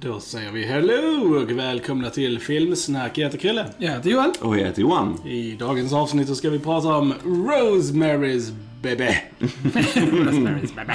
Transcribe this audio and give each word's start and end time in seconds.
Då 0.00 0.20
säger 0.20 0.52
vi 0.52 0.64
hello 0.64 1.36
och 1.42 1.50
välkomna 1.50 2.10
till 2.10 2.40
Filmsnack. 2.40 3.18
Jag 3.18 3.24
heter 3.24 3.38
Krille. 3.38 3.66
Jag 3.78 3.92
heter 3.92 4.10
Johan. 4.10 4.32
Och 4.40 4.58
jag 4.58 4.66
heter 4.66 4.82
Johan. 4.82 5.26
I 5.26 5.56
dagens 5.58 5.92
avsnitt 5.92 6.28
så 6.28 6.34
ska 6.34 6.50
vi 6.50 6.58
prata 6.58 6.88
om 6.88 7.14
Rosemary's 7.24 8.52
Baby. 8.82 9.04
Rosemary's 9.38 10.70
Baby. 10.74 10.92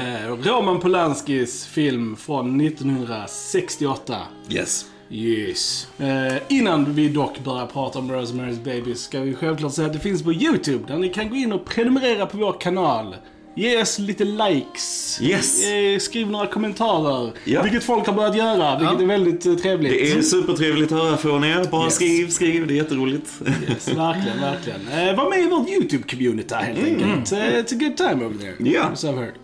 Eh, 0.00 0.52
Roman 0.52 0.80
Polanskis 0.80 1.66
film 1.66 2.16
från 2.16 2.60
1968. 2.60 4.16
Yes. 4.50 4.86
Yes. 5.10 5.88
Eh, 5.98 6.34
innan 6.48 6.94
vi 6.94 7.08
dock 7.08 7.44
börjar 7.44 7.66
prata 7.66 7.98
om 7.98 8.12
Rosemary's 8.12 8.64
Baby 8.64 8.94
ska 8.94 9.20
vi 9.20 9.34
självklart 9.34 9.72
säga 9.72 9.86
att 9.86 9.92
det 9.92 9.98
finns 10.00 10.22
på 10.22 10.32
YouTube 10.32 10.84
där 10.88 10.98
ni 10.98 11.08
kan 11.08 11.28
gå 11.28 11.36
in 11.36 11.52
och 11.52 11.64
prenumerera 11.64 12.26
på 12.26 12.36
vår 12.36 12.60
kanal. 12.60 13.16
Ge 13.54 13.82
oss 13.82 13.98
lite 13.98 14.24
likes. 14.24 15.18
Yes. 15.22 15.62
Skriv 16.04 16.30
några 16.30 16.46
kommentarer. 16.46 17.32
Ja. 17.44 17.62
Vilket 17.62 17.84
folk 17.84 18.06
har 18.06 18.14
börjat 18.14 18.36
göra, 18.36 18.78
vilket 18.78 19.00
är 19.00 19.06
väldigt 19.06 19.46
eh, 19.46 19.54
trevligt. 19.54 19.92
Det 19.92 20.12
är 20.12 20.22
supertrevligt 20.22 20.92
att 20.92 20.98
höra 21.02 21.16
från 21.16 21.44
er. 21.44 21.64
Bara 21.70 21.84
Yes. 21.84 21.94
skriv, 21.94 22.28
skriv. 22.28 22.66
Det 22.66 22.74
är 22.74 22.76
jätteroligt. 22.76 23.30
Yes, 23.70 23.88
verkligen, 23.88 24.40
verkligen. 24.40 24.88
Eh, 24.88 25.16
var 25.16 25.30
med 25.30 25.40
i 25.40 25.46
vårt 25.48 25.68
YouTube-community 25.68 26.54
helt 26.54 26.78
enkelt. 26.84 27.32
Eh, 27.32 27.38
it's 27.38 27.74
a 27.74 27.78
good 27.80 27.96
time 27.96 28.24
over 28.24 28.38
there. 28.38 28.54
Ja. 28.70 28.96
So 28.96 29.08
I've 29.08 29.16
heard. 29.18 29.34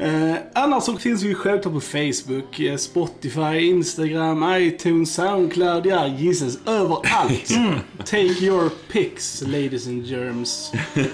Eh, 0.00 0.34
annars 0.54 0.84
så 0.84 0.96
finns 0.96 1.22
vi 1.22 1.34
självklart 1.34 1.74
på 1.74 1.80
Facebook, 1.80 2.60
eh, 2.60 2.76
Spotify, 2.76 3.58
Instagram, 3.60 4.54
iTunes, 4.58 5.14
Soundcloud, 5.14 5.86
ja 5.86 6.06
gissas 6.06 6.58
överallt. 6.66 7.48
Take 8.04 8.44
your 8.44 8.70
pics, 8.92 9.42
ladies 9.46 9.86
and 9.86 10.06
germs. 10.06 10.72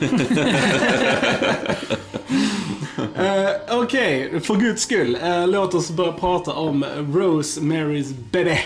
Eh, 3.94 4.00
Okej, 4.00 4.40
för 4.40 4.54
guds 4.54 4.82
skull. 4.82 5.18
eh, 5.22 5.46
låt 5.48 5.74
oss 5.74 5.90
börja 5.90 6.12
prata 6.12 6.52
om 6.52 6.84
Rosemary's 6.98 8.14
Baby. 8.32 8.58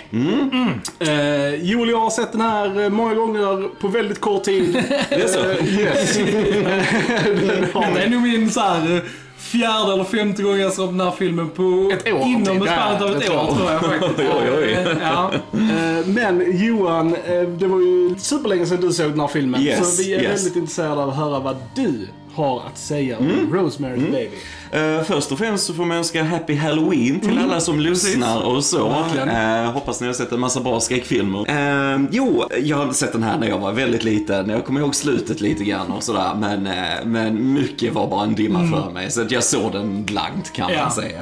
Uh, 1.02 1.54
Joel 1.64 1.88
och 1.88 1.92
jag 1.92 2.00
har 2.00 2.10
sett 2.10 2.32
den 2.32 2.40
här 2.40 2.80
eh, 2.82 2.88
många 2.90 3.14
gånger 3.14 3.68
på 3.80 3.88
väldigt 3.88 4.20
kort 4.20 4.44
tid. 4.44 4.72
Det 5.08 5.14
är 5.14 5.28
så? 5.28 5.50
Eh, 5.50 5.80
yes. 5.80 6.16
Den 7.46 7.64
har 7.74 7.94
Det 7.94 8.00
är 8.02 8.10
nog 8.10 8.22
min 8.22 8.50
så 8.50 8.60
här 8.60 8.96
eh, 8.96 9.02
fjärde 9.38 9.92
eller 9.92 10.04
femte 10.04 10.42
gång 10.42 10.56
jag 10.58 10.72
såg 10.72 10.88
den 10.88 11.00
här 11.00 11.10
filmen 11.10 11.50
på 11.50 11.90
Ett 11.92 12.12
år, 12.12 12.22
inom 12.26 12.56
ett 12.62 12.68
spannet 12.68 13.02
av 13.02 13.16
ett 13.16 13.26
jag 13.26 13.48
år 13.48 13.54
tror. 13.54 13.70
jag 13.72 13.80
faktiskt. 13.80 14.18
Oj, 14.18 14.50
oj. 14.58 14.72
Eh, 14.72 14.86
Ja. 15.02 15.30
Eh, 15.52 16.06
Men 16.06 16.58
Johan, 16.66 17.14
eh, 17.14 17.40
det 17.42 17.66
var 17.66 17.78
ju 17.80 18.14
superlänge 18.18 18.66
sedan 18.66 18.80
du 18.80 18.92
såg 18.92 19.10
den 19.10 19.20
här 19.20 19.28
filmen. 19.28 19.60
Yes, 19.60 19.96
så 19.96 20.02
vi 20.02 20.14
är 20.14 20.22
yes. 20.22 20.30
väldigt 20.30 20.56
intresserade 20.56 21.02
av 21.02 21.08
att 21.08 21.16
höra 21.16 21.38
vad 21.40 21.56
du 21.74 22.08
har 22.39 22.62
att 22.67 22.78
säga 22.78 23.19
om 23.19 23.27
Mm. 23.31 23.53
Rosemary's 23.53 24.11
Baby. 24.12 24.31
Eh, 24.70 25.03
först 25.05 25.33
och 25.33 25.39
främst 25.39 25.67
så 25.67 25.75
får 25.75 25.84
man 25.84 25.97
önska 25.97 26.25
Happy 26.25 26.55
Halloween 26.55 27.20
till 27.20 27.39
alla 27.39 27.61
som 27.61 27.80
lyssnar 27.80 28.42
och 28.42 28.64
så. 28.64 28.89
Eh, 29.28 29.72
hoppas 29.72 30.00
ni 30.00 30.06
har 30.06 30.14
sett 30.14 30.33
en 30.33 30.41
massa 30.41 30.61
bra 30.61 30.80
skräckfilmer. 30.80 31.45
Eh, 31.95 32.00
jo, 32.11 32.45
jag 32.62 32.77
har 32.77 32.92
sett 32.92 33.12
den 33.12 33.22
här 33.22 33.39
när 33.39 33.48
jag 33.48 33.58
var 33.58 33.72
väldigt 33.72 34.05
liten. 34.05 34.48
Jag 34.50 34.64
kommer 34.64 34.80
ihåg 34.80 34.95
slutet 34.95 35.41
lite 35.41 35.64
grann 35.64 35.91
och 35.92 36.03
sådär. 36.03 36.30
Men, 36.41 36.62
men 37.12 37.53
mycket 37.53 37.92
var 37.95 38.08
bara 38.08 38.25
en 38.25 38.34
dimma 38.34 38.58
för 38.58 38.91
mig. 38.92 39.11
Så 39.11 39.23
att 39.23 39.30
jag 39.30 39.45
såg 39.45 39.73
den 39.73 40.05
blankt 40.05 40.52
kan 40.52 40.73
Ja. 40.73 40.83
man 40.83 40.92
säga. 40.92 41.20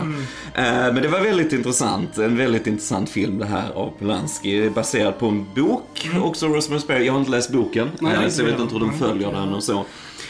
Eh, 0.54 0.92
men 0.92 1.02
det 1.02 1.08
var 1.08 1.20
väldigt 1.20 1.52
intressant. 1.52 2.18
En 2.18 2.36
väldigt 2.36 2.66
intressant 2.66 3.08
film 3.10 3.38
det 3.38 3.44
här 3.46 3.70
av 3.74 3.90
Polanski. 3.98 4.70
Baserad 4.70 5.18
på 5.18 5.26
en 5.26 5.46
bok. 5.54 6.08
Också 6.22 6.46
Rosemary's 6.46 6.86
Baby. 6.88 7.04
Jag 7.06 7.12
har 7.12 7.20
inte 7.20 7.30
läst 7.30 7.52
boken. 7.52 7.90
Nej, 8.00 8.30
så 8.30 8.42
jag 8.42 8.46
vet 8.46 8.60
inte 8.60 8.74
hur 8.74 8.80
de 8.80 8.98
följer 8.98 9.32
den 9.32 9.54
och 9.54 9.62
så. 9.62 9.84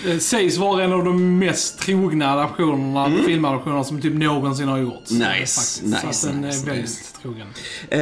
Eh, 0.06 0.18
Sägs 0.18 0.56
vara 0.56 0.84
en 0.84 0.92
av 0.92 1.04
de 1.04 1.38
mest 1.38 1.78
trogna 1.78 2.32
adaptionerna, 2.32 3.10
filmadaptionerna 3.26 3.84
som 3.84 4.00
typ 4.00 4.14
någonsin 4.14 4.68
har 4.68 4.78
gjorts. 4.78 5.10
Nice, 5.10 5.26
faktiskt. 5.26 5.82
nice, 5.82 6.00
Så 6.12 6.26
att 6.28 6.32
den 6.32 6.40
nice, 6.42 6.62
är 6.62 6.66
väldigt 6.66 6.84
nice. 6.84 7.02
trogen. 7.22 7.46
Eh, 7.90 7.98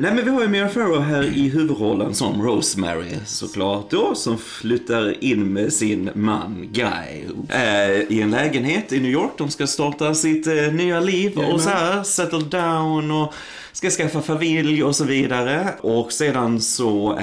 nej 0.00 0.14
men 0.14 0.24
vi 0.24 0.30
har 0.30 0.40
ju 0.42 0.48
Mia 0.48 0.68
Farrow 0.68 1.02
här 1.02 1.22
i 1.22 1.48
huvudrollen 1.48 2.14
som 2.14 2.42
Rosemary 2.42 3.14
såklart 3.26 3.90
då, 3.90 4.14
som 4.14 4.38
flyttar 4.38 5.24
in 5.24 5.52
med 5.52 5.72
sin 5.72 6.10
man 6.14 6.68
Guy. 6.72 7.24
Eh, 7.48 7.90
I 8.08 8.20
en 8.22 8.30
lägenhet 8.30 8.92
i 8.92 9.00
New 9.00 9.10
York, 9.10 9.30
de 9.38 9.50
ska 9.50 9.66
starta 9.66 10.14
sitt 10.14 10.46
eh, 10.46 10.54
nya 10.72 11.00
liv 11.00 11.38
och 11.38 11.60
så 11.60 11.68
här, 11.68 12.02
settle 12.02 12.38
down 12.38 13.10
och 13.10 13.34
ska 13.76 13.90
skaffa 13.90 14.22
familj 14.22 14.84
och 14.84 14.96
så 14.96 15.04
vidare. 15.04 15.68
Och 15.80 16.12
sedan 16.12 16.60
så 16.60 17.18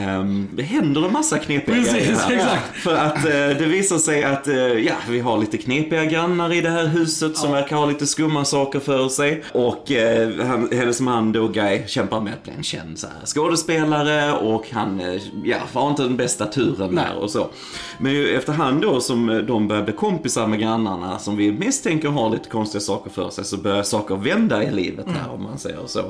det 0.51 0.63
händer 0.63 1.01
det 1.01 1.09
massa 1.09 1.37
knepiga 1.37 1.75
Precis, 1.75 1.93
grejer 1.93 2.11
exakt. 2.11 2.75
För 2.75 2.95
att 2.95 3.25
eh, 3.25 3.31
det 3.31 3.65
visar 3.65 3.97
sig 3.97 4.23
att, 4.23 4.47
eh, 4.47 4.55
ja, 4.55 4.95
vi 5.09 5.19
har 5.19 5.37
lite 5.37 5.57
knepiga 5.57 6.05
grannar 6.05 6.53
i 6.53 6.61
det 6.61 6.69
här 6.69 6.87
huset 6.87 7.37
som 7.37 7.51
verkar 7.51 7.75
ha 7.75 7.85
lite 7.85 8.07
skumma 8.07 8.45
saker 8.45 8.79
för 8.79 9.09
sig. 9.09 9.43
Och 9.51 9.91
eh, 9.91 10.45
han, 10.45 10.69
hennes 10.71 11.01
man 11.01 11.31
då, 11.31 11.47
Guy, 11.47 11.87
kämpar 11.87 12.21
med 12.21 12.33
att 12.33 12.43
bli 12.43 12.53
en 12.57 12.63
känd 12.63 12.99
så 12.99 13.07
här, 13.07 13.25
skådespelare 13.25 14.33
och 14.33 14.65
han, 14.71 14.99
eh, 14.99 15.21
ja, 15.43 15.57
har 15.73 15.89
inte 15.89 16.03
den 16.03 16.17
bästa 16.17 16.45
turen 16.45 16.95
där 16.95 17.15
och 17.15 17.31
så. 17.31 17.49
Men 17.97 18.35
efterhand 18.35 18.81
då 18.81 18.99
som 19.01 19.29
eh, 19.29 19.37
de 19.37 19.67
börjar 19.67 19.83
bli 19.83 19.93
kompisar 19.93 20.47
med 20.47 20.59
grannarna 20.59 21.19
som 21.19 21.37
vi 21.37 21.51
misstänker 21.51 22.09
har 22.09 22.29
lite 22.29 22.49
konstiga 22.49 22.81
saker 22.81 23.09
för 23.09 23.29
sig 23.29 23.45
så 23.45 23.57
börjar 23.57 23.83
saker 23.83 24.15
vända 24.15 24.63
i 24.63 24.71
livet 24.71 25.05
här 25.07 25.33
om 25.33 25.43
man 25.43 25.59
säger 25.59 25.79
så. 25.85 26.03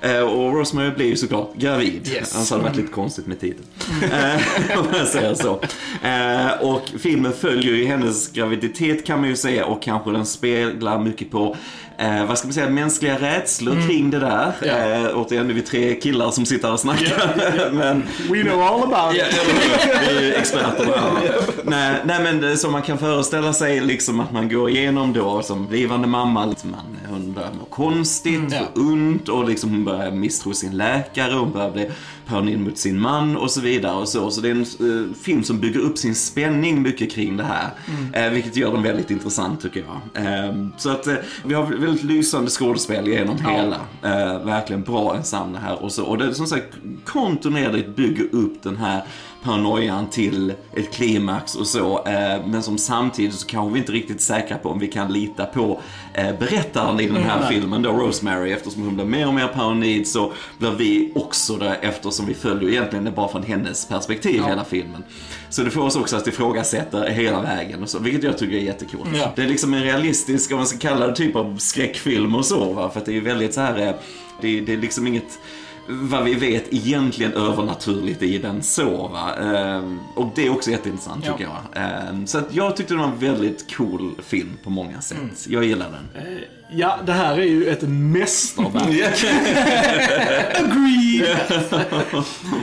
Eh, 0.00 0.20
och 0.20 0.54
Rosemary 0.54 0.90
blir 0.90 1.06
ju 1.06 1.16
såklart 1.16 1.54
gravid. 1.56 2.08
Yes. 2.08 2.36
Annars 2.36 2.50
hade 2.50 2.62
det 2.62 2.68
varit 2.68 2.76
lite 2.76 2.92
konstigt 2.92 3.26
med 3.26 3.40
titeln. 3.40 3.66
Eh, 4.02 4.78
om 4.78 4.86
man 4.92 5.06
säger 5.06 5.34
så. 5.34 5.60
Eh, 6.02 6.70
och 6.72 6.82
filmen 6.98 7.32
följer 7.32 7.74
ju 7.74 7.86
hennes 7.86 8.32
graviditet 8.32 9.06
kan 9.06 9.20
man 9.20 9.28
ju 9.28 9.36
säga 9.36 9.66
och 9.66 9.82
kanske 9.82 10.10
den 10.10 10.26
speglar 10.26 10.98
mycket 10.98 11.30
på 11.30 11.56
Eh, 11.98 12.26
vad 12.26 12.38
ska 12.38 12.46
man 12.48 12.54
säga, 12.54 12.70
mänskliga 12.70 13.18
rädslor 13.20 13.88
kring 13.88 14.10
det 14.10 14.18
där. 14.18 14.52
Ja. 14.62 14.68
Eh, 14.68 15.10
återigen, 15.18 15.46
nu 15.46 15.52
är 15.52 15.54
vi 15.54 15.62
tre 15.62 15.94
killar 15.94 16.30
som 16.30 16.46
sitter 16.46 16.72
och 16.72 16.80
snackar. 16.80 17.70
men, 17.72 18.02
We 18.30 18.42
know 18.42 18.60
all 18.62 18.82
about 18.82 19.16
it. 19.16 19.22
hur? 19.22 20.20
Vi 20.20 20.28
är 20.30 20.38
experter 20.38 20.84
på 20.84 21.18
nej, 21.62 21.96
nej, 22.04 22.22
men 22.22 22.58
som 22.58 22.72
man 22.72 22.82
kan 22.82 22.98
föreställa 22.98 23.52
sig 23.52 23.80
liksom 23.80 24.20
att 24.20 24.32
man 24.32 24.48
går 24.48 24.70
igenom 24.70 25.12
då 25.12 25.42
som 25.42 25.66
blivande 25.66 26.08
mamma. 26.08 26.46
liksom 26.46 26.70
Man, 26.70 26.80
hon 27.10 27.32
börjar 27.32 27.50
må 27.58 27.64
konstigt 27.64 28.42
Ja. 28.50 28.60
och 28.74 28.80
ont 28.80 29.28
och 29.28 29.48
liksom 29.56 29.70
hon 29.70 29.84
börjar 29.84 30.10
misstro 30.10 30.54
sin 30.54 30.76
läkare. 30.76 31.34
Hon 31.34 31.52
börjar 31.52 31.70
bli 31.70 31.90
paranoid 32.26 32.60
mot 32.60 32.78
sin 32.78 33.00
man 33.00 33.36
och 33.36 33.50
så 33.50 33.60
vidare. 33.60 33.94
Och 33.96 34.08
så. 34.08 34.30
så 34.30 34.40
det 34.40 34.48
är 34.48 34.52
en 34.52 34.60
eh, 35.08 35.14
film 35.14 35.42
som 35.42 35.60
bygger 35.60 35.80
upp 35.80 35.98
sin 35.98 36.14
spänning 36.14 36.82
mycket 36.82 37.12
kring 37.12 37.36
det 37.36 37.44
här. 37.44 37.70
Eh, 38.12 38.32
vilket 38.32 38.56
gör 38.56 38.72
den 38.72 38.82
väldigt 38.82 39.10
intressant 39.10 39.62
tycker 39.62 39.84
jag. 39.84 40.24
Eh, 40.24 40.54
så 40.76 40.90
att 40.90 41.06
eh, 41.06 41.14
vi 41.44 41.54
har 41.54 41.64
väldigt 41.64 42.02
lysande 42.04 42.50
skådespel 42.50 43.08
genom 43.08 43.36
Ja. 43.44 43.50
hela. 43.50 43.76
Eh, 44.02 44.44
verkligen 44.44 44.82
bra 44.82 45.16
ensemble 45.16 45.60
här 45.60 45.82
och 45.82 45.92
så. 45.92 46.04
Och 46.04 46.18
det 46.18 46.24
är 46.24 46.32
som 46.32 46.46
sagt 46.46 46.74
kontinuerligt 47.04 47.96
bygger 47.96 48.24
upp 48.34 48.62
den 48.62 48.76
här 48.76 49.02
paranoian 49.46 50.10
till 50.10 50.52
ett 50.74 50.92
klimax 50.92 51.54
och 51.54 51.66
så. 51.66 52.06
Eh, 52.06 52.46
men 52.46 52.62
som 52.62 52.78
samtidigt 52.78 53.34
så 53.34 53.46
kanske 53.46 53.72
vi 53.72 53.78
inte 53.78 53.92
riktigt 53.92 54.20
säkra 54.20 54.58
på 54.58 54.68
om 54.68 54.78
vi 54.78 54.88
kan 54.88 55.12
lita 55.12 55.44
på 55.44 55.80
eh, 56.14 56.38
berättaren 56.38 57.00
i 57.00 57.06
den 57.06 57.22
här 57.22 57.40
Nej. 57.40 57.48
filmen 57.48 57.82
då, 57.82 57.92
Rosemary. 57.92 58.52
Eftersom 58.52 58.82
hon 58.82 58.94
blir 58.94 59.04
mer 59.04 59.26
och 59.26 59.34
mer 59.34 59.48
paranoid 59.48 60.08
så 60.08 60.32
blir 60.58 60.70
vi 60.70 61.12
också 61.14 61.56
det 61.56 61.74
eftersom 61.74 62.26
vi 62.26 62.34
följer 62.34 62.70
egentligen 62.70 63.04
det 63.04 63.10
bara 63.10 63.28
från 63.28 63.42
hennes 63.42 63.88
perspektiv 63.88 64.42
hela 64.42 64.64
filmen. 64.64 65.04
Så 65.48 65.62
det 65.62 65.70
får 65.70 65.82
oss 65.82 65.96
också 65.96 66.16
att 66.16 66.26
ifrågasätta 66.26 67.02
hela 67.02 67.42
vägen 67.42 67.82
och 67.82 67.88
så, 67.88 67.98
vilket 67.98 68.22
jag 68.22 68.38
tycker 68.38 68.56
är 68.56 68.60
jättekul. 68.60 69.00
Ja. 69.14 69.32
Det 69.36 69.42
är 69.42 69.48
liksom 69.48 69.74
en 69.74 69.82
realistisk, 69.82 70.50
om 70.52 70.56
man 70.56 70.66
ska 70.66 70.78
kalla 70.78 71.06
det, 71.06 71.16
typ 71.16 71.36
av 71.36 71.56
skräckfilm 71.58 72.34
och 72.34 72.44
så 72.44 72.72
va. 72.72 72.90
För 72.90 73.00
att 73.00 73.06
det 73.06 73.16
är 73.16 73.20
väldigt 73.20 73.54
så 73.54 73.60
här, 73.60 73.86
eh, 73.86 73.94
det, 74.40 74.60
det 74.60 74.72
är 74.72 74.76
liksom 74.76 75.06
inget 75.06 75.38
vad 75.88 76.24
vi 76.24 76.34
vet 76.34 76.72
egentligen 76.74 77.32
övernaturligt 77.32 78.22
i 78.22 78.38
den 78.38 78.62
så 78.62 79.08
va. 79.08 79.34
Ehm, 79.34 79.98
och 80.14 80.28
det 80.34 80.46
är 80.46 80.50
också 80.50 80.70
jätteintressant 80.70 81.24
Ja. 81.26 81.32
tycker 81.32 81.44
jag. 81.50 81.82
Ehm, 81.82 82.26
så 82.26 82.38
att 82.38 82.54
jag 82.54 82.76
tyckte 82.76 82.94
det 82.94 82.98
var 83.00 83.06
en 83.06 83.18
väldigt 83.18 83.76
cool 83.76 84.14
film 84.22 84.56
på 84.64 84.70
många 84.70 85.00
sätt. 85.00 85.18
Mm. 85.18 85.30
Jag 85.48 85.64
gillar 85.64 85.90
den. 85.90 86.32
Ja, 86.70 86.98
det 87.06 87.12
här 87.12 87.38
är 87.38 87.44
ju 87.44 87.68
ett 87.68 87.82
mästerverk. 87.82 89.24
Agreed! 90.56 91.36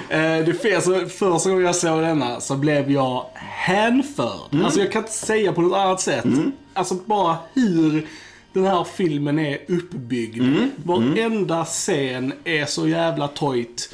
Eh, 0.10 0.46
det 0.46 0.62
fel, 0.62 0.82
så 0.82 1.06
första 1.08 1.50
gången 1.50 1.66
jag 1.66 1.76
såg 1.76 2.02
denna 2.02 2.40
så 2.42 2.56
blev 2.56 2.92
jag 2.92 3.26
hänförd. 3.36 4.64
Alltså 4.64 4.80
jag 4.80 4.92
kan 4.92 5.02
inte 5.02 5.14
säga 5.14 5.54
på 5.54 5.62
något 5.62 5.78
annat 5.78 6.02
sätt. 6.02 6.26
Alltså 6.74 6.96
bara 7.06 7.38
hur 7.54 8.08
den 8.54 8.66
här 8.66 8.84
filmen 8.84 9.40
är 9.40 9.58
uppbyggd. 9.68 10.44
Varenda 10.84 11.66
scen 11.66 12.34
är 12.44 12.66
så 12.66 12.88
jävla 12.88 13.28
tojt. 13.28 13.90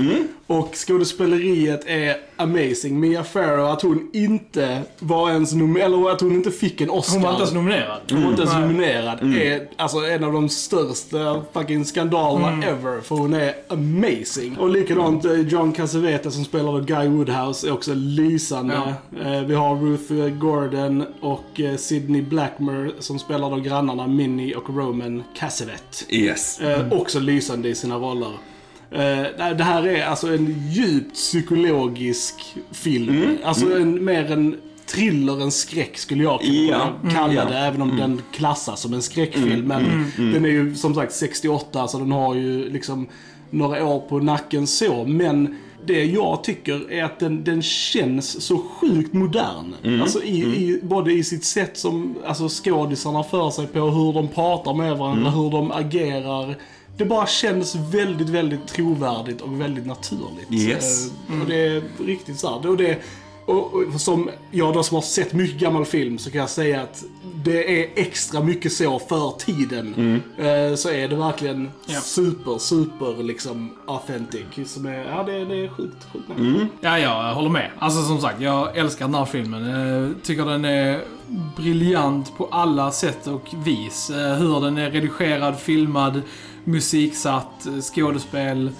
Och 0.47 0.75
skådespeleriet 0.75 1.83
är 1.87 2.17
amazing. 2.39 2.99
Mia 2.99 3.23
Farrow, 3.23 3.65
att 3.65 3.81
hon 3.81 4.09
inte 4.13 4.81
var 4.99 5.29
ens 5.31 5.53
nominerad, 5.53 5.93
eller 5.93 6.09
att 6.09 6.21
hon 6.21 6.35
inte 6.35 6.51
fick 6.51 6.81
en 6.81 6.89
Oscar. 6.89 7.13
Hon 7.13 7.23
var 7.23 7.29
inte 7.29 7.41
ens 7.41 7.53
nominerad. 7.53 8.01
Hon 8.11 8.23
var 8.23 8.29
inte 8.29 8.41
ens 8.41 8.53
Nej. 8.53 8.67
nominerad. 8.67 9.35
Är 9.35 9.67
alltså 9.77 9.97
en 9.97 10.23
av 10.23 10.33
de 10.33 10.49
största 10.49 11.41
fucking 11.53 11.85
skandalerna 11.85 12.65
ever. 12.65 13.01
För 13.01 13.15
hon 13.15 13.33
är 13.33 13.53
amazing. 13.67 14.57
Och 14.57 14.69
likadant 14.69 15.25
eh, 15.25 15.33
John 15.33 15.71
Cassavetes 15.73 16.33
som 16.35 16.45
spelar 16.45 16.81
Guy 16.81 17.07
Woodhouse 17.07 17.67
är 17.67 17.71
också 17.73 17.93
lysande. 17.93 18.93
Eh, 19.23 19.41
Vi 19.41 19.55
har 19.55 19.75
Ruth 19.75 20.13
eh, 20.13 20.29
Gordon 20.29 21.05
och 21.21 21.61
Sidney 21.77 22.21
Blackmer 22.21 22.91
som 22.99 23.19
spelar 23.19 23.49
då 23.49 23.55
grannarna 23.55 24.07
Minnie 24.07 24.55
och 24.55 24.69
Roman 24.69 25.23
Cassavet. 25.37 26.05
Yes. 26.09 26.59
Eh, 26.59 26.85
också 26.91 27.19
lysande 27.19 27.69
i 27.69 27.75
sina 27.75 27.95
roller. 27.95 28.31
Nej, 28.91 29.55
det 29.57 29.63
här 29.63 29.87
är 29.87 30.05
alltså 30.05 30.27
en 30.27 30.55
djupt 30.69 31.13
psykologisk 31.13 32.55
film. 32.71 33.37
Alltså 33.43 33.79
en, 33.79 34.05
mer 34.05 34.31
en 34.31 34.55
thriller 34.85 35.41
än 35.41 35.51
skräck 35.51 35.97
skulle 35.97 36.23
jag 36.23 36.39
kunna 36.41 36.53
Ja. 36.53 36.93
kalla 37.13 37.33
Ja. 37.33 37.45
det. 37.45 37.57
Även 37.57 37.81
om 37.81 37.97
den 37.97 38.21
klassas 38.33 38.81
som 38.81 38.93
en 38.93 39.01
skräckfilm. 39.01 39.67
Men 39.67 40.11
den 40.17 40.45
är 40.45 40.49
ju 40.49 40.75
som 40.75 40.95
sagt 40.95 41.13
68 41.13 41.87
så 41.87 41.97
den 41.99 42.11
har 42.11 42.35
ju 42.35 42.69
liksom 42.69 43.07
några 43.49 43.85
år 43.85 43.99
på 43.99 44.19
nacken 44.19 44.67
så. 44.67 45.03
Men 45.05 45.57
det 45.85 46.05
jag 46.05 46.43
tycker 46.43 46.91
är 46.91 47.03
att 47.03 47.19
den, 47.19 47.43
den 47.43 47.61
känns 47.61 48.41
så 48.45 48.57
sjukt 48.57 49.13
modern. 49.13 49.75
Alltså 50.01 50.23
i, 50.23 50.39
i, 50.39 50.79
både 50.83 51.13
i 51.13 51.23
sitt 51.23 51.43
sätt 51.45 51.77
som 51.77 52.15
alltså 52.25 52.47
skådisarna 52.63 53.23
för 53.23 53.49
sig 53.49 53.67
på, 53.67 53.79
hur 53.79 54.13
de 54.13 54.27
pratar 54.27 54.73
med 54.73 54.97
varandra, 54.97 55.29
hur 55.31 55.51
de 55.51 55.71
agerar. 55.71 56.55
Det 56.99 57.05
bara 57.05 57.27
känns 57.27 57.75
väldigt, 57.75 58.29
väldigt 58.29 58.67
trovärdigt 58.67 59.41
och 59.41 59.61
väldigt 59.61 59.85
naturligt. 59.87 60.51
Yes. 60.51 61.11
Eh, 61.29 61.41
Och 61.41 61.47
det 61.47 61.55
är 61.67 61.83
riktigt 62.05 62.39
så 62.39 62.49
här. 62.61 62.69
Och 62.69 62.77
det, 62.77 62.97
och, 63.45 63.73
och 63.73 64.01
som 64.01 64.29
jag 64.51 64.73
då 64.73 64.83
som 64.83 64.95
har 64.95 65.01
sett 65.01 65.33
mycket 65.33 65.59
gammal 65.59 65.85
film 65.85 66.17
så 66.17 66.31
kan 66.31 66.39
jag 66.41 66.49
säga 66.49 66.81
att 66.81 67.03
det 67.43 67.81
är 67.81 67.89
extra 67.95 68.43
mycket 68.43 68.73
så 68.73 68.99
för 68.99 69.31
tiden. 69.39 70.21
Eh, 70.37 70.75
så 70.75 70.89
är 70.89 71.07
det 71.07 71.15
verkligen 71.15 71.69
Ja. 71.85 71.99
super, 72.01 72.57
super 72.57 73.23
liksom 73.23 73.75
authentic. 73.87 74.71
Som 74.73 74.85
är, 74.85 75.05
ja 75.05 75.23
det, 75.23 75.45
det 75.45 75.55
är 75.63 75.67
sjukt, 75.69 76.07
sjukt 76.13 76.29
nice. 76.37 76.67
Ja, 76.81 76.99
jag 76.99 77.33
håller 77.33 77.49
med. 77.49 77.71
Alltså 77.79 78.01
som 78.03 78.21
sagt, 78.21 78.41
jag 78.41 78.77
älskar 78.77 79.05
den 79.05 79.15
här 79.15 79.25
filmen. 79.25 79.65
Jag 79.69 80.13
tycker 80.23 80.45
den 80.45 80.65
är 80.65 81.01
briljant 81.55 82.37
på 82.37 82.45
alla 82.51 82.91
sätt 82.91 83.27
och 83.27 83.47
vis. 83.65 84.09
Eh, 84.09 84.35
Hur 84.35 84.59
den 84.61 84.77
är 84.77 84.91
redigerad, 84.91 85.59
filmad, 85.59 86.21
musiksatt, 86.63 87.65
eh, 87.65 87.81
skådespel. 87.81 88.71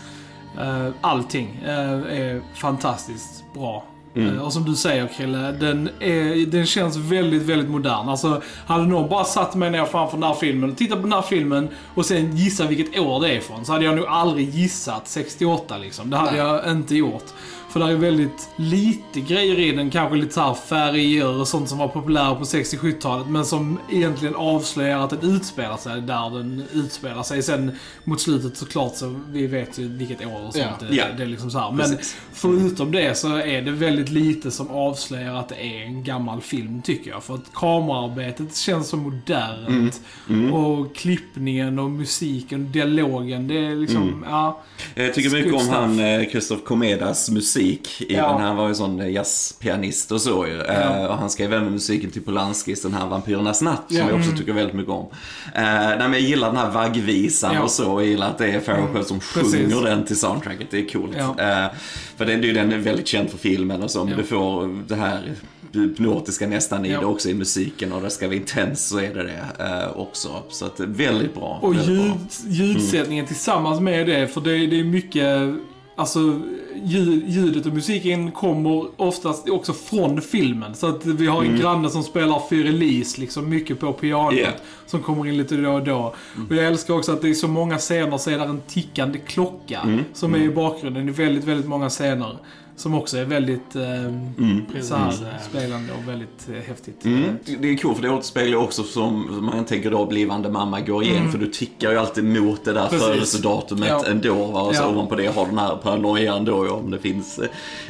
eh, 0.60 0.88
Allting 1.02 1.60
eh, 1.66 1.90
är 2.20 2.42
fantastiskt 2.56 3.44
bra. 3.54 3.84
Eh, 4.16 4.42
Och 4.42 4.54
som 4.54 4.64
du 4.66 4.76
säger 4.76 5.08
Krille, 5.08 5.52
den, 5.52 5.90
är, 6.00 6.46
den 6.46 6.66
känns 6.66 6.98
väldigt, 6.98 7.42
väldigt 7.42 7.70
modern. 7.70 8.10
Alltså, 8.10 8.42
hade 8.68 8.86
någon 8.88 9.10
bara 9.10 9.24
satt 9.24 9.56
mig 9.56 9.72
ner 9.72 9.86
framför 9.86 10.18
den 10.18 10.24
här 10.24 10.34
filmen 10.34 10.72
och 10.72 10.78
tittat 10.78 10.98
på 10.98 11.02
den 11.04 11.14
här 11.14 11.22
filmen 11.22 11.70
och 11.96 12.06
sen 12.06 12.36
gissa 12.38 12.68
vilket 12.68 13.00
år 13.00 13.22
det 13.22 13.30
är 13.30 13.38
ifrån 13.38 13.66
så 13.66 13.72
hade 13.74 13.86
jag 13.86 13.96
nog 13.96 14.06
aldrig 14.06 14.50
gissat 14.50 15.08
68 15.08 15.78
liksom. 15.78 16.10
Det 16.10 16.18
hade 16.18 16.38
jag 16.38 16.72
inte 16.72 16.96
gjort. 16.96 17.26
För 17.70 17.80
det 17.80 17.86
är 17.86 17.96
väldigt 17.96 18.50
lite 18.56 19.20
grejer 19.22 19.60
i 19.60 19.72
den, 19.72 19.90
kanske 19.90 20.18
lite 20.18 20.34
så 20.34 20.42
här 20.42 20.54
färger 20.54 21.40
och 21.40 21.48
sånt 21.48 21.70
som 21.70 21.78
var 21.78 21.88
populära 21.88 22.36
på 22.36 22.44
60-70-talet 22.44 23.28
men 23.28 23.46
som 23.46 23.80
egentligen 23.92 24.36
avslöjar 24.36 25.00
att 25.00 25.10
den 25.10 25.32
utspelar 25.36 25.78
sig 25.78 26.02
där 26.02 26.38
den 26.38 26.64
utspelar 26.74 27.24
sig. 27.24 27.44
Sen 27.44 27.72
mot 28.04 28.22
slutet 28.22 28.58
såklart 28.58 28.96
så 28.96 29.16
vi 29.32 29.48
vet 29.48 29.80
ju 29.80 29.88
vilket 29.88 30.26
år 30.26 30.48
och 30.48 30.54
sånt 30.54 30.66
Ja. 30.82 30.88
det, 30.90 30.96
Ja. 30.96 31.04
det 31.18 31.24
är 31.24 31.28
liksom 31.28 31.52
så 31.52 31.60
här. 31.60 31.72
Men 31.72 31.90
Precis. 31.90 32.16
förutom 32.34 32.92
det 32.92 33.18
så 33.18 33.36
är 33.38 33.62
det 33.62 33.72
väldigt 33.72 34.10
lite 34.10 34.52
som 34.52 34.70
avslöjar 34.70 35.36
att 35.36 35.50
det 35.50 35.56
är 35.56 35.84
en 35.86 36.04
gammal 36.04 36.42
film 36.42 36.82
tycker 36.82 37.12
jag. 37.12 37.24
För 37.24 37.34
att 37.36 37.54
kameraarbetet 37.54 38.56
känns 38.56 38.88
så 38.90 38.98
modernt. 38.98 40.02
Mm. 40.30 40.54
Och 40.54 40.96
klippningen 40.96 41.80
och 41.80 41.90
musiken, 41.92 42.72
dialogen, 42.72 43.48
det 43.48 43.66
är 43.66 43.76
liksom, 43.76 44.02
Mm. 44.10 44.24
ja. 44.30 44.62
Jag 44.96 45.14
tycker 45.14 45.30
mycket 45.30 45.54
om 45.54 45.68
han 45.70 46.00
eh, 46.00 46.30
Christoph 46.30 46.64
Komedas 46.64 47.30
musik. 47.30 47.59
I 47.64 47.80
Ja. 48.10 48.32
den 48.32 48.42
här 48.42 48.54
var 48.54 48.68
ju 48.68 48.76
sån 48.76 49.00
eh, 49.02 49.10
jazzpianist 49.12 50.12
och 50.12 50.22
så 50.22 50.48
ju. 50.48 50.62
Eh, 50.62 51.06
och 51.06 51.18
han 51.18 51.30
skrev 51.30 51.54
även 51.54 51.72
musiken 51.72 52.12
till 52.12 52.22
Polanskis 52.22 52.82
Den 52.82 52.94
här 52.94 53.08
Vampyrernas 53.08 53.62
natt. 53.62 53.84
Som 53.88 53.98
Ja. 53.98 54.06
jag 54.10 54.20
också 54.20 54.32
tycker 54.38 54.54
väldigt 54.54 54.76
mycket 54.76 54.92
om. 54.92 55.06
Eh, 55.56 55.62
nej, 55.64 55.98
men 56.00 56.12
jag 56.14 56.22
gillar 56.22 56.48
den 56.48 56.58
här 56.58 56.70
vaggvisan 56.72 57.54
Ja. 57.56 57.62
och 57.62 57.72
så. 57.72 57.84
Jag 57.84 58.06
gillar 58.06 58.30
att 58.30 58.38
det 58.38 58.48
är 58.52 58.60
Farrell 58.60 58.88
själv 58.94 59.04
som 59.04 59.20
Precis. 59.34 59.52
sjunger 59.56 59.84
den 59.90 60.06
till 60.06 60.20
soundtracket. 60.20 60.68
Det 60.72 60.78
är 60.80 60.90
coolt. 60.90 61.16
Ja. 61.18 61.24
Eh, 61.64 61.72
för 62.18 62.26
det, 62.26 62.34
är 62.34 62.38
ju 62.44 62.54
den 62.54 62.74
är 62.74 62.78
väldigt 62.78 63.08
känd 63.08 63.30
för 63.30 63.38
filmen 63.38 63.84
och 63.84 63.92
så. 63.92 64.00
Men 64.04 64.12
Ja. 64.12 64.18
du 64.18 64.24
får 64.24 64.84
det 64.88 64.96
här 64.96 65.34
hypnotiska 65.74 66.48
nästan 66.48 66.86
i 66.86 66.92
Ja. 66.92 67.00
det 67.00 67.06
också 67.06 67.30
i 67.30 67.34
musiken. 67.34 67.94
Och 67.94 68.02
det 68.02 68.10
ska 68.10 68.26
vara 68.28 68.36
intens 68.36 68.88
så 68.90 68.98
är 69.00 69.14
det 69.14 69.24
det 69.24 69.64
eh, 69.66 69.98
också. 69.98 70.30
Så 70.50 70.66
att 70.66 70.80
väldigt 70.80 71.36
bra. 71.36 71.60
Och 71.62 71.76
väldigt 71.76 71.88
bra. 72.06 72.18
ljud, 72.46 72.68
ljudsättningen 72.68 73.26
tillsammans 73.26 73.80
med 73.82 74.08
det, 74.08 74.28
för 74.28 74.42
det, 74.42 74.68
det 74.68 74.80
är 74.80 74.84
mycket, 74.84 75.50
alltså 75.96 76.20
ljudet 76.84 77.66
och 77.66 77.74
musiken 77.74 78.32
kommer 78.32 79.02
oftast 79.02 79.50
också 79.50 79.74
från 79.74 80.22
filmen. 80.22 80.76
Så 80.76 80.88
att 80.88 81.06
vi 81.06 81.28
har 81.28 81.44
en 81.44 81.58
granne 81.58 81.90
som 81.90 82.04
spelar 82.04 82.42
Fyrelis 82.50 83.18
liksom 83.18 83.50
mycket 83.50 83.80
på 83.80 83.94
pianot. 83.94 84.34
Yeah. 84.34 84.54
Som 84.86 85.02
kommer 85.02 85.28
in 85.28 85.38
lite 85.38 85.56
då 85.56 85.72
och 85.72 85.84
då. 85.84 86.16
Och 86.50 86.56
jag 86.56 86.66
älskar 86.66 86.94
också 86.94 87.12
att 87.12 87.22
det 87.22 87.30
är 87.30 87.34
så 87.34 87.48
många 87.48 87.78
scener 87.78 88.18
så 88.18 88.30
är 88.30 88.38
det 88.38 88.44
en 88.44 88.62
tickande 88.68 89.20
klocka 89.20 90.00
som 90.14 90.34
är 90.34 90.40
i 90.40 90.50
bakgrunden 90.50 91.10
i 91.10 91.12
väldigt, 91.12 91.44
väldigt 91.44 91.68
många 91.68 91.90
scener. 91.90 92.38
Som 92.80 92.94
också 92.94 93.18
är 93.18 93.26
väldigt 93.26 93.76
eh, 93.76 94.82
så 94.82 94.96
här, 94.96 95.14
spelande 95.50 95.94
och 95.94 96.10
väldigt 96.10 96.48
eh, 96.50 96.68
häftigt. 96.68 97.06
Mm. 97.06 97.24
Det 97.60 97.70
är 97.70 97.78
coolt 97.78 97.96
för 97.98 98.04
det 98.04 98.10
återspeglar 98.10 98.58
också 98.58 98.84
som 98.84 99.40
man 99.54 99.66
tänker 99.66 99.92
då 99.92 100.06
blivande 100.06 100.50
mamma 100.50 100.80
går 100.82 101.04
igen. 101.04 101.32
För 101.32 101.40
du 101.40 101.48
tickar 101.48 101.92
ju 101.92 101.98
alltid 101.98 102.24
mot 102.24 102.66
det 102.66 102.74
där 102.74 102.88
Precis. 102.88 103.08
födelsedatumet 103.08 103.90
Ja. 103.90 104.04
ändå. 104.08 104.34
Va? 104.46 104.62
Och 104.62 104.76
så 104.76 104.84
Ja. 104.84 104.88
ovanpå 104.90 105.16
det 105.16 105.28
har 105.36 105.46
den 105.46 105.58
här 105.58 105.76
paranoian 105.76 106.46
då 106.46 106.66
ju 106.66 106.72
om 106.72 106.92
det 106.92 107.00
finns. 107.00 107.40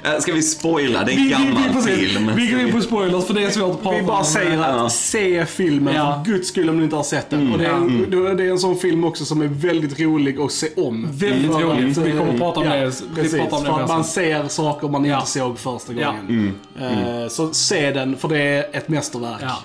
eh, 0.04 0.20
Ska 0.20 0.34
vi 0.34 0.42
spoila? 0.42 1.04
Det 1.04 1.12
är 1.12 1.16
Vi, 1.16 1.22
en 1.34 1.40
vi, 1.42 1.46
gammal 1.46 1.64
vi, 1.68 1.74
precis, 1.74 2.12
film. 2.14 2.32
vi 2.36 2.48
går 2.48 2.60
in 2.62 2.72
på 2.72 2.82
spoilers 2.82 3.26
för 3.26 3.34
det 3.34 3.44
är 3.44 3.50
svårt 3.50 3.72
att 3.72 3.84
prata 3.84 3.98
Vi 3.98 4.04
bara 4.04 4.18
om. 4.20 4.24
säger 4.26 4.60
att 4.60 4.76
Ja. 4.76 4.90
se 4.90 5.46
filmen 5.46 5.96
Ja. 5.96 6.22
för 6.26 6.32
guds 6.32 6.48
skull 6.48 6.70
om 6.70 6.78
ni 6.78 6.84
inte 6.84 6.96
har 6.96 7.04
sett 7.04 7.30
den. 7.30 7.52
Och 7.54 7.58
det 7.60 7.66
är, 7.66 7.70
en, 7.74 8.08
Ja. 8.12 8.34
det 8.34 8.46
är 8.46 8.52
en 8.52 8.60
sån 8.60 8.76
film 8.78 9.04
också 9.04 9.26
som 9.26 9.42
är 9.42 9.48
väldigt 9.48 10.00
rolig 10.00 10.40
att 10.42 10.52
se 10.52 10.68
om. 10.78 11.08
Väldigt 11.12 11.52
rolig, 11.52 11.86
vi 11.88 12.12
kommer 12.12 12.30
att 12.34 12.38
prata 12.38 12.60
om 12.60 12.66
det- 12.66 12.92
vi 13.16 13.30
pratar 13.40 13.58
om 13.58 13.64
det 13.64 13.70
för 13.70 13.76
mer 13.78 13.84
att 13.84 13.88
man 13.90 14.04
ser 14.04 14.48
saker 14.48 14.79
man 14.88 15.06
Ja. 15.06 15.16
inte 15.20 15.30
såg 15.32 15.60
första 15.60 15.94
Ja. 15.94 16.08
gången. 16.12 16.60
Eh, 16.80 17.28
Så 17.30 17.54
se 17.54 17.92
den, 17.92 18.18
för 18.18 18.28
det 18.28 18.40
är 18.42 18.66
ett 18.74 18.88
mästerverk. 18.90 19.42
Ja, 19.42 19.56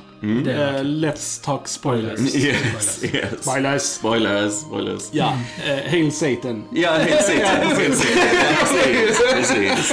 det. 0.44 0.52
Eh, 0.52 0.82
let's 0.82 1.44
talk 1.44 1.68
spoilers. 1.68 2.34
Yes, 2.34 3.04
yes. 3.04 3.24
Spoilers. 3.42 3.82
Spoilers, 3.82 4.52
spoilers. 4.52 5.02
Ja, 5.12 5.32
uh, 5.68 5.90
Hail 5.90 6.12
Satan. 6.12 6.64
Ja, 6.72 6.90
helt 6.92 7.24
säkert. 7.26 7.48
Helt 7.48 7.96
säkert. 7.98 8.58
Precis, 8.58 9.22
precis. 9.34 9.92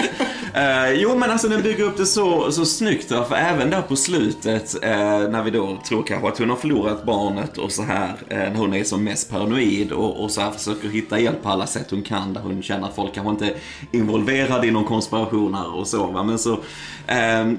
Eh, 0.53 0.91
jo, 0.93 1.15
men 1.15 1.31
alltså 1.31 1.47
den 1.47 1.61
bygger 1.61 1.83
upp 1.83 1.97
det 1.97 2.05
så, 2.05 2.51
så 2.51 2.65
snyggt. 2.65 3.09
Då, 3.09 3.23
för 3.23 3.35
även 3.35 3.69
där 3.69 3.81
på 3.81 3.95
slutet, 3.95 4.83
eh, 4.83 5.29
när 5.29 5.43
vi 5.43 5.51
då 5.51 5.77
tror 5.87 6.03
kanske 6.03 6.27
att 6.27 6.37
hon 6.37 6.49
har 6.49 6.57
förlorat 6.57 7.03
barnet 7.03 7.57
och 7.57 7.71
så 7.71 7.83
här, 7.83 8.13
eh, 8.29 8.37
när 8.37 8.55
hon 8.55 8.73
är 8.73 8.83
som 8.83 9.03
mest 9.03 9.31
paranoid 9.31 9.91
och, 9.91 10.23
och 10.23 10.31
så 10.31 10.41
här 10.41 10.51
försöker 10.51 10.89
hitta 10.89 11.19
hjälp 11.19 11.43
på 11.43 11.49
alla 11.49 11.67
sätt 11.67 11.91
hon 11.91 12.01
kan, 12.01 12.33
där 12.33 12.41
hon 12.41 12.63
känner 12.63 12.87
att 12.87 12.95
folk 12.95 13.13
kanske 13.13 13.31
inte 13.31 13.45
är 13.45 13.55
involverade 13.91 14.67
i 14.67 14.71
någon 14.71 14.85
konspiration 14.85 15.53
här 15.53 15.75
och 15.75 15.87
så. 15.87 16.05
Va? 16.05 16.23
Men 16.23 16.39
så, 16.39 16.59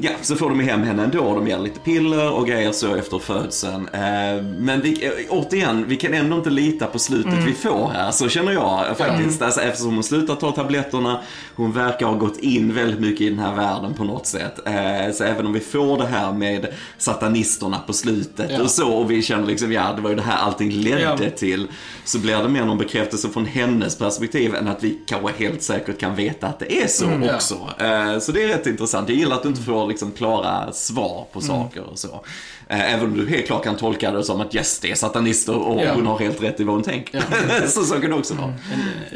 ja, 0.00 0.11
så 0.23 0.37
får 0.37 0.49
de 0.49 0.61
hem 0.61 0.82
henne 0.82 1.02
ändå. 1.04 1.35
De 1.35 1.49
ger 1.49 1.59
lite 1.59 1.80
piller 1.80 2.30
och 2.32 2.47
grejer 2.47 2.73
så 2.73 2.94
efter 2.94 3.18
födseln. 3.18 3.88
Eh, 3.92 4.42
men 4.59 4.80
vi, 4.82 5.04
eh, 5.06 5.11
återigen, 5.28 5.85
vi 5.88 5.97
kan 5.97 6.14
ändå 6.14 6.37
inte 6.37 6.50
lita 6.50 6.87
på 6.87 6.99
slutet 6.99 7.35
vi 7.47 7.52
får 7.52 7.88
här, 7.94 8.11
så 8.11 8.28
känner 8.28 8.52
jag 8.52 8.97
faktiskt. 8.99 9.42
Alltså, 9.42 9.61
eftersom 9.61 9.94
hon 9.94 10.02
slutar 10.02 10.35
ta 10.35 10.52
tabletterna, 10.52 11.21
hon 11.56 11.73
verkar 11.73 12.06
ha 12.06 12.14
gått 12.14 12.37
in 12.38 12.75
väldigt 12.75 13.00
mycket 13.00 13.21
i 13.21 13.28
den 13.30 13.38
här 13.38 13.54
världen 13.54 13.94
på 13.94 14.04
något 14.04 14.26
sätt. 14.26 14.66
Eh, 14.66 15.12
så 15.14 15.25
även 15.25 15.47
om 15.47 15.52
vi 15.52 15.61
får 15.61 15.99
det 15.99 16.06
här 16.06 16.32
med 16.32 16.66
satanisterna 16.99 17.78
på 17.87 17.92
slutet 17.92 18.50
Ja. 18.50 18.62
och 18.62 18.71
så, 18.71 18.92
och 18.92 19.11
vi 19.11 19.23
känner 19.23 19.47
liksom, 19.47 19.73
ja 19.73 19.92
det 19.97 20.02
var 20.02 20.11
ju 20.11 20.16
det 20.16 20.23
här 20.23 20.37
allting 20.38 20.71
ledde 20.71 21.00
Ja. 21.25 21.30
till. 21.37 21.66
Så 22.04 22.18
blir 22.18 22.37
det 22.37 22.49
mer 22.49 22.64
någon 22.64 22.78
bekräftelse 22.78 23.28
från 23.28 23.47
hennes 23.47 23.99
perspektiv 23.99 24.54
än 24.54 24.68
att 24.68 24.82
vi 24.85 24.99
kanske 25.06 25.32
helt 25.44 25.62
säkert 25.62 26.00
kan 26.00 26.14
veta 26.16 26.47
att 26.47 26.59
det 26.59 26.82
är 26.82 26.87
så 26.87 27.04
Mm. 27.06 27.35
också. 27.35 27.54
Eh, 27.78 28.18
så 28.18 28.32
det 28.32 28.42
är 28.44 28.49
rätt 28.49 28.66
intressant. 28.66 29.09
Jag 29.09 29.18
gillar 29.18 29.37
att 29.42 29.54
du 29.54 29.61
inte 29.61 29.62
får 29.62 29.87
liksom 29.87 30.12
klara 30.12 30.72
svar 30.72 31.12
Mm. 31.16 31.26
på 31.32 31.40
saker 31.40 31.82
och 31.82 31.99
så. 31.99 32.20
Eh, 32.68 32.94
Även 32.94 33.06
om 33.06 33.16
du 33.16 33.28
helt 33.28 33.46
klart 33.46 33.64
kan 33.64 33.76
tolka 33.76 34.11
det 34.11 34.25
som 34.25 34.40
att 34.40 34.54
yes, 34.54 34.78
det 34.78 34.90
är 34.90 34.94
satanister 34.94 35.54
och 35.56 35.82
Ja. 35.84 35.92
hon 35.94 36.06
har 36.06 36.18
helt 36.18 36.42
rätt 36.42 36.61
i 36.61 36.64
vad 36.64 36.75
hon 36.75 36.82
tänker. 36.84 37.22
så 37.66 37.82
så 37.84 37.94
kan 38.00 38.11
det 38.11 38.16
också 38.16 38.34
vara. 38.34 38.54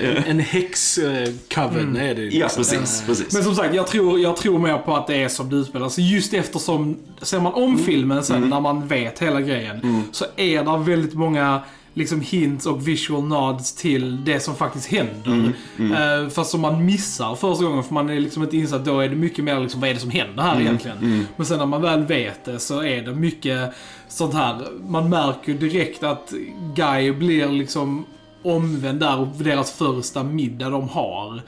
En, 0.01 0.17
en 0.25 0.41
häx-coven 0.41 1.97
är 1.97 2.15
det 2.15 2.23
ju 2.23 2.39
Ja, 2.39 2.47
liksom. 2.47 2.65
precis. 2.65 3.03
precis. 3.07 3.35
Men 3.35 3.45
som 3.45 3.55
sagt, 3.55 3.75
jag 3.75 3.87
tror, 3.87 4.21
jag 4.21 4.37
tror 4.37 4.59
mer 4.59 4.79
på 4.79 4.97
att 4.97 5.07
det 5.07 5.23
är 5.23 5.29
som 5.29 5.51
det 5.51 5.57
utspelar 5.57 5.89
sig. 5.89 6.15
Just 6.15 6.35
eftersom, 6.35 6.97
ser 7.23 7.41
man 7.41 7.55
om 7.55 7.79
filmen 7.79 8.23
sen 8.25 8.49
när 8.51 8.61
man 8.61 8.87
vet 8.89 9.19
hela 9.19 9.41
grejen, 9.41 10.03
så 10.13 10.25
är 10.37 10.65
det 10.65 10.91
väldigt 10.91 11.15
många 11.15 11.61
liksom 11.97 12.21
hints 12.21 12.67
och 12.67 12.89
visual 12.89 13.25
nods 13.25 13.73
till 13.73 14.25
det 14.25 14.41
som 14.41 14.55
faktiskt 14.57 14.87
händer. 14.87 15.53
Eh, 15.79 16.29
fast 16.29 16.51
som 16.51 16.61
man 16.61 16.85
missar 16.85 17.35
första 17.35 17.65
gången 17.65 17.83
för 17.83 17.95
man 17.95 18.11
är 18.11 18.21
liksom 18.21 18.43
inte 18.43 18.57
insatt. 18.57 18.85
Då 18.85 19.01
är 19.01 19.09
det 19.09 19.17
mycket 19.17 19.45
mer 19.45 19.61
liksom, 19.61 19.81
vad 19.81 19.91
är 19.91 19.95
det 19.95 20.01
som 20.01 20.11
händer 20.11 20.43
här 20.43 20.61
egentligen? 20.61 21.27
Men 21.37 21.47
sen 21.47 21.59
när 21.59 21.67
man 21.67 21.83
väl 21.83 22.05
vet 22.05 22.45
det 22.45 22.59
så 22.59 22.83
är 22.83 23.03
det 23.03 23.15
mycket 23.15 23.71
sånt 24.09 24.35
här. 24.35 24.67
Man 24.89 25.11
märker 25.11 25.53
ju 25.53 25.59
direkt 25.59 26.03
att 26.03 26.33
Guy 26.75 27.13
blir 27.13 27.49
liksom 27.49 28.05
omvänd 28.43 29.01
där 29.01 29.19
och 29.19 29.29
deras 29.39 29.73
första 29.73 30.23
middag 30.25 30.71
de 30.71 30.89
har. 30.89 31.43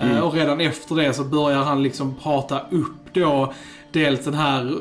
Eh, 0.00 0.18
och 0.18 0.34
redan 0.34 0.60
efter 0.60 0.94
det 0.94 1.12
så 1.12 1.24
börjar 1.24 1.62
han 1.62 1.82
liksom 1.82 2.14
prata 2.22 2.60
upp 2.70 3.14
då 3.14 3.52
dels 3.92 4.24
den 4.24 4.34
här 4.34 4.78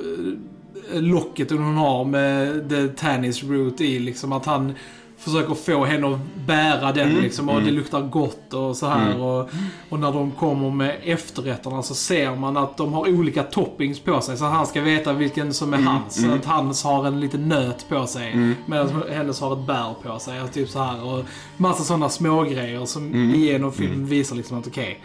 eh, 0.94 1.02
locket 1.02 1.52
hon 1.52 1.76
har 1.76 2.06
med 2.06 2.70
the 2.70 2.88
tannis 2.88 3.44
root 3.44 3.82
i. 3.82 4.00
Liksom 4.00 4.32
att 4.32 4.46
han 4.46 4.74
försöker 5.24 5.54
få 5.54 5.86
henne 5.86 6.14
att 6.14 6.20
bära 6.48 6.92
den 6.92 7.10
liksom 7.14 7.50
och 7.50 7.62
det 7.62 7.72
luktar 7.72 8.02
gott 8.02 8.54
och 8.54 8.78
så 8.78 8.88
här. 8.88 9.22
Och, 9.22 9.50
och 9.90 10.00
när 10.00 10.12
de 10.12 10.32
kommer 10.32 10.70
med 10.70 10.98
efterrätterna 11.04 11.84
så 11.84 11.96
ser 11.96 12.36
man 12.36 12.58
att 12.58 12.78
de 12.78 12.94
har 12.94 13.10
olika 13.10 13.44
toppings 13.44 14.00
på 14.00 14.22
sig. 14.22 14.38
Så 14.38 14.46
han 14.46 14.68
ska 14.68 14.82
veta 14.82 15.14
vilken 15.14 15.54
som 15.54 15.74
är 15.74 15.78
hans. 15.78 16.22
Så 16.22 16.32
att 16.32 16.46
hans 16.46 16.84
har 16.84 17.08
en 17.08 17.20
liten 17.20 17.50
nöt 17.50 17.90
på 17.90 18.08
sig 18.08 18.56
medan 18.66 19.04
hennes 19.12 19.42
har 19.42 19.54
ett 19.54 19.68
bär 19.68 19.94
på 20.04 20.20
sig. 20.20 20.42
Och 20.42 20.52
typ 20.52 20.70
så 20.70 20.80
här. 20.84 21.04
Och 21.06 21.26
massa 21.58 21.84
sådana 21.84 22.10
smågrejer 22.10 22.86
som 22.86 23.32
genom 23.36 23.72
filmen 23.72 24.06
visar 24.06 24.36
liksom 24.36 24.60
att 24.60 24.68
okej, 24.68 25.00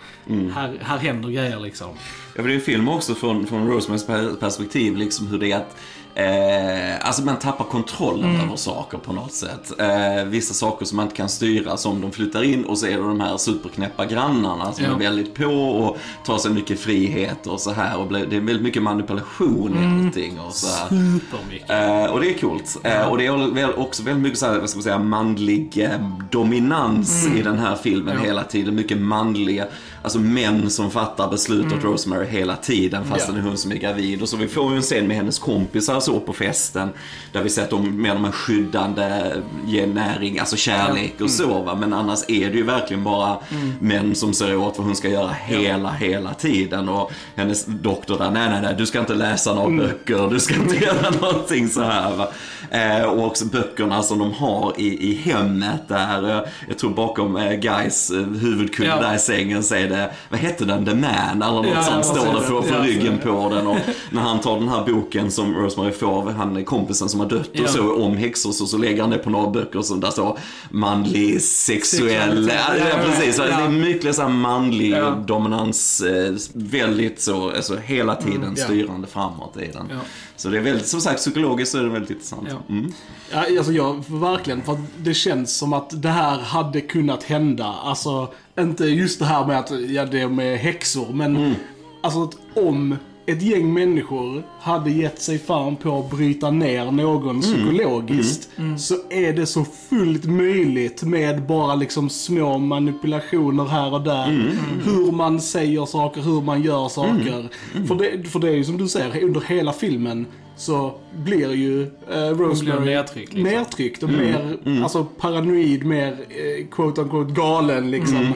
här, 0.55 0.79
här 0.81 0.99
händer 0.99 1.29
grejer 1.29 1.61
liksom. 1.61 1.89
Ja, 2.35 2.43
för 2.43 2.49
det 2.49 2.55
är 2.55 2.59
en 2.59 2.61
film 2.61 2.89
också 2.89 3.15
från, 3.15 3.47
från 3.47 3.69
Rosemarys 3.69 4.07
per- 4.07 4.35
perspektiv, 4.41 4.97
liksom 4.97 5.27
hur 5.27 5.39
det 5.39 5.53
är 5.53 5.57
att 5.57 5.77
Eh, 6.19 7.07
alltså 7.07 7.23
man 7.23 7.39
tappar 7.39 7.65
kontrollen 7.65 8.41
över 8.41 8.57
saker 8.57 8.99
på 8.99 9.13
något 9.13 9.33
sätt. 9.33 9.73
Eh, 9.81 10.25
vissa 10.25 10.55
saker 10.55 10.87
som 10.87 10.97
man 10.97 11.05
inte 11.07 11.17
kan 11.17 11.29
styra, 11.29 11.77
som 11.77 12.01
de 12.01 12.13
flyttar 12.13 12.43
in 12.43 12.65
och 12.65 12.79
så 12.79 12.87
är 12.87 12.91
det 12.91 12.97
de 13.03 13.21
här 13.21 13.37
superknäppa 13.37 14.07
grannarna 14.07 14.73
som 14.73 14.85
Ja. 14.85 14.91
är 14.95 14.99
väldigt 14.99 15.35
på 15.35 15.45
och 15.47 15.97
tar 16.27 16.39
sig 16.39 16.51
mycket 16.51 16.81
frihet 16.81 17.47
och 17.47 17.61
så 17.61 17.71
här. 17.73 17.97
Och 17.99 18.13
det 18.13 18.19
är 18.37 18.41
väldigt 18.41 18.63
mycket 18.63 18.83
manipulation 18.83 19.77
i 19.83 20.07
allting. 20.07 20.41
Och 20.41 20.53
så 20.55 20.67
här. 20.77 20.89
Supermycket. 20.89 21.71
Eh, 21.71 22.05
och 22.13 22.21
det 22.21 22.35
är 22.35 22.39
coolt. 22.39 22.77
Eh, 22.83 23.09
och 23.09 23.19
det 23.19 23.27
är 23.27 23.79
också 23.79 24.03
väldigt 24.03 24.23
mycket 24.23 24.39
så 24.39 24.47
här, 24.47 24.59
vad 24.59 24.71
ska 24.71 24.77
man 24.77 24.83
säga, 24.85 24.99
manlig 24.99 25.79
eh, 25.85 26.09
dominans 26.31 27.27
i 27.37 27.43
den 27.43 27.59
här 27.59 27.77
filmen 27.77 28.15
Ja. 28.19 28.25
hela 28.27 28.45
tiden. 28.45 28.75
Mycket 28.75 28.99
manliga, 28.99 29.67
alltså 30.03 30.19
män 30.19 30.71
som 30.71 30.91
fattar 30.91 31.29
beslut 31.31 31.73
åt 31.73 31.85
Rosemary 31.85 32.27
hela 32.27 32.57
tiden 32.57 33.05
fast 33.05 33.29
Ja. 33.29 33.35
hon 33.43 33.57
som 33.57 33.73
är 33.73 33.77
gravid. 33.77 34.23
Och 34.23 34.29
så 34.29 34.37
vi 34.37 34.49
får 34.49 34.71
ju 34.71 34.77
en 34.77 34.83
scen 34.83 35.07
med 35.07 35.17
hennes 35.17 35.39
kompisar 35.39 36.01
så 36.09 36.21
på 36.21 36.33
festen 36.33 36.89
där 37.33 37.43
vi 37.43 37.51
sett 37.51 37.71
dem 37.71 38.03
med 38.03 38.17
de 38.17 38.25
här 38.25 38.33
skyddande, 38.33 39.33
ge 39.67 39.87
näring, 39.87 40.39
alltså 40.39 40.57
kärlek 40.57 41.21
och 41.21 41.31
så 41.31 41.63
va. 41.63 41.75
Men 41.75 41.93
annars 41.93 42.21
är 42.29 42.51
det 42.51 42.57
ju 42.57 42.63
verkligen 42.63 43.05
bara 43.05 43.37
män 43.81 44.15
som 44.15 44.35
säger 44.35 44.57
åt 44.57 44.79
vad 44.79 44.87
hon 44.87 44.97
ska 44.97 45.09
göra 45.09 45.31
hela, 45.33 45.91
hela 45.91 46.35
tiden. 46.35 46.89
Och 46.89 47.13
hennes 47.37 47.65
doktor 47.67 48.19
där, 48.19 48.31
nej, 48.31 48.49
nej, 48.51 48.61
nej, 48.63 48.75
du 48.79 48.87
ska 48.87 48.99
inte 49.01 49.15
läsa 49.15 49.55
några 49.55 49.77
böcker, 49.77 50.29
du 50.31 50.41
ska 50.41 50.55
inte 50.55 50.85
göra 50.85 51.11
någonting 51.21 51.69
så 51.69 51.83
här 51.83 52.17
va. 52.17 52.29
Eh, 52.71 53.03
och 53.03 53.27
också 53.27 53.45
böckerna 53.45 54.03
som 54.03 54.19
de 54.19 54.33
har 54.33 54.73
i, 54.79 55.11
i 55.11 55.15
hemmet 55.15 55.89
där, 55.89 56.37
eh, 56.37 56.43
jag 56.69 56.79
tror 56.79 56.91
bakom 56.91 57.37
eh, 57.37 57.53
Guys 57.53 58.11
eh, 58.11 58.17
huvudkudde 58.19 58.89
Ja. 58.89 59.01
där 59.01 59.15
i 59.15 59.19
sängen 59.19 59.63
så 59.63 59.75
är 59.75 59.89
det, 59.89 60.11
vad 60.31 60.41
heter 60.41 60.67
den, 60.67 60.85
The 60.85 60.95
Man 60.95 61.43
eller 61.43 61.53
något 61.53 61.67
Ja, 61.75 61.83
sånt 61.83 62.05
står 62.07 62.33
det 62.41 62.47
på 62.49 62.65
Ja, 62.71 62.83
ryggen 62.85 63.19
på 63.19 63.49
den. 63.55 63.67
Och 63.67 63.77
när 64.11 64.23
han 64.23 64.39
tar 64.41 64.59
den 64.59 64.69
här 64.69 64.85
boken 64.87 65.31
som 65.31 65.55
Rosemary 65.55 65.93
får 65.99 66.07
av 66.07 66.33
han 66.33 66.65
kompisen 66.65 67.09
som 67.09 67.21
har 67.21 67.29
dött 67.29 67.51
Ja. 67.53 67.63
och 67.63 67.71
så 67.71 67.95
om 68.03 68.17
häxor 68.17 68.53
så, 68.53 68.67
så 68.67 68.79
lägger 68.79 69.01
han 69.01 69.11
det 69.11 69.19
på 69.19 69.31
några 69.31 69.51
böcker 69.51 69.83
som 69.83 70.01
där 70.01 70.11
står 70.11 70.39
manlig, 70.71 71.43
sexuell, 71.43 72.49
ja, 72.49 72.77
Ja, 72.79 72.89
ja, 72.89 72.97
precis. 73.05 73.37
Så 73.37 73.43
ja. 73.43 73.47
Det 73.59 73.65
är 73.65 73.69
mycket 73.69 74.15
så 74.17 74.23
här 74.23 74.29
manlig 74.29 74.91
Ja. 74.93 75.11
dominans, 75.27 76.01
eh, 76.01 76.35
väldigt 76.55 77.21
så, 77.21 77.51
alltså 77.51 77.77
hela 77.77 78.15
tiden 78.17 78.55
ja. 78.57 78.65
styrande 78.65 79.07
framåt 79.07 79.57
i 79.57 79.71
den. 79.73 79.87
Ja. 79.91 79.97
Så 80.37 80.49
det 80.49 80.57
är 80.59 80.63
väldigt, 80.63 80.87
som 80.87 81.01
sagt, 81.01 81.19
psykologiskt 81.19 81.73
så 81.73 81.79
är 81.79 81.83
det 81.83 81.89
väldigt 81.89 82.11
intressant. 82.11 82.49
Ja. 82.51 82.75
Mm. 82.75 82.93
Ja, 83.33 83.59
alltså 83.59 83.73
jag, 83.73 84.05
verkligen. 84.09 84.63
För 84.63 84.79
det 84.99 85.15
känns 85.15 85.57
som 85.57 85.73
att 85.73 86.03
det 86.03 86.09
här 86.09 86.39
hade 86.39 86.81
kunnat 86.81 87.23
hända. 87.23 87.65
Alltså, 87.85 88.29
inte 88.59 88.85
just 88.85 89.19
det 89.19 89.25
här 89.25 89.47
med 89.47 89.59
att, 89.59 89.71
ja 89.89 90.05
det 90.05 90.21
är 90.21 90.29
med 90.29 90.59
häxor, 90.59 91.13
men 91.13 91.55
alltså 92.03 92.23
att 92.23 92.37
om 92.55 92.97
ett 93.29 93.43
gäng 93.43 93.73
människor 93.75 94.43
hade 94.61 94.91
gett 94.91 95.21
sig 95.21 95.39
fan 95.39 95.77
på 95.77 95.99
att 95.99 96.11
bryta 96.11 96.51
ner 96.51 96.91
någon 96.91 97.41
psykologiskt. 97.41 98.51
Så 98.79 98.95
är 99.11 99.33
det 99.33 99.47
så 99.47 99.65
fullt 99.65 100.25
möjligt 100.25 101.03
med 101.03 101.47
bara 101.47 101.75
liksom 101.75 102.11
små 102.11 102.59
manipulationer 102.59 103.65
här 103.65 103.95
och 103.95 104.03
där. 104.03 104.53
Hur 104.85 105.13
man 105.13 105.41
säger 105.41 105.87
saker, 105.87 106.21
hur 106.21 106.43
man 106.43 106.63
gör 106.63 106.89
saker. 106.89 107.49
För, 107.87 107.95
det, 107.95 108.29
för 108.29 108.39
det 108.39 108.49
är 108.49 108.55
ju 108.55 108.65
som 108.65 108.77
du 108.79 108.89
säger, 108.89 109.25
under 109.25 109.41
hela 109.41 109.73
filmen 109.73 110.27
så 110.57 110.95
blir 111.19 111.55
ju 111.55 111.83
eh, 111.83 112.17
Rosemary 112.17 112.85
nedtryckt, 112.85 113.33
liksom. 113.33 113.53
nedtryckt 113.55 114.03
och 114.03 114.11
mer 114.11 114.59
alltså, 114.83 115.05
paranoid, 115.05 115.85
mer 115.87 116.13
eh, 116.29 116.67
quote 116.71 117.01
unquote 117.01 117.33
galen 117.33 117.91
liksom. 117.91 118.35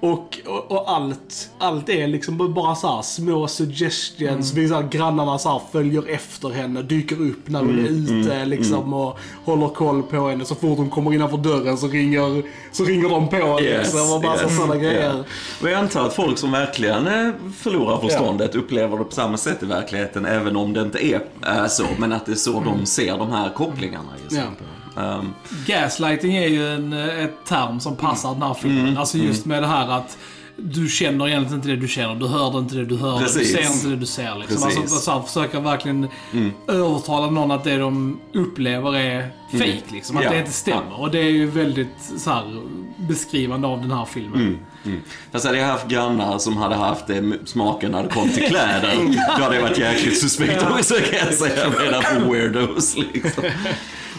Och, 0.00 0.38
och, 0.46 0.70
och 0.70 0.90
allt, 0.90 1.50
allt 1.58 1.88
är 1.88 2.06
liksom 2.08 2.54
bara 2.54 2.74
så 2.74 2.96
här 2.96 3.02
små 3.02 3.48
suggestions. 3.48 4.52
Vi 4.54 4.68
så 4.68 4.74
här, 4.74 4.88
grannarna 4.90 5.38
så 5.38 5.48
här, 5.48 5.60
följer 5.72 6.08
efter 6.08 6.48
henne, 6.48 6.82
dyker 6.82 7.22
upp 7.22 7.48
när 7.48 7.60
hon 7.60 7.78
är 7.78 7.88
ute 7.88 8.44
liksom 8.44 8.94
och 8.94 9.18
håller 9.44 9.68
koll 9.68 10.02
på 10.02 10.28
henne. 10.28 10.44
Så 10.44 10.54
fort 10.54 10.78
hon 10.78 10.90
kommer 10.90 11.14
innanför 11.14 11.36
dörren 11.36 11.78
så 11.78 11.88
ringer, 11.88 12.42
så 12.72 12.84
ringer 12.84 13.08
de 13.08 13.28
på 13.28 13.36
henne 13.36 13.60
Yes, 13.62 13.94
liksom, 13.94 14.12
och 14.12 14.22
bara 14.22 14.42
yes, 14.42 14.56
sådana 14.56 14.76
grejer. 14.76 15.00
yeah. 15.00 15.20
Och 15.62 15.70
jag 15.70 15.74
antar 15.80 16.06
att 16.06 16.14
folk 16.14 16.38
som 16.38 16.50
verkligen 16.52 17.06
eh, 17.06 17.30
förlorar 17.58 18.00
förståndet 18.00 18.54
upplever 18.54 18.98
det 18.98 19.04
på 19.04 19.12
samma 19.14 19.36
sätt 19.36 19.62
i 19.62 19.66
verkligheten, 19.66 20.26
även 20.26 20.56
om 20.56 20.72
det 20.72 20.80
inte 20.80 21.06
är 21.06 21.20
eh, 21.46 21.66
så. 21.68 21.84
Men 22.04 22.12
att 22.12 22.26
det 22.26 22.32
är 22.32 22.36
så 22.36 22.60
de 22.60 22.86
ser 22.86 23.18
de 23.18 23.32
här 23.32 23.50
kopplingarna. 23.50 24.08
Ja. 24.30 24.42
Ehm, 25.02 25.34
Gaslighting 25.66 26.36
är 26.36 26.48
ju 26.48 26.74
en, 26.74 26.92
eh, 26.92 27.24
ett 27.24 27.44
term 27.44 27.80
som 27.80 27.96
passar 27.96 28.32
den 28.32 28.42
här 28.42 28.54
filmen. 28.54 28.86
Mm. 28.86 28.98
Alltså 28.98 29.18
just 29.18 29.46
med 29.46 29.62
det 29.62 29.66
här 29.66 29.88
att 29.88 30.18
du 30.56 30.88
känner 30.88 31.28
egentligen 31.28 31.56
inte 31.56 31.68
det 31.68 31.76
du 31.76 31.88
känner, 31.88 32.14
du 32.14 32.26
hör 32.26 32.58
inte 32.58 32.74
det 32.74 32.84
du 32.84 32.96
hör, 32.96 33.18
Precis. 33.18 33.52
du 33.52 33.58
ser 33.62 33.72
inte 33.72 33.88
det 33.88 33.96
du 33.96 34.06
ser. 34.06 34.34
Liksom. 34.34 34.62
Precis. 34.62 34.78
Alltså, 34.80 34.96
så 34.96 35.10
här, 35.12 35.22
försöka 35.22 35.60
verkligen 35.60 36.08
övertala 36.68 37.30
någon 37.30 37.50
att 37.50 37.64
det 37.64 37.76
de 37.78 38.20
upplever 38.34 38.96
är 38.96 39.28
fake 39.52 39.82
liksom. 39.92 40.16
Att 40.16 40.24
Ja. 40.24 40.30
det 40.30 40.38
inte 40.38 40.52
stämmer. 40.52 41.00
Och 41.00 41.10
det 41.10 41.18
är 41.18 41.30
ju 41.30 41.46
väldigt 41.50 41.88
så 42.18 42.30
här, 42.30 42.62
beskrivande 42.96 43.68
av 43.68 43.80
den 43.80 43.90
här 43.90 44.04
filmen. 44.04 44.58
Mm. 44.84 45.00
Fast 45.32 45.46
hade 45.46 45.58
jag 45.58 45.66
haft 45.66 45.88
grannar 45.88 46.38
som 46.38 46.56
hade 46.56 46.74
haft 46.74 47.06
det 47.06 47.32
smaken 47.44 47.90
när 47.92 48.02
det 48.02 48.08
kom 48.08 48.28
till 48.28 48.46
kläder, 48.46 48.94
då 49.38 49.42
hade 49.42 49.56
det 49.56 49.62
varit 49.62 49.78
jäkligt 49.78 50.20
suspekt 50.20 50.62
också 50.78 50.94
kan 50.94 51.18
jag 51.28 51.34
säga. 51.34 51.70
Redan 51.80 52.02
för 52.02 52.20
weirdos 52.32 52.96
liksom. 52.96 53.44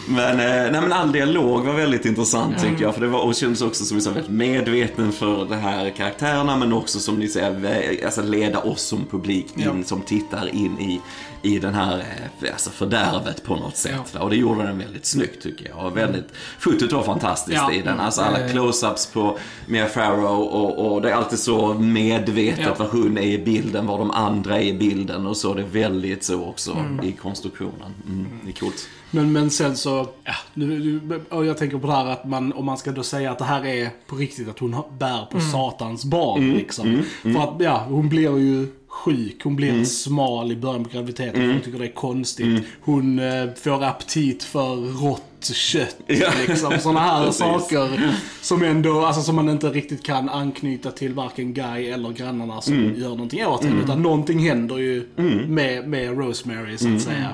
Men, 0.08 0.40
eh, 0.40 0.72
nej, 0.72 0.80
men 0.80 0.92
all 0.92 1.12
dialog 1.12 1.64
var 1.64 1.72
väldigt 1.74 2.04
intressant 2.04 2.62
tycker 2.62 2.82
jag. 2.82 2.94
För 2.94 3.00
det 3.00 3.06
var, 3.08 3.20
och 3.20 3.34
kändes 3.34 3.62
också 3.62 3.84
som 3.84 3.96
vi 3.96 4.00
sa, 4.02 4.10
väldigt 4.10 4.30
medveten 4.32 5.12
för 5.12 5.44
de 5.44 5.54
här 5.54 5.90
karaktärerna. 5.90 6.56
Men 6.56 6.72
också 6.72 6.98
som 6.98 7.18
ni 7.18 7.28
säger, 7.28 8.04
alltså 8.04 8.22
leda 8.22 8.58
oss 8.58 8.82
som 8.82 9.04
publik 9.10 9.46
in, 9.56 9.62
Ja. 9.64 9.72
som 9.84 10.00
tittar 10.00 10.54
in 10.54 10.80
i, 10.80 11.00
i 11.42 11.58
den 11.58 11.74
här 11.74 11.98
eh, 12.42 12.52
alltså 12.52 12.70
fördärvet 12.70 13.44
på 13.44 13.56
något 13.56 13.76
sätt. 13.76 13.94
Ja. 14.12 14.20
Och 14.20 14.30
det 14.30 14.36
gjorde 14.36 14.62
den 14.62 14.78
väldigt 14.78 15.06
snyggt 15.06 15.42
tycker 15.42 15.68
jag. 15.68 15.86
Och 15.86 15.96
väldigt, 15.96 16.28
fotot 16.58 16.92
var 16.92 17.02
fantastiskt 17.02 17.56
Ja. 17.56 17.72
i 17.72 17.82
den. 17.82 18.00
Alltså 18.00 18.20
alla 18.20 18.38
close-ups 18.38 19.12
på 19.12 19.38
Mia 19.66 19.86
Farrow 19.86 20.40
och, 20.40 20.92
och 20.92 21.02
det 21.02 21.10
är 21.10 21.14
alltid 21.14 21.38
så 21.38 21.74
medvetet 21.74 22.64
Ja. 22.66 22.74
vad 22.78 22.88
hon 22.88 23.18
är 23.18 23.22
i 23.22 23.38
bilden, 23.38 23.86
vad 23.86 23.98
de 24.00 24.10
andra 24.10 24.56
är 24.58 24.64
i 24.64 24.72
bilden 24.72 25.26
och 25.26 25.36
så. 25.36 25.54
Det 25.54 25.62
är 25.62 25.66
väldigt 25.66 26.24
så 26.24 26.44
också 26.44 26.76
i 27.02 27.12
konstruktionen. 27.12 27.94
Mm, 28.06 28.26
det 28.44 28.50
är 28.50 28.52
coolt. 28.52 28.88
Men, 29.16 29.32
men 29.32 29.50
sen 29.50 29.76
så, 29.76 30.08
ja, 30.24 30.34
nu, 30.54 31.00
och 31.30 31.46
jag 31.46 31.58
tänker 31.58 31.78
på 31.78 31.86
det 31.86 31.92
här 31.92 32.06
att 32.06 32.24
man, 32.24 32.52
om 32.52 32.64
man 32.64 32.78
ska 32.78 32.92
då 32.92 33.02
säga 33.02 33.32
att 33.32 33.38
det 33.38 33.44
här 33.44 33.66
är 33.66 33.90
på 34.06 34.16
riktigt, 34.16 34.48
att 34.48 34.58
hon 34.58 34.82
bär 34.98 35.26
på 35.30 35.40
satans 35.40 36.04
barn 36.04 36.52
liksom. 36.52 37.02
För 37.22 37.38
att, 37.38 37.54
ja, 37.58 37.86
hon 37.88 38.08
blir 38.08 38.38
ju 38.38 38.66
sjuk, 39.04 39.42
hon 39.44 39.56
blir 39.56 39.84
smal 39.84 40.52
i 40.52 40.56
början 40.56 40.84
på 40.84 40.90
graviditeten, 40.90 41.50
hon 41.50 41.60
tycker 41.60 41.78
det 41.78 41.84
är 41.86 41.92
konstigt. 41.94 42.64
Hon 42.80 43.18
eh, 43.18 43.48
får 43.62 43.84
aptit 43.84 44.42
för 44.42 44.76
rått 45.06 45.22
kött, 45.52 45.96
Ja. 46.06 46.30
liksom. 46.48 46.78
Sådana 46.80 47.00
här 47.00 47.30
saker 47.30 48.14
som 48.42 48.62
ändå, 48.62 49.04
alltså 49.06 49.22
som 49.22 49.36
man 49.36 49.48
inte 49.48 49.68
riktigt 49.70 50.02
kan 50.02 50.28
anknyta 50.28 50.90
till 50.90 51.14
varken 51.14 51.54
Guy 51.54 51.86
eller 51.86 52.12
grannarna 52.12 52.60
som 52.60 52.94
gör 52.96 53.08
någonting 53.08 53.46
åt 53.46 53.64
henne. 53.64 53.82
Utan 53.82 54.02
någonting 54.02 54.38
händer 54.38 54.78
ju 54.78 55.06
med, 55.48 55.88
med 55.88 56.18
Rosemary 56.18 56.78
så 56.78 56.94
att 56.94 57.00
säga. 57.00 57.32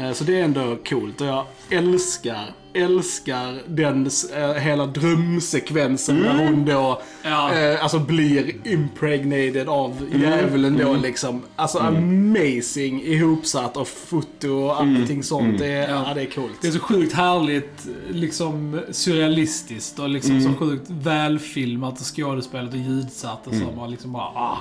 Eh, 0.00 0.12
Så 0.12 0.24
det 0.24 0.40
är 0.40 0.44
ändå 0.44 0.76
coolt. 0.88 1.20
Och 1.20 1.26
jag 1.26 1.44
älskar 1.70 2.44
älskar 2.74 3.62
den 3.66 4.10
eh, 4.36 4.52
hela 4.52 4.86
drömsekvensen 4.86 6.16
när 6.16 6.46
hon 6.46 6.64
då 6.64 7.02
Ja. 7.22 7.54
eh, 7.54 7.82
alltså 7.82 7.98
blir 7.98 8.54
impregnated 8.64 9.68
av 9.68 10.06
djävulen 10.20 10.78
då 10.78 10.94
liksom. 10.94 11.42
Alltså 11.56 11.78
amazing 11.78 13.02
ihopsatt 13.02 13.76
och 13.76 13.88
foto 13.88 14.48
och 14.48 14.80
allting 14.80 15.22
sånt. 15.22 15.58
Det, 15.58 15.66
är, 15.66 15.90
ja. 15.90 16.14
det 16.14 16.22
är 16.22 16.26
coolt. 16.30 16.58
Det 16.60 16.68
är 16.68 16.72
så 16.72 16.78
sjukt 16.78 17.12
härligt, 17.12 17.86
liksom 18.10 18.80
surrealistiskt 18.90 19.98
och 19.98 20.08
liksom 20.08 20.42
så 20.42 20.54
sjukt 20.54 20.86
välfilmat 20.88 22.00
och 22.00 22.16
skådespelat 22.16 22.72
och 22.72 22.78
ljudsatt 22.78 23.46
och 23.46 23.54
så. 23.54 23.76
Man 23.76 23.90
liksom 23.90 24.12
bara 24.12 24.22
ah, 24.22 24.58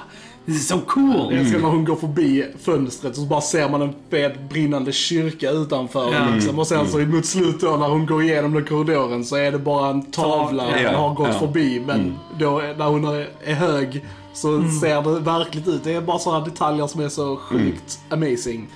this 0.50 0.62
is 0.62 0.68
so 0.68 0.80
cool! 0.88 1.28
Jag 1.32 1.40
älskar 1.40 1.60
när 1.60 1.70
hon 1.70 1.86
går 1.86 1.96
förbi 1.96 2.46
fönstret 2.60 3.12
och 3.12 3.18
så 3.18 3.26
bara 3.26 3.42
ser 3.42 3.70
man 3.70 3.82
en 3.82 3.94
fet 4.10 4.50
brinnande 4.50 4.92
kyrka 4.92 5.52
utanför. 5.52 6.14
Ja. 6.14 6.28
Liksom. 6.36 6.60
Och 6.60 6.68
sen 6.68 6.88
så 6.88 6.98
mot 6.98 7.26
slutet 7.26 7.62
då, 7.62 7.78
när 7.78 7.88
hon 7.90 8.06
går 8.06 8.24
igenom 8.24 8.54
den 8.54 8.66
korridoren 8.66 9.26
så 9.26 9.36
är 9.36 9.52
det 9.52 9.60
bara 9.60 9.90
en 9.90 10.02
tavla 10.12 10.64
Ja. 10.82 10.92
som 10.92 11.02
har 11.02 11.14
gått 11.14 11.30
Ja. 11.34 11.40
förbi. 11.40 11.84
Men 11.88 12.14
då 12.40 12.62
när 12.78 12.86
hon 12.86 13.06
är 13.46 13.54
hög 13.54 14.06
så 14.34 14.64
ser 14.82 15.02
det 15.14 15.20
verkligt 15.20 15.68
ut. 15.68 15.84
Det 15.84 15.94
är 15.94 16.02
bara 16.02 16.20
sådana 16.20 16.46
detaljer 16.46 16.88
som 16.88 17.02
är 17.02 17.10
så 17.10 17.38
sjukt 17.38 18.00
amazing. 18.10 18.68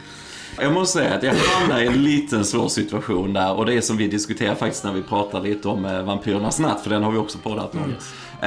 Jag 0.62 0.74
måste 0.74 1.00
säga 1.00 1.14
att 1.16 1.24
jag 1.24 1.34
hamnar 1.36 1.82
i 1.82 1.88
en 1.88 2.04
liten 2.04 2.46
svår 2.46 2.68
situation 2.68 3.34
där 3.34 3.54
och 3.54 3.66
det 3.66 3.74
är 3.74 3.82
som 3.82 3.98
vi 3.98 4.08
diskuterar 4.08 4.56
faktiskt 4.56 4.84
när 4.84 4.94
vi 4.94 5.02
pratar 5.04 5.42
lite 5.42 5.68
om 5.68 5.86
eh, 5.86 6.02
Vampyrernas 6.04 6.60
natt, 6.60 6.82
för 6.84 6.90
den 6.90 7.04
har 7.04 7.12
vi 7.12 7.18
också 7.18 7.38
poddat 7.38 7.74
om. 7.76 7.80
Eh, 7.80 7.86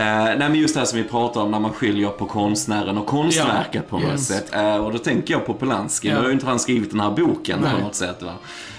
nej 0.05 0.39
men 0.39 0.55
just 0.55 0.75
det 0.75 0.81
här 0.81 0.85
som 0.87 0.99
vi 0.99 1.05
pratar 1.05 1.41
om 1.41 1.51
när 1.51 1.61
man 1.61 1.73
skiljer 1.73 2.09
på 2.09 2.27
konstnären 2.27 2.99
och 2.99 3.07
konstverket 3.07 3.91
på 3.91 3.99
något 3.99 4.11
Yes. 4.11 4.27
sätt. 4.29 4.55
Eh, 4.55 4.77
och 4.77 4.93
då 4.93 4.99
tänker 4.99 5.35
jag 5.35 5.47
på 5.47 5.55
Polanski, 5.55 6.09
Ja. 6.09 6.15
nu 6.15 6.21
har 6.21 6.27
ju 6.27 6.33
inte 6.33 6.47
han 6.47 6.59
skrivit 6.59 6.91
den 6.91 7.01
här 7.01 7.11
boken 7.11 7.59
Nej. 7.63 7.71
på 7.75 7.81
något 7.81 7.95
sätt 7.95 8.23
va. 8.23 8.33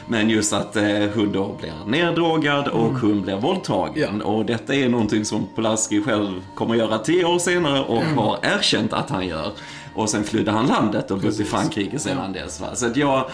Men 0.10 0.30
just 0.30 0.54
att 0.54 0.76
eh, 0.76 0.84
hon 1.16 1.32
då 1.32 1.56
blir 1.60 1.74
neddrogad 1.86 2.68
och 2.68 2.90
Mm. 2.90 3.02
hon 3.02 3.22
blir 3.22 3.36
våldtagen. 3.36 4.22
Och 4.22 4.46
detta 4.46 4.76
är 4.76 4.90
någonting 4.90 5.26
som 5.26 5.48
Polanski 5.56 6.02
själv 6.04 6.42
kommer 6.56 6.76
göra 6.76 6.98
tio 6.98 7.26
år 7.26 7.40
senare 7.40 7.80
och 7.84 8.02
Mm. 8.04 8.18
har 8.18 8.38
erkänt 8.42 8.94
att 8.94 9.10
han 9.10 9.28
gör. 9.28 9.52
Och 9.96 10.10
sen 10.10 10.24
flydde 10.24 10.52
han 10.52 10.66
landet 10.68 11.12
och 11.12 11.18
bott 11.20 11.40
i 11.40 11.44
Frankrike 11.44 12.00
sedan 12.00 12.34
dess. 12.34 12.62
Va? 12.62 12.68
Så 12.76 12.86
att 12.86 12.98
jag 12.98 13.26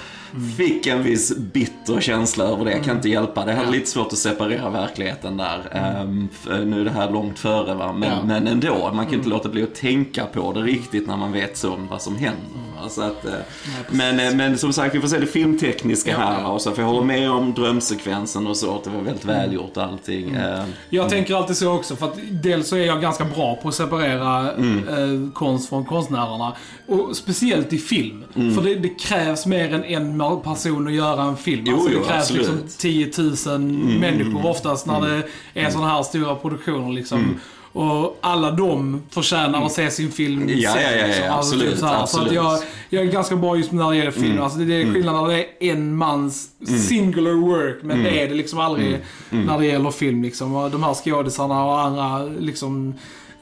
fick 0.57 0.87
en 0.87 1.03
viss 1.03 1.37
bitter 1.37 2.01
känsla 2.01 2.43
över 2.43 2.65
det. 2.65 2.71
Jag 2.71 2.83
kan 2.83 2.95
inte 2.95 3.09
hjälpa 3.09 3.45
det. 3.45 3.51
Jag 3.51 3.57
hade 3.59 3.71
lite 3.71 3.89
svårt 3.89 4.07
att 4.13 4.17
separera 4.17 4.69
verkligheten 4.69 5.37
där. 5.37 5.59
F- 6.31 6.47
nu 6.65 6.81
är 6.81 6.85
det 6.85 6.91
här 6.91 7.11
långt 7.11 7.39
före 7.39 7.73
va. 7.75 7.93
Men, 7.93 8.09
Ja. 8.09 8.15
men 8.25 8.47
ändå, 8.47 8.91
man 8.93 9.05
kan 9.05 9.13
inte 9.15 9.29
låta 9.29 9.49
bli 9.49 9.63
att 9.63 9.75
tänka 9.75 10.25
på 10.25 10.53
det 10.53 10.61
riktigt 10.61 11.07
när 11.07 11.17
man 11.17 11.31
vet 11.31 11.57
så 11.57 11.77
vad 11.89 12.01
som 12.01 12.15
händer. 12.15 12.89
Så 12.89 13.01
att, 13.01 13.25
eh, 13.25 13.31
men, 13.89 14.19
eh, 14.19 14.35
men 14.35 14.57
som 14.57 14.73
sagt, 14.73 14.95
vi 14.95 14.99
får 15.01 15.07
se 15.07 15.19
det 15.19 15.25
filmtekniska 15.27 16.17
här. 16.17 16.45
Och 16.51 16.61
så, 16.61 16.71
för 16.71 16.81
jag 16.81 16.89
håller 16.89 17.05
med 17.05 17.31
om 17.31 17.53
drömsekvensen 17.53 18.47
och 18.47 18.57
så. 18.57 18.75
Att 18.75 18.83
det 18.83 18.89
var 18.89 19.01
väldigt 19.01 19.25
välgjort 19.25 19.77
allting. 19.77 20.29
Ehm, 20.35 20.67
Jag 20.89 21.09
tänker 21.09 21.35
alltid 21.35 21.57
så 21.57 21.71
också, 21.71 21.95
för 21.95 22.05
att 22.05 22.17
dels 22.31 22.67
så 22.69 22.75
är 22.75 22.85
jag 22.85 23.01
ganska 23.01 23.25
bra 23.25 23.55
på 23.55 23.67
att 23.67 23.75
separera 23.75 24.51
Mm. 24.51 25.31
konst 25.31 25.69
från 25.69 25.85
konstnärerna. 25.85 26.53
Och 26.87 27.15
speciellt 27.17 27.73
i 27.73 27.77
film. 27.77 28.23
Mm. 28.35 28.55
För 28.55 28.61
det, 28.61 28.75
det 28.75 28.89
krävs 28.89 29.45
mer 29.45 29.73
än 29.73 29.83
en 29.83 30.17
person 30.29 30.87
att 30.87 30.93
göra 30.93 31.23
en 31.23 31.37
film. 31.37 31.63
Jo, 31.67 31.73
alltså, 31.73 31.89
det 31.89 31.95
jo, 31.95 32.03
krävs 32.03 32.21
absolut. 32.21 32.47
Mm. 32.47 32.59
liksom 32.63 32.77
10 33.45 33.57
000 33.57 33.61
människor 33.99 34.45
oftast 34.45 34.85
när 34.85 35.01
det 35.01 35.23
är 35.61 35.69
sådana 35.69 35.89
här 35.89 36.03
stora 36.03 36.35
produktioner. 36.35 36.93
Liksom. 36.93 37.19
Mm. 37.19 37.39
Och 37.75 38.17
alla 38.21 38.51
de 38.51 39.01
förtjänar 39.09 39.65
att 39.65 39.71
se 39.71 39.91
sin 39.91 40.11
film 40.11 40.49
Ja, 40.49 40.71
sen, 40.73 40.81
ja, 40.83 40.89
ja, 40.91 40.97
ja, 40.97 41.07
liksom. 41.07 41.23
Alltså, 41.29 41.55
absolut, 41.55 41.79
så, 41.79 41.85
här. 41.85 41.93
så 41.93 41.97
att 41.97 42.03
absolut. 42.03 42.33
jag, 42.33 42.59
jag 42.89 43.03
är 43.03 43.11
ganska 43.11 43.35
bra 43.35 43.57
just 43.57 43.71
när 43.71 43.89
det 43.89 43.97
gäller 43.97 44.11
film. 44.11 44.31
Mm. 44.31 44.43
Alltså, 44.43 44.59
det 44.59 44.73
är 44.81 44.93
skillnad 44.93 45.15
när 45.15 45.27
det 45.27 45.45
är 45.59 45.71
en 45.71 45.95
mans 45.95 46.49
singular 46.87 47.31
work, 47.33 47.77
men 47.81 47.99
Mm. 47.99 48.03
det 48.13 48.21
är 48.21 48.27
det 48.27 48.33
liksom 48.33 48.59
aldrig 48.59 48.97
när 49.29 49.59
det 49.59 49.65
gäller 49.65 49.91
film. 49.91 50.23
Liksom. 50.23 50.55
Och 50.55 50.71
de 50.71 50.83
här 50.83 50.93
skådisarna 50.93 51.65
och 51.65 51.79
andra 51.81 52.23
liksom, 52.39 52.93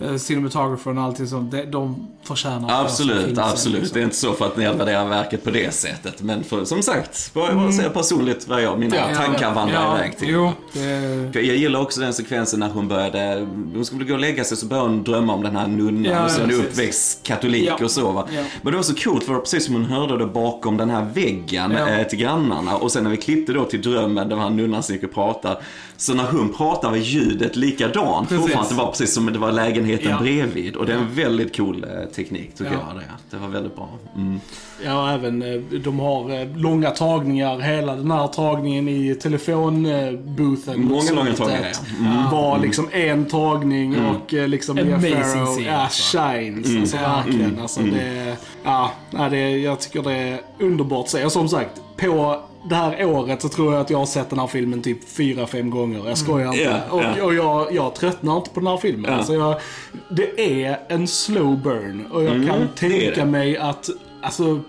eh, 0.03 0.15
cinematografern 0.15 0.97
och 0.97 1.03
allting 1.03 1.27
sånt, 1.27 1.51
det, 1.51 1.65
de 1.65 2.07
förtjänar 2.23 2.81
Absolut, 2.85 3.35
sen, 3.35 3.39
absolut. 3.39 3.79
liksom. 3.79 3.93
Det 3.93 3.99
är 3.99 4.03
inte 4.03 4.15
så 4.15 4.33
för 4.33 4.45
att 4.45 4.57
nedvärdera 4.57 5.05
verket 5.05 5.43
på 5.43 5.49
det 5.51 5.73
sättet. 5.73 6.21
Men 6.21 6.43
för, 6.43 6.65
som 6.65 6.81
sagt, 6.83 7.33
bara, 7.33 7.55
bara 7.55 7.71
säga 7.71 7.89
personligt 7.89 8.47
vad 8.47 8.61
jag, 8.61 8.79
mina 8.79 8.95
Ja, 8.95 9.15
tankar 9.15 9.53
vandrar 9.53 9.81
ja, 9.85 9.97
iväg 9.97 10.17
till. 10.17 10.29
Jo, 10.29 10.51
det, 10.73 11.41
Jag 11.41 11.55
gillar 11.55 11.81
också 11.81 12.01
den 12.01 12.13
sekvensen 12.13 12.59
när 12.59 12.69
hon 12.69 12.87
började, 12.87 13.47
hon 13.73 13.85
skulle 13.85 14.05
gå 14.05 14.13
och 14.13 14.19
lägga 14.19 14.43
sig 14.43 14.57
så 14.57 14.65
började 14.65 14.89
hon 14.89 15.03
drömma 15.03 15.33
om 15.33 15.43
den 15.43 15.55
här 15.55 15.67
nunnan 15.67 16.03
Ja, 16.03 16.25
och 16.25 16.31
så 16.31 16.37
är 16.37 16.41
hon 16.41 16.49
precis. 16.49 16.65
uppväxt 16.71 17.19
katolik 17.23 17.69
Ja. 17.79 17.85
och 17.85 17.91
så 17.91 18.11
va. 18.11 18.27
Ja. 18.35 18.41
Men 18.61 18.71
det 18.71 18.77
var 18.77 18.83
så 18.83 18.95
coolt 18.95 19.23
för 19.23 19.31
det 19.31 19.35
var 19.37 19.41
precis 19.41 19.65
som 19.65 19.73
hon 19.75 19.85
hörde 19.85 20.17
det 20.17 20.25
bakom 20.25 20.77
den 20.77 20.89
här 20.89 21.05
väggen 21.13 21.71
Ja. 21.77 21.89
eh, 21.89 22.07
till 22.07 22.19
grannarna 22.19 22.75
och 22.75 22.91
sen 22.91 23.03
när 23.03 23.11
vi 23.11 23.17
klippte 23.17 23.53
då 23.53 23.65
till 23.65 23.81
drömmen 23.81 24.29
där 24.29 24.35
han 24.35 24.57
nunnan 24.57 24.83
som 24.83 24.95
gick 24.95 25.03
och 25.03 25.13
pratade. 25.13 25.61
Så 25.97 26.13
när 26.13 26.23
hon 26.31 26.53
pratar 26.53 26.89
var 26.89 26.97
ljudet 26.97 27.55
likadant. 27.55 28.29
Fortfarande, 28.29 28.69
det 28.69 28.75
var 28.75 28.87
precis 28.87 29.13
som 29.13 29.25
det 29.33 29.39
var 29.39 29.51
lägenheten 29.51 29.90
Ja. 30.03 30.19
bredvid 30.21 30.75
och 30.75 30.85
det 30.85 30.93
är 30.93 30.97
en 30.97 31.15
väldigt 31.15 31.57
cool 31.57 31.83
eh, 31.83 32.05
teknik 32.09 32.55
tycker 32.55 32.71
Ja. 32.71 32.79
jag 32.87 32.95
det. 32.97 33.03
Det 33.29 33.37
var 33.37 33.47
väldigt 33.47 33.75
bra. 33.75 33.89
Mm. 34.15 34.39
Ja, 34.85 35.11
även 35.13 35.41
eh, 35.41 35.59
de 35.79 35.99
har 35.99 36.41
eh, 36.41 36.57
långa 36.57 36.89
tagningar. 36.89 37.59
Hela 37.59 37.95
den 37.95 38.11
här 38.11 38.27
tagningen 38.27 38.87
i 38.87 39.15
telefonboothen. 39.15 40.85
Många 40.85 41.11
långa 41.11 41.33
tagningar, 41.33 41.71
ja. 41.99 42.07
Mm. 42.11 42.31
Var 42.31 42.59
liksom 42.59 42.87
en 42.91 43.25
tagning 43.25 43.95
och 44.05 44.33
eh, 44.33 44.47
liksom 44.47 44.75
Mia 44.75 44.95
Amazing 44.95 45.23
Farrow 45.23 45.45
scene, 45.45 45.67
ja, 45.67 45.75
alltså. 45.75 46.17
shines. 46.17 46.75
Alltså 46.77 46.97
verkligen. 46.97 47.59
Alltså, 47.59 47.81
det, 47.81 48.37
ja, 48.63 48.91
det, 49.31 49.57
jag 49.57 49.79
tycker 49.79 50.01
det 50.03 50.13
är 50.13 50.41
underbart 50.59 51.03
att 51.03 51.09
se. 51.09 51.25
Och 51.25 51.31
som 51.31 51.49
sagt, 51.49 51.81
på 51.97 52.41
det 52.63 52.75
här 52.75 53.05
året 53.05 53.41
så 53.41 53.49
tror 53.49 53.73
jag 53.73 53.81
att 53.81 53.89
jag 53.89 53.97
har 53.97 54.05
sett 54.05 54.29
den 54.29 54.39
här 54.39 54.47
filmen 54.47 54.81
typ 54.81 55.09
fyra 55.09 55.47
fem 55.47 55.69
gånger. 55.69 56.07
Jag 56.07 56.17
skojar 56.17 56.47
inte. 56.47 56.63
Ja, 56.63 56.79
och 56.89 57.03
ja. 57.03 57.23
och 57.23 57.33
jag, 57.33 57.75
jag 57.75 57.95
tröttnar 57.95 58.37
inte 58.37 58.49
på 58.49 58.59
den 58.59 58.67
här 58.67 58.77
filmen. 58.77 59.11
Ja. 59.11 59.17
Alltså 59.17 59.33
jag, 59.33 59.55
det 60.09 60.61
är 60.63 60.79
en 60.87 61.07
slow 61.07 61.57
burn. 61.61 62.05
Och 62.11 62.23
jag 62.23 62.31
kan 62.47 62.67
det 62.79 62.85
är 62.85 63.05
tänka 63.05 63.25
mig 63.25 63.57
att 63.57 63.89
alltså, 64.21 64.59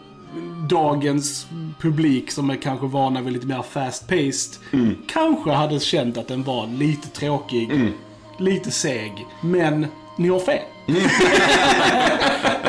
dagens 0.68 1.46
publik 1.81 2.31
som 2.31 2.50
är 2.50 2.57
kanske 2.57 2.87
vana 2.87 3.20
vid 3.20 3.33
lite 3.33 3.46
mer 3.46 3.62
fast 3.70 4.09
paced 4.09 4.62
Mm. 4.72 4.96
kanske 5.09 5.50
hade 5.50 5.81
känt 5.81 6.18
att 6.18 6.28
den 6.28 6.42
var 6.42 6.66
lite 6.66 7.09
tråkig, 7.09 7.70
Mm. 7.72 7.92
lite 8.38 8.70
seg. 8.70 9.26
Men 9.40 9.87
ni 10.16 10.28
har 10.28 10.38
fel. 10.38 10.62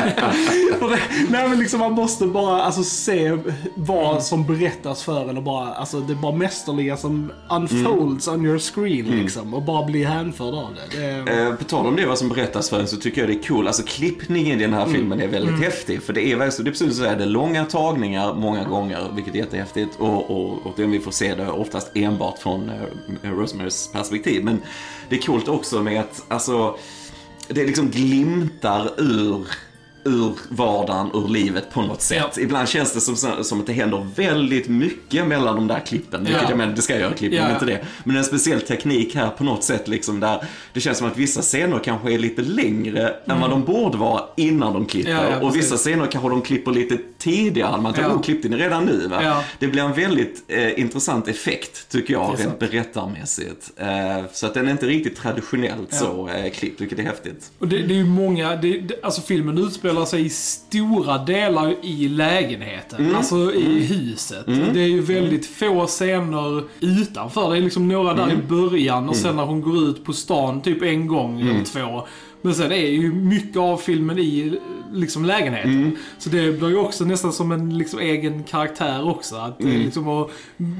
Nej 1.29 1.49
men 1.49 1.59
liksom 1.59 1.79
man 1.79 1.91
måste 1.91 2.25
bara 2.27 2.61
alltså, 2.63 2.83
se 2.83 3.37
vad 3.75 4.23
som 4.23 4.45
berättas 4.45 5.03
för 5.03 5.29
en 5.29 5.37
och 5.37 5.43
bara, 5.43 5.73
alltså 5.73 5.99
det 5.99 6.13
är 6.13 6.17
bara 6.17 6.31
mästerliga 6.35 6.97
som 6.97 7.31
unfolds 7.49 8.27
on 8.27 8.45
your 8.45 8.59
screen 8.59 9.05
liksom. 9.05 9.53
Och 9.53 9.61
bara 9.61 9.85
bli 9.85 10.03
hänförd 10.03 10.53
av 10.53 10.69
det. 10.75 10.97
det 10.97 11.05
är, 11.05 11.23
Eh, 11.49 11.55
på 11.55 11.63
tal 11.63 11.85
om 11.87 11.95
det, 11.95 12.05
vad 12.05 12.17
som 12.17 12.29
berättas 12.29 12.69
för 12.69 12.79
en, 12.79 12.87
så 12.87 12.97
tycker 12.97 13.21
jag 13.21 13.29
det 13.29 13.33
är 13.33 13.47
cool. 13.47 13.67
Alltså 13.67 13.83
klippningen 13.85 14.59
i 14.59 14.63
den 14.63 14.73
här 14.73 14.85
filmen 14.85 15.21
är 15.21 15.27
väldigt 15.27 15.59
häftig. 15.59 16.03
För 16.03 16.13
det 16.13 16.21
är, 16.31 16.35
verkligen- 16.35 16.63
det 16.63 16.69
är 16.69 16.71
precis 16.71 16.97
så 16.97 17.03
här, 17.05 17.15
det 17.17 17.23
är 17.23 17.27
långa 17.27 17.65
tagningar 17.65 18.33
många 18.33 18.63
gånger, 18.63 19.07
vilket 19.15 19.33
är 19.35 19.37
jättehäftigt. 19.39 19.95
Och, 19.99 20.29
och, 20.31 20.65
och 20.65 20.73
det 20.75 20.85
vi 20.85 20.99
får 20.99 21.11
se 21.11 21.35
det 21.35 21.49
oftast 21.49 21.91
enbart 21.95 22.39
från 22.39 22.69
eh, 23.23 23.29
Rosemarys 23.31 23.89
perspektiv. 23.93 24.43
Men 24.43 24.61
det 25.09 25.15
är 25.15 25.21
coolt 25.21 25.47
också 25.47 25.81
med 25.81 25.99
att, 25.99 26.21
alltså, 26.27 26.75
det 27.47 27.65
liksom 27.65 27.89
glimtar 27.89 28.89
ur 28.97 29.47
ur 30.05 30.33
vardagen, 30.49 31.09
ur 31.13 31.27
livet 31.27 31.71
på 31.73 31.81
något 31.81 32.01
sätt. 32.01 32.23
Ja. 32.35 32.41
Ibland 32.41 32.67
känns 32.69 32.93
det 32.93 33.01
som, 33.01 33.43
som 33.43 33.59
att 33.59 33.67
det 33.67 33.73
händer 33.73 34.07
väldigt 34.15 34.67
mycket 34.67 35.27
mellan 35.27 35.55
de 35.55 35.67
där 35.67 35.79
klippen. 35.79 36.23
Vilket 36.23 36.41
Ja. 36.41 36.49
jag 36.49 36.57
menar, 36.57 36.73
det 36.75 36.81
ska 36.81 36.99
göra 36.99 37.13
klippen, 37.13 37.37
Ja, 37.37 37.43
men 37.43 37.53
inte 37.53 37.65
det. 37.65 37.85
Men 38.03 38.15
en 38.17 38.23
speciell 38.23 38.61
teknik 38.61 39.15
här 39.15 39.29
på 39.29 39.43
något 39.43 39.63
sätt 39.63 39.87
liksom 39.87 40.19
där 40.19 40.45
det 40.73 40.79
känns 40.79 40.97
som 40.97 41.07
att 41.07 41.17
vissa 41.17 41.41
scener 41.41 41.79
kanske 41.79 42.13
är 42.13 42.17
lite 42.19 42.41
längre 42.41 43.15
än 43.25 43.39
vad 43.41 43.49
de 43.49 43.63
borde 43.63 43.97
vara 43.97 44.23
innan 44.37 44.73
de 44.73 44.85
klipper. 44.85 45.27
Mm. 45.33 45.43
Och 45.43 45.55
vissa 45.55 45.77
scener 45.77 46.05
kanske 46.05 46.29
de 46.29 46.41
klipper 46.41 46.71
lite 46.71 46.97
tidigare. 47.17 47.81
Man 47.81 47.93
tänker, 47.93 48.09
Ja. 48.09 48.15
oh, 48.15 48.21
klippte 48.21 48.49
ni 48.49 48.57
redan 48.57 48.85
nu? 48.85 49.07
Va? 49.07 49.43
Det 49.59 49.67
blir 49.67 49.81
en 49.83 49.93
väldigt 49.93 50.43
eh, 50.47 50.79
intressant 50.79 51.27
effekt, 51.27 51.89
tycker 51.89 52.13
jag, 52.13 52.35
rent 52.39 52.59
berättarmässigt. 52.59 53.71
Eh, 53.77 53.87
så 54.33 54.45
att 54.47 54.53
den 54.53 54.67
är 54.67 54.71
inte 54.71 54.85
riktigt 54.85 55.15
traditionellt 55.17 55.93
så 55.93 56.27
eh, 56.29 56.51
klippt, 56.51 56.81
vilket 56.81 56.99
är 56.99 57.03
häftigt. 57.03 57.51
Och 57.59 57.67
det, 57.67 57.77
det 57.77 57.93
är 57.93 57.97
ju 57.97 58.05
många, 58.05 58.55
det, 58.55 59.03
alltså 59.03 59.21
filmen 59.21 59.57
utspelar 59.57 59.92
sig 60.05 60.25
i 60.25 60.29
stora 60.29 61.17
delar 61.17 61.75
i 61.81 62.07
lägenheten. 62.07 63.15
Alltså 63.15 63.53
i 63.53 63.85
huset. 63.85 64.45
Det 64.45 64.81
är 64.81 64.87
ju 64.87 65.01
väldigt 65.01 65.45
få 65.45 65.85
scener 65.87 66.63
utanför. 66.79 67.51
Det 67.51 67.57
är 67.57 67.61
liksom 67.61 67.87
några 67.87 68.13
där 68.13 68.31
i 68.31 68.37
början 68.47 69.09
och 69.09 69.15
sen 69.15 69.35
när 69.35 69.45
hon 69.45 69.61
går 69.61 69.89
ut 69.89 70.05
på 70.05 70.13
stan 70.13 70.61
typ 70.61 70.81
en 70.81 71.07
gång 71.07 71.41
eller 71.41 71.63
två. 71.63 72.07
Men 72.41 72.55
sen 72.55 72.71
är 72.71 72.87
ju 72.87 73.13
mycket 73.13 73.57
av 73.57 73.77
filmen 73.77 74.19
i 74.19 74.59
liksom 74.93 75.25
lägenheten. 75.25 75.97
Så 76.17 76.29
det 76.29 76.59
blir 76.59 76.69
ju 76.69 76.77
också 76.77 77.05
nästan 77.05 77.33
som 77.33 77.51
en 77.51 77.77
liksom 77.77 77.99
egen 77.99 78.43
karaktär 78.43 79.09
också. 79.09 79.35
Att 79.35 79.61
är 79.61 79.65
liksom, 79.77 80.07
och, 80.07 80.31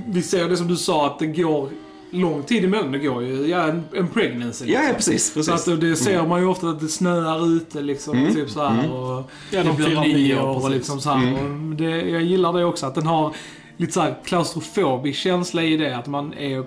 vi 0.08 0.21
ser 0.21 0.49
det 0.49 0.58
som 0.58 0.67
du 0.67 0.78
sa 0.78 1.06
att 1.06 1.19
det 1.19 1.28
går 1.28 1.69
lång 2.13 2.43
tid 2.43 2.65
emellan. 2.65 2.91
Det 2.91 2.99
går 2.99 3.23
ju 3.23 3.47
ja, 3.47 3.67
en, 3.67 3.84
en 3.93 4.08
pregnancy. 4.08 4.65
Ja, 4.65 4.71
liksom. 4.71 4.88
ja 4.88 4.93
precis. 4.95 5.34
precis. 5.34 5.63
Så 5.63 5.73
att 5.73 5.82
det 5.82 5.95
ser 5.95 6.28
man 6.28 6.41
ju 6.41 6.47
ofta 6.47 6.69
att 6.69 6.80
det 6.80 6.88
snöar 6.88 7.47
ute 7.56 7.82
liksom. 7.82 8.34
Typ 8.34 8.49
så 8.49 8.67
här, 8.67 8.91
och 8.91 9.32
Ja, 9.52 9.63
det 9.63 9.63
de 9.63 9.76
blir 9.76 9.99
nyår 10.02 10.04
nyår, 10.04 10.63
och 10.63 10.71
liksom 10.71 11.02
så 11.02 11.10
här. 11.10 11.34
Och 11.34 11.76
det, 11.76 11.89
jag 11.89 12.21
gillar 12.21 12.54
det 12.54 12.65
också, 12.65 12.86
att 12.86 12.95
den 12.95 13.06
har 13.06 13.36
lite 13.78 13.93
så 13.93 14.02
här 14.02 14.15
klaustrofobisk 14.26 15.19
känsla 15.19 15.63
i 15.63 15.78
det. 15.78 15.97
Att 15.97 16.08
man 16.08 16.34
är 16.34 16.65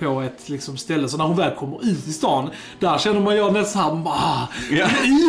på 0.00 0.20
ett 0.20 0.48
liksom, 0.48 0.76
ställe. 0.76 1.08
Så 1.08 1.16
när 1.16 1.24
hon 1.24 1.36
väl 1.36 1.54
kommer 1.54 1.84
ut 1.84 2.06
i 2.08 2.12
stan, 2.12 2.50
där 2.80 2.98
känner 2.98 3.20
man 3.20 3.36
ju 3.36 3.50
nästan 3.50 4.04
bara, 4.04 4.48
Ja. 4.70 4.86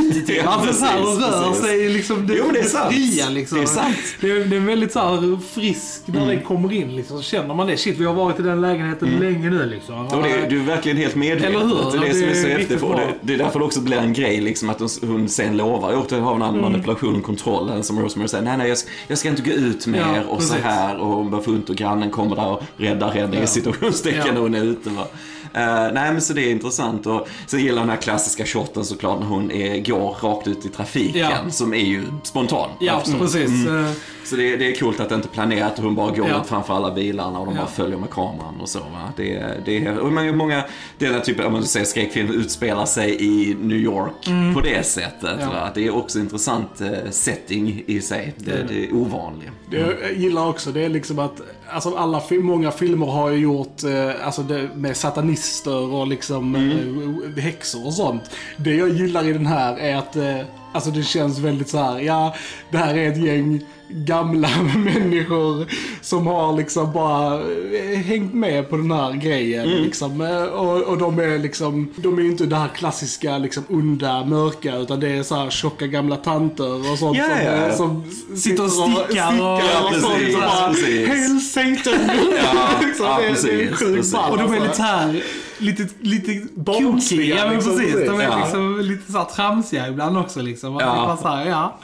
ute 0.10 0.22
till. 0.22 0.36
Ja, 0.44 0.50
alltså 0.50 0.74
såhär, 0.74 1.00
och 1.00 1.06
precis, 1.06 1.22
rör 1.34 1.48
precis. 1.50 1.66
sig 1.66 1.90
liksom, 1.90 2.28
det, 2.28 2.34
Jo, 2.38 2.44
det 2.54 2.60
är 2.60 2.64
sant. 2.64 2.94
fria 2.94 3.30
liksom. 3.30 3.58
Det 3.58 3.64
är 3.64 3.68
sant. 3.68 3.96
Det 4.22 4.32
är, 4.32 4.46
det 4.46 4.56
är 4.56 4.60
väldigt 4.60 4.92
såhär 4.92 5.40
frisk 5.54 6.02
när 6.06 6.16
Mm. 6.20 6.28
den 6.36 6.42
kommer 6.46 6.74
in 6.74 6.96
liksom. 6.96 7.18
Så 7.18 7.24
känner 7.24 7.54
man 7.56 7.68
det, 7.68 7.78
shit 7.78 7.98
vi 7.98 8.06
har 8.06 8.14
varit 8.14 8.40
i 8.40 8.44
den 8.44 8.62
lägenheten 8.62 9.10
länge 9.20 9.50
nu 9.50 9.66
liksom. 9.66 10.08
Och 10.08 10.24
det, 10.24 10.50
du 10.50 10.60
är 10.60 10.66
verkligen 10.66 10.98
helt 10.98 11.16
medveten. 11.16 11.56
Eller 11.56 11.66
hur? 11.66 11.76
Det 11.92 11.98
är 11.98 12.10
det, 12.10 12.14
som 12.14 12.30
är 12.30 12.34
så 12.34 12.48
häftigt. 12.48 12.80
det, 12.82 13.14
det 13.22 13.34
är 13.34 13.38
därför 13.38 13.60
det 13.60 13.66
också 13.66 13.82
blir 13.82 13.98
en 13.98 14.14
grej 14.14 14.42
liksom 14.42 14.70
att 14.70 14.80
hon, 15.02 15.30
sen 15.30 15.58
lovar. 15.58 15.94
Och 15.94 16.06
det 16.10 16.16
har 16.16 16.36
en 16.36 16.42
Mm. 16.42 16.48
annan 16.50 16.62
manipulation 16.72 17.16
och 17.16 17.24
kontroll. 17.24 17.84
Som 17.84 18.00
Rosemary 18.00 18.28
säger, 18.28 18.44
nej 18.44 18.58
nej 18.58 18.68
jag, 18.70 18.78
ska- 18.78 18.90
jag 19.08 19.18
ska 19.18 19.30
inte 19.30 19.42
gå 19.42 19.52
ut 19.52 19.88
mer 19.88 20.00
Ja, 20.00 20.22
och 20.30 20.44
så 20.44 20.50
precis. 20.54 20.66
här. 20.66 20.98
Och 20.98 21.08
hon 21.08 21.32
bara 21.32 21.42
får 21.42 21.52
ont 21.52 21.70
och 21.70 21.76
grannen 21.76 22.10
kommer 22.12 22.36
där 22.36 22.48
och 22.48 22.64
räddar 22.78 23.12
henne 23.12 23.38
i 23.38 23.40
Ja. 23.40 23.48
situationstecken 23.48 24.36
Ja. 24.36 24.42
Är 24.60 24.64
ute. 24.66 24.90
Va? 24.90 25.08
Eh, 25.54 25.94
nej 25.94 26.12
men 26.12 26.22
så 26.22 26.34
det 26.34 26.42
är 26.42 26.52
intressant. 26.52 27.06
Och 27.08 27.28
sen 27.48 27.60
gillar 27.60 27.76
jag 27.78 27.82
den 27.82 27.90
här 27.90 27.98
klassiska 28.02 28.46
shoten 28.46 28.86
såklart 28.86 29.20
när 29.20 29.28
hon 29.28 29.52
är, 29.52 29.80
går 29.86 30.18
rakt 30.22 30.48
ut 30.48 30.66
i 30.66 30.70
trafiken. 30.70 31.22
Ja. 31.46 31.52
Som 31.52 31.74
är 31.74 31.78
ju 31.86 32.04
spontan. 32.24 32.70
Ja, 32.80 33.04
Mm. 33.08 33.20
precis. 33.20 33.68
Eh, 33.68 33.92
Så 34.24 34.36
det, 34.36 34.56
det 34.58 34.68
är 34.76 34.80
coolt 34.80 35.00
att 35.00 35.10
det 35.10 35.16
inte 35.16 35.28
är 35.28 35.34
planerat 35.34 35.78
och 35.78 35.84
hon 35.84 35.96
bara 35.96 36.12
går 36.16 36.28
Ja. 36.30 36.42
ut 36.42 36.48
framför 36.48 36.74
alla 36.74 36.94
bilarna 36.94 37.40
och 37.40 37.46
de 37.46 37.56
Ja. 37.56 37.62
bara 37.62 37.70
följer 37.72 37.98
med 37.98 38.10
kameran 38.10 38.60
och 38.62 38.70
så. 38.70 38.80
Va? 38.80 39.14
Det, 39.18 39.44
det 39.66 39.86
är, 39.86 39.98
och 40.00 40.12
många, 40.14 40.32
många 40.34 40.64
den 40.98 41.14
här 41.14 41.20
typen, 41.22 41.46
om 41.46 41.54
man 41.54 41.64
säger 41.64 41.86
skräckfilm, 41.86 42.30
utspelar 42.32 42.86
sig 42.86 43.18
i 43.26 43.56
New 43.62 43.78
York 43.78 44.30
på 44.56 44.62
det 44.62 44.86
sättet. 44.86 45.24
Mm. 45.24 45.40
Ja. 45.40 45.50
Va? 45.50 45.60
Att 45.60 45.76
det 45.76 45.88
är 45.88 45.96
också 45.96 46.20
intressant 46.20 46.82
eh, 46.82 46.90
setting 47.12 47.84
i 47.88 48.02
sig. 48.02 48.34
Det, 48.38 48.46
Det 48.52 48.58
är 48.58 48.64
det. 48.64 48.74
det 48.74 48.86
är 48.86 48.94
ovanligt. 48.96 49.50
Det 49.72 49.78
jag 49.78 50.14
gillar 50.18 50.48
också, 50.48 50.72
det 50.72 50.86
är 50.86 50.90
liksom 50.90 51.20
att 51.20 51.42
alltså 51.70 51.96
alla, 51.96 52.22
många 52.32 52.72
filmer 52.72 53.06
har 53.06 53.30
ju 53.30 53.38
gjort 53.38 53.84
eh, 53.84 54.26
alltså 54.26 54.44
det, 54.44 54.70
med 54.76 54.98
satanister 54.98 55.94
och 55.94 56.08
liksom 56.08 56.56
eh, 56.56 57.44
häxor 57.44 57.86
och 57.86 57.94
sånt. 57.94 58.22
Det 58.58 58.76
jag 58.76 58.90
gillar 58.90 59.28
i 59.28 59.34
den 59.34 59.46
här 59.46 59.78
är 59.78 59.96
att 59.96 60.16
eh, 60.16 60.42
alltså 60.74 60.92
det 60.92 61.04
känns 61.04 61.40
väldigt 61.40 61.70
så 61.70 61.78
här, 61.78 62.00
ja, 62.00 62.36
det 62.72 62.78
här 62.78 62.98
är 62.98 63.12
ett 63.12 63.18
gäng 63.18 63.62
gamla 63.92 64.50
människor 64.76 65.66
som 66.02 66.28
har 66.28 66.54
liksom 66.58 66.94
bara 66.94 67.36
eh, 67.36 68.00
hängt 68.00 68.34
med 68.34 68.70
på 68.70 68.78
den 68.78 68.92
här 68.92 69.14
grejen. 69.14 69.68
Liksom. 69.70 70.22
Eh, 70.22 70.44
Och, 70.44 70.82
och 70.82 70.98
de 70.98 71.20
är 71.20 71.38
liksom, 71.40 71.94
de 71.96 72.18
är 72.20 72.24
inte 72.24 72.46
det 72.46 72.56
här 72.56 72.68
klassiska 72.68 73.38
liksom 73.38 73.64
onda, 73.70 74.26
mörka, 74.26 74.76
utan 74.76 75.00
det 75.00 75.10
är 75.10 75.24
så 75.24 75.36
här 75.36 75.50
tjocka 75.50 75.88
gamla 75.88 76.16
tanter 76.16 76.92
och 76.92 76.98
sånt 77.00 77.18
Ja, 77.18 77.26
som, 77.28 77.46
ja. 77.46 77.76
som 77.76 78.04
Sitter 78.38 78.64
och 78.64 78.72
stickar 78.72 79.02
och- 79.02 79.16
Ja, 79.16 79.90
och 79.90 79.96
sånt. 79.96 80.14
precis, 80.18 80.36
Och 80.36 80.42
bara, 80.42 80.68
precis. 80.70 81.08
Hail 81.08 81.40
Satan! 81.42 82.00
Ja, 82.44 82.70
liksom, 82.88 83.06
ja, 83.06 83.18
det, 83.20 83.24
det 83.24 83.26
är 83.28 83.34
precis, 83.34 83.80
sjukt 83.80 83.96
precis. 83.96 84.14
Och 84.14 84.38
de 84.38 84.40
är 84.40 84.44
alltså. 84.44 84.64
lite 84.64 84.76
så 84.76 84.84
här, 84.84 85.24
lite, 85.60 85.88
lite 86.02 86.48
Barnsliga. 86.56 87.36
Ja 87.38 87.46
men 87.46 87.54
liksom, 87.56 87.78
precis. 87.78 87.96
De 87.96 88.20
är 88.20 88.38
liksom 88.40 88.80
lite 88.82 89.12
såhär 89.12 89.26
tramsiga 89.26 89.88
ibland 89.88 90.18
också 90.18 90.42
liksom. 90.42 90.76
Att 90.76 90.82
Ja. 90.82 90.88
det 90.92 90.96
bara 90.98 91.18
så 91.18 91.28
här, 91.28 91.46
ja. 91.46 91.80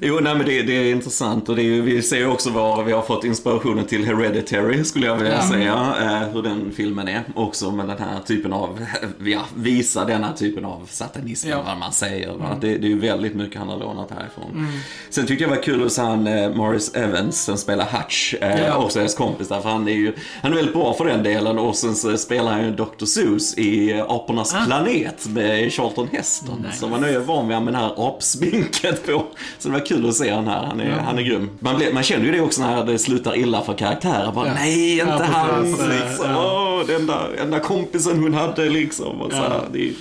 Jo, 0.00 0.18
nej 0.22 0.34
men 0.34 0.46
det, 0.46 0.62
det 0.62 0.72
är 0.72 0.92
intressant 0.92 1.48
och 1.48 1.56
det 1.56 1.62
är, 1.62 1.80
vi 1.82 2.02
ser 2.02 2.26
också 2.28 2.50
var 2.50 2.82
vi 2.84 2.92
har 2.92 3.02
fått 3.02 3.24
inspirationen 3.24 3.84
till 3.86 4.04
Hereditary 4.04 4.84
skulle 4.84 5.06
jag 5.06 5.16
vilja 5.16 5.32
Ja. 5.34 5.48
säga. 5.50 5.94
Eh, 6.00 6.28
hur 6.34 6.42
den 6.42 6.72
filmen 6.76 7.08
är. 7.08 7.22
Också 7.34 7.70
med 7.70 7.88
den 7.88 7.98
här 7.98 8.20
typen 8.26 8.52
av, 8.52 8.86
ja, 9.24 9.40
visa 9.56 10.04
denna 10.04 10.32
typen 10.32 10.64
av 10.64 10.86
satanism, 10.90 11.48
Ja. 11.48 11.62
vad 11.66 11.76
man 11.78 11.92
säger. 11.92 12.32
Va? 12.32 12.56
Det, 12.60 12.66
det 12.78 12.86
är 12.86 12.88
ju 12.88 12.98
väldigt 12.98 13.34
mycket 13.34 13.58
han 13.58 13.68
har 13.68 13.78
lånat 13.78 14.10
härifrån. 14.10 14.68
Sen 15.10 15.26
tyckte 15.26 15.44
jag 15.44 15.50
det 15.52 15.56
var 15.56 15.62
kul 15.62 15.80
hos 15.82 15.98
han 15.98 16.26
eh, 16.26 16.50
Morris 16.54 16.94
Evans 16.94 17.42
som 17.44 17.56
spelar 17.58 17.84
Hutch, 17.84 18.34
eh, 18.40 18.60
Ja. 18.66 18.76
också 18.76 18.98
hennes 18.98 19.14
kompis 19.14 19.48
där. 19.48 19.60
För 19.60 19.68
han 19.70 19.88
är 19.88 19.92
ju, 19.92 20.14
han 20.42 20.52
är 20.52 20.56
väldigt 20.56 20.74
bra 20.74 20.94
för 20.94 21.04
den 21.04 21.22
delen 21.22 21.58
och 21.58 21.76
sen 21.76 21.94
så 21.94 22.16
spelar 22.16 22.52
han 22.52 22.64
ju 22.64 22.70
Dr. 22.70 23.04
Seuss 23.04 23.58
i 23.58 24.00
Apornas 24.08 24.54
planet 24.66 25.26
med 25.28 25.72
Charlton 25.72 26.08
Heston. 26.12 26.62
Ah. 26.64 26.66
Nice. 26.66 26.78
Så 26.80 26.88
man 26.88 27.04
är 27.04 27.08
ju 27.08 27.18
van 27.20 27.48
vid 27.48 27.62
med 27.62 27.74
det 27.74 27.78
här 27.78 28.08
apsminket 28.08 29.06
på. 29.06 29.24
Så 29.58 29.68
det 29.68 29.72
var 29.78 29.81
kul 29.86 30.08
att 30.08 30.14
se 30.14 30.30
han 30.30 30.46
här, 30.48 30.66
han 30.66 30.80
är, 30.80 30.90
han 30.90 31.18
är 31.18 31.22
grym. 31.22 31.50
Man, 31.58 31.76
blir, 31.76 31.92
man 31.92 32.02
känner 32.02 32.26
ju 32.26 32.32
det 32.32 32.40
också 32.40 32.60
när 32.60 32.84
det 32.84 32.98
slutar 32.98 33.36
illa 33.36 33.62
för 33.62 33.74
karaktärer. 33.74 34.32
Bara, 34.32 34.46
Ja. 34.46 34.54
Nej, 34.54 34.92
inte 35.00 35.06
Ja, 35.12 35.24
han! 35.32 35.64
Liksom. 35.70 36.26
Ja. 36.30 36.78
Åh, 36.80 36.86
den 36.86 36.96
enda, 37.00 37.20
enda 37.42 37.60
kompisen 37.60 38.22
hon 38.22 38.34
hade 38.34 38.68
liksom. 38.68 39.20
Och 39.20 39.30
så, 39.32 39.36
Ja. 39.38 39.42
här, 39.42 39.60
det 39.72 39.88
är, 39.88 39.92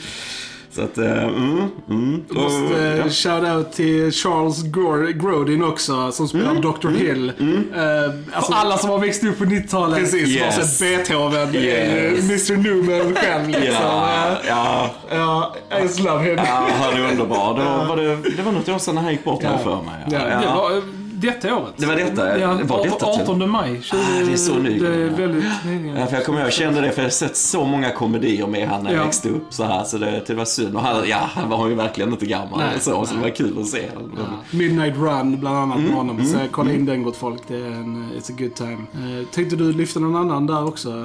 så 0.72 0.82
att, 0.82 0.98
eh, 0.98 1.24
mm, 1.24 1.62
mm. 1.90 2.24
Jag 2.34 2.44
måste 2.44 2.84
eh, 2.88 2.98
ja. 2.98 3.10
shout 3.10 3.44
out 3.56 3.72
till 3.74 4.12
Charles 4.12 4.64
Gro- 4.64 5.12
Grodin 5.12 5.64
också, 5.64 6.12
som 6.12 6.28
spelar 6.28 6.52
Mm. 6.52 6.62
Dr. 6.62 6.88
Hill. 6.90 7.30
Eh, 7.30 8.36
alltså, 8.36 8.52
För 8.52 8.60
alla 8.60 8.78
som 8.78 8.90
har 8.90 9.00
växt 9.00 9.24
upp 9.24 9.38
på 9.38 9.44
90-talet. 9.46 10.00
Precis, 10.00 10.34
som 10.34 10.42
har 10.42 10.48
Yes. 10.58 10.78
sett 10.78 11.08
Beethoven, 11.08 11.56
Yes. 11.56 12.20
eh, 12.20 12.26
Mr 12.26 12.58
Newman 12.58 13.16
själv 13.16 13.48
liksom. 13.48 13.74
Ja, 13.86 14.28
Eh, 14.28 14.38
ja, 14.48 14.90
Ja, 15.12 15.56
I 15.80 15.82
just 15.82 16.00
love 16.00 16.24
him. 16.24 16.36
ja, 16.38 16.68
han 16.82 16.94
är 16.94 17.12
underbar. 17.12 17.54
Då 17.60 17.88
var 17.88 17.98
det, 17.98 18.16
det 18.38 18.44
var 18.44 18.52
något 18.52 18.70
år 18.70 18.78
sedan 18.78 18.98
han 18.98 19.12
gick 19.12 19.24
bort 19.24 19.44
här 19.44 19.52
Ja. 19.52 19.58
för 19.58 19.76
mig. 19.82 20.06
Ja, 20.12 20.20
Det 20.42 20.48
var 20.56 20.72
eh, 20.78 20.84
detta 21.22 21.56
året. 21.56 21.74
Det 21.78 21.86
var 21.86 21.96
detta? 21.96 22.40
Ja, 22.40 22.48
Var 22.64 22.84
detta 22.84 22.98
till- 23.14 23.22
18 23.22 23.50
maj. 23.50 23.80
20, 23.82 23.98
Ah, 23.98 24.26
det 24.26 24.32
är 24.34 24.38
så 24.38 24.54
nyligen, 24.56 24.84
Det 24.92 24.98
är 24.98 25.08
ja. 25.08 25.16
väldigt 25.18 25.44
nyligen. 25.66 25.96
Ja, 25.98 26.06
för 26.06 26.16
jag 26.16 26.26
kommer 26.26 26.40
ihåg, 26.40 26.46
jag 26.48 26.54
kände 26.54 26.82
det 26.82 26.92
för 26.92 26.98
jag 27.02 27.06
har 27.06 27.10
sett 27.12 27.38
så 27.38 27.66
många 27.66 27.90
komedier 27.92 28.48
med 28.48 28.68
han 28.68 28.84
när 28.84 28.92
jag 28.92 29.00
Ja. 29.00 29.04
växte 29.06 29.30
upp 29.30 29.46
så 29.54 29.64
här 29.64 29.84
så 29.84 29.98
det, 29.98 30.24
det 30.28 30.34
var 30.34 30.46
synd. 30.46 30.76
Och 30.76 30.82
han, 30.82 30.96
ja, 31.10 31.18
han 31.34 31.50
var 31.50 31.68
ju 31.68 31.76
verkligen 31.76 32.12
inte 32.12 32.26
gammal 32.26 32.60
Nej, 32.60 32.80
så, 32.80 33.06
så 33.06 33.14
det 33.16 33.22
var 33.22 33.30
kul 33.30 33.58
att 33.62 33.68
se. 33.68 33.82
Midnight 34.52 34.96
Run 34.98 35.40
bland 35.40 35.58
annat 35.58 35.78
Mm, 35.78 35.88
med 35.88 35.98
honom. 35.98 36.26
Så 36.26 36.38
kolla 36.52 36.72
in 36.74 36.86
den 36.86 37.04
gott 37.04 37.16
folk. 37.18 37.42
Det 37.48 37.56
är 37.56 37.66
en, 37.66 38.10
it's 38.18 38.32
a 38.32 38.36
good 38.38 38.56
time. 38.56 38.78
Uh, 39.20 39.26
tänkte 39.32 39.56
du 39.56 39.74
lyfta 39.74 40.00
någon 40.00 40.16
annan 40.16 40.48
där 40.48 40.68
också? 40.68 40.90
Eh, 40.90 40.96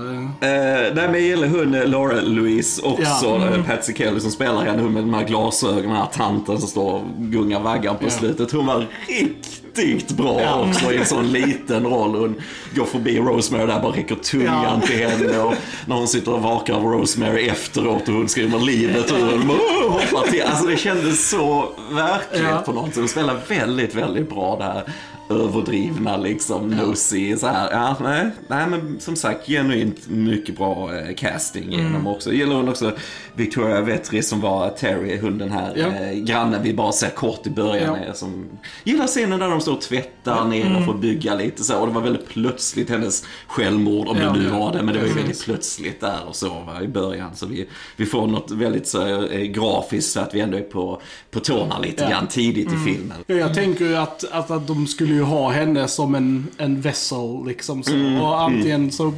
nej 0.40 0.92
men 0.94 1.12
jag 1.12 1.20
gillar 1.20 1.48
hon 1.48 1.90
Laura 1.90 2.20
Louise 2.20 2.82
också, 2.82 3.26
Ja. 3.26 3.46
mm. 3.46 3.64
Patsy 3.64 3.94
Kelly 3.94 4.20
som 4.20 4.30
spelar 4.30 4.64
henne, 4.64 4.82
hon 4.82 4.92
med 4.92 5.02
de 5.02 5.14
här 5.14 5.24
glasögonen, 5.24 5.82
den 5.82 5.96
här 5.96 6.06
tanten 6.12 6.58
som 6.58 6.68
står 6.68 6.92
och 6.92 7.02
gungar 7.18 7.60
vaggan 7.60 7.96
på 7.96 8.04
Ja. 8.04 8.10
slutet. 8.10 8.52
Hon 8.52 8.66
var 8.66 8.86
riktigt 9.08 10.05
bra 10.12 10.40
Ja. 10.42 10.66
också 10.68 10.92
i 10.92 10.96
en 10.96 11.06
sån 11.06 11.32
liten 11.32 11.84
roll. 11.86 12.14
Hon 12.14 12.34
går 12.74 12.84
förbi 12.84 13.18
Rosemary 13.18 13.66
där, 13.66 13.80
bara 13.80 13.92
räcker 13.96 14.14
tungan 14.14 14.80
Ja. 14.80 14.86
till 14.86 14.96
henne 15.08 15.38
och 15.38 15.54
när 15.86 15.96
hon 15.96 16.08
sitter 16.08 16.32
och 16.34 16.42
vakar 16.42 16.74
av 16.74 16.82
Rosemary 16.84 17.48
efteråt 17.48 18.08
och 18.08 18.14
hon 18.14 18.28
skriver 18.28 18.58
livet 18.58 19.12
ur 19.12 19.16
henne. 19.30 19.54
"Åh", 19.82 19.90
hoppar 19.92 20.26
till. 20.30 20.42
Alltså 20.42 20.66
det 20.66 20.76
kändes 20.76 21.30
så 21.30 21.68
verkligt 21.90 22.42
Ja. 22.50 22.62
på 22.66 22.72
något 22.72 22.86
sätt. 22.88 22.96
Hon 22.96 23.08
spelar 23.08 23.36
väldigt, 23.48 23.94
väldigt 23.94 24.30
bra 24.30 24.56
det 24.56 24.64
här 24.64 24.82
överdrivna 25.30 26.16
liksom, 26.16 26.68
nosy 26.70 27.36
så 27.36 27.46
här. 27.46 27.70
Ja, 27.72 27.96
nej, 28.02 28.30
nej 28.48 28.66
men 28.70 29.00
som 29.00 29.16
sagt 29.16 29.46
genuint 29.46 30.08
mycket 30.08 30.56
bra 30.56 30.94
eh, 30.98 31.14
casting 31.14 31.64
Mm. 31.64 31.80
genom 31.80 32.06
också. 32.06 32.30
Jag 32.30 32.36
gillar 32.38 32.56
hon 32.56 32.68
också 32.68 32.92
Victoria 33.34 33.80
Vetri 33.80 34.22
som 34.22 34.40
var 34.40 34.70
Terry, 34.70 35.18
hunden 35.18 35.50
här, 35.52 35.72
Ja. 35.76 35.86
eh, 35.86 36.12
grannen 36.18 36.62
vi 36.62 36.74
bara 36.74 36.92
ser 36.92 37.10
kort 37.10 37.46
i 37.46 37.50
början. 37.50 37.98
Ja. 38.06 38.12
Som, 38.14 38.44
gillar 38.84 39.06
scenen 39.06 39.40
där 39.40 39.48
de 39.50 39.60
står 39.60 39.72
och 39.72 39.80
tvättar 39.80 40.44
ner 40.44 40.66
Mm. 40.66 40.76
och 40.78 40.84
får 40.84 40.94
bygga 40.94 41.34
lite 41.34 41.64
så. 41.64 41.78
Och 41.78 41.86
det 41.86 41.92
var 41.92 42.00
väldigt 42.00 42.28
plötsligt 42.28 42.90
hennes 42.90 43.24
självmord, 43.46 44.08
om 44.08 44.16
Ja, 44.16 44.24
det 44.32 44.38
nu 44.38 44.46
ja. 44.52 44.58
var 44.58 44.72
det. 44.72 44.82
Men 44.82 44.94
det 44.94 45.00
var 45.00 45.06
ju 45.06 45.12
väldigt 45.14 45.44
plötsligt 45.44 46.00
där 46.00 46.18
och 46.28 46.36
så 46.36 46.48
va, 46.48 46.82
i 46.82 46.88
början. 46.88 47.36
Så 47.36 47.46
vi, 47.46 47.68
vi 47.96 48.06
får 48.06 48.26
något 48.26 48.50
väldigt 48.50 48.88
så, 48.88 49.22
eh, 49.26 49.40
grafiskt 49.42 50.12
så 50.12 50.20
att 50.20 50.34
vi 50.34 50.40
ändå 50.40 50.58
är 50.58 50.62
på, 50.62 51.00
på 51.30 51.40
tårna 51.40 51.78
lite 51.78 52.02
Ja. 52.02 52.10
grann 52.10 52.26
tidigt 52.26 52.68
Mm. 52.68 52.82
i 52.88 52.92
filmen. 52.92 53.16
Ja, 53.26 53.34
jag 53.34 53.54
tänker 53.54 53.84
ju 53.84 53.96
att, 53.96 54.24
att, 54.32 54.50
att 54.50 54.66
de 54.66 54.86
skulle 54.86 55.14
ju 55.16 55.22
ha 55.22 55.50
henne 55.50 55.88
som 55.88 56.14
en, 56.14 56.46
en 56.58 56.80
vessel 56.80 57.44
liksom. 57.46 57.82
Så. 57.82 57.92
Mm, 57.94 58.20
Och 58.20 58.40
antingen 58.42 58.90
så 58.92 59.06
eh, 59.06 59.12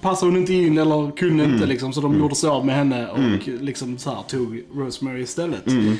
passade 0.00 0.32
hon 0.32 0.40
inte 0.40 0.54
in 0.54 0.78
eller 0.78 1.10
kunde 1.16 1.44
Mm. 1.44 1.54
inte 1.54 1.66
liksom. 1.66 1.92
Så 1.92 2.00
de 2.00 2.18
gjorde 2.18 2.34
sig 2.34 2.50
av 2.50 2.66
med 2.66 2.74
henne 2.74 3.06
och 3.08 3.18
liksom 3.60 3.98
så 3.98 4.10
här 4.10 4.22
tog 4.28 4.62
Rosemary 4.76 5.22
istället. 5.22 5.66
Mm, 5.66 5.96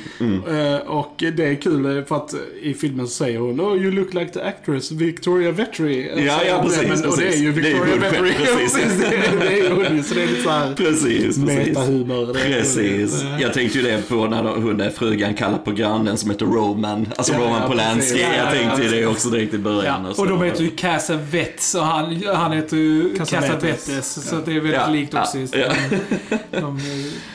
Eh, 0.47 0.75
och 0.87 1.13
det 1.17 1.45
är 1.45 1.55
kul 1.55 1.97
eh, 1.97 2.03
för 2.03 2.15
att 2.15 2.33
i 2.61 2.73
filmen 2.73 3.07
så 3.07 3.13
säger 3.13 3.39
hon 3.39 3.61
Oh 3.61 3.77
you 3.77 3.91
look 3.91 4.13
like 4.13 4.31
the 4.31 4.41
actress 4.41 4.91
Victoria 4.91 5.51
Vetri. 5.51 6.09
Eh, 6.09 6.25
Ja, 6.25 6.39
ja, 6.47 6.57
det, 6.57 6.63
precis, 6.63 7.01
men, 7.01 7.09
Och 7.11 7.17
det 7.17 7.27
är 7.27 7.37
ju 7.37 7.53
precis. 7.53 7.63
Det 7.63 7.77
är 7.77 7.83
Victoria 7.83 7.95
Vetri. 7.95 8.33
precis. 8.57 8.99
det, 9.09 9.15
är- 9.17 9.39
det 9.49 9.59
är 9.59 9.71
hon 9.89 9.97
ju. 9.97 10.03
Så 10.03 10.13
det 10.15 10.23
är 10.23 10.27
lite 10.27 10.41
så 10.43 10.49
här 10.49 10.73
Precis, 10.75 11.21
precis. 11.21 11.37
metahumor. 11.37 12.25
Det 12.27 12.33
Precis. 12.33 13.23
roligt. 13.23 13.41
Jag 13.41 13.53
tänkte 13.53 13.77
ju 13.77 13.83
det 13.83 14.09
på 14.09 14.15
när 14.27 14.43
hon 14.43 14.81
frugan 14.95 15.33
kallar 15.33 15.57
på 15.57 15.71
grannen 15.71 16.17
som 16.17 16.29
heter 16.29 16.45
Roman. 16.45 17.05
Alltså 17.17 17.33
Ja, 17.33 17.39
Roman 17.39 17.61
ja, 17.61 17.67
Polanski. 17.67 17.99
precis. 17.99 18.21
Jag 18.37 18.45
Ja, 18.45 18.51
tänkte 18.51 18.81
ju 18.95 18.96
ja, 18.96 18.96
det 19.01 19.07
också 19.07 19.29
direkt 19.29 19.53
i 19.53 19.57
början. 19.57 20.05
Ja, 20.05 20.13
så. 20.13 20.21
och 20.21 20.27
de 20.27 20.41
heter 20.41 20.63
ju 20.63 20.69
Cassavetes 20.69 21.75
och 21.75 21.83
han, 21.83 22.23
han 22.33 22.51
heter 22.51 22.77
ju 22.77 23.15
Cassavetes. 23.15 23.85
Cassavetes. 23.85 24.29
Så 24.29 24.35
det 24.45 24.51
är 24.51 24.59
väldigt 24.59 24.73
Ja, 24.73 24.89
likt 24.89 25.13
också. 25.13 25.37
ja, 25.37 25.41
just 25.41 25.55
ja. 25.55 25.73
det. 25.89 26.59
De 26.61 26.77
eh, 26.77 26.83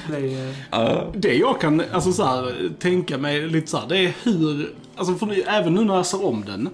play, 0.07 0.49
eh. 0.73 1.05
Det 1.15 1.35
jag 1.35 1.61
kan 1.61 1.83
alltså, 1.93 2.13
så 2.13 2.25
här, 2.25 2.71
tänka 2.79 3.19
mig 3.19 3.49
lite 3.49 3.71
så 3.71 3.77
här, 3.77 3.89
det 3.89 3.99
är 3.99 4.13
hur, 4.23 4.73
alltså, 4.97 5.15
för 5.15 5.49
även 5.49 5.75
nu 5.75 5.85
när 5.85 5.95
jag 5.95 6.07
ser 6.07 6.25
om 6.25 6.45
den, 6.47 6.69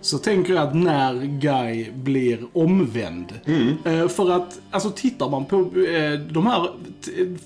så 0.00 0.18
tänker 0.18 0.54
jag 0.54 0.68
att 0.68 0.74
när 0.74 1.14
Guy 1.24 1.90
blir 1.94 2.38
omvänd. 2.52 3.32
Eh, 3.84 4.08
för 4.08 4.30
att, 4.30 4.58
alltså 4.70 4.90
tittar 4.90 5.28
man 5.28 5.44
på 5.44 5.70
de 6.30 6.46
här 6.46 6.68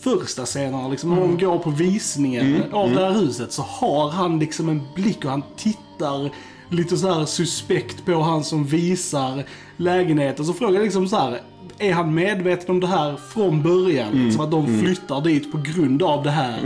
första 0.00 0.44
scenerna, 0.44 0.88
liksom, 0.88 1.11
när 1.11 1.20
de 1.20 1.38
går 1.38 1.58
på 1.58 1.70
visningen 1.70 2.62
av 2.72 2.90
det 2.90 3.04
här 3.04 3.12
huset, 3.12 3.52
så 3.52 3.62
har 3.62 4.11
han 4.11 4.38
liksom 4.38 4.68
en 4.68 4.82
blick 4.94 5.24
och 5.24 5.30
han 5.30 5.42
tittar 5.56 6.30
lite 6.70 6.96
så 6.96 7.14
här 7.14 7.24
suspekt 7.24 8.04
på 8.04 8.22
han 8.22 8.44
som 8.44 8.64
visar 8.64 9.44
lägenheten. 9.76 10.44
Så 10.44 10.52
frågar 10.52 10.74
jag 10.74 10.85
liksom 10.85 11.09
så 11.09 11.16
här, 11.16 11.40
är 11.78 11.92
han 11.92 12.14
medveten 12.14 12.70
om 12.70 12.81
det 12.81 12.87
här 12.87 13.16
från 13.35 13.62
början? 13.62 14.12
Mm. 14.12 14.33
Så 14.33 14.42
att 14.42 14.50
de 14.50 14.81
flyttar 14.81 15.20
dit 15.20 15.52
på 15.52 15.59
grund 15.59 16.02
av 16.02 16.24
det 16.24 16.31
här? 16.31 16.59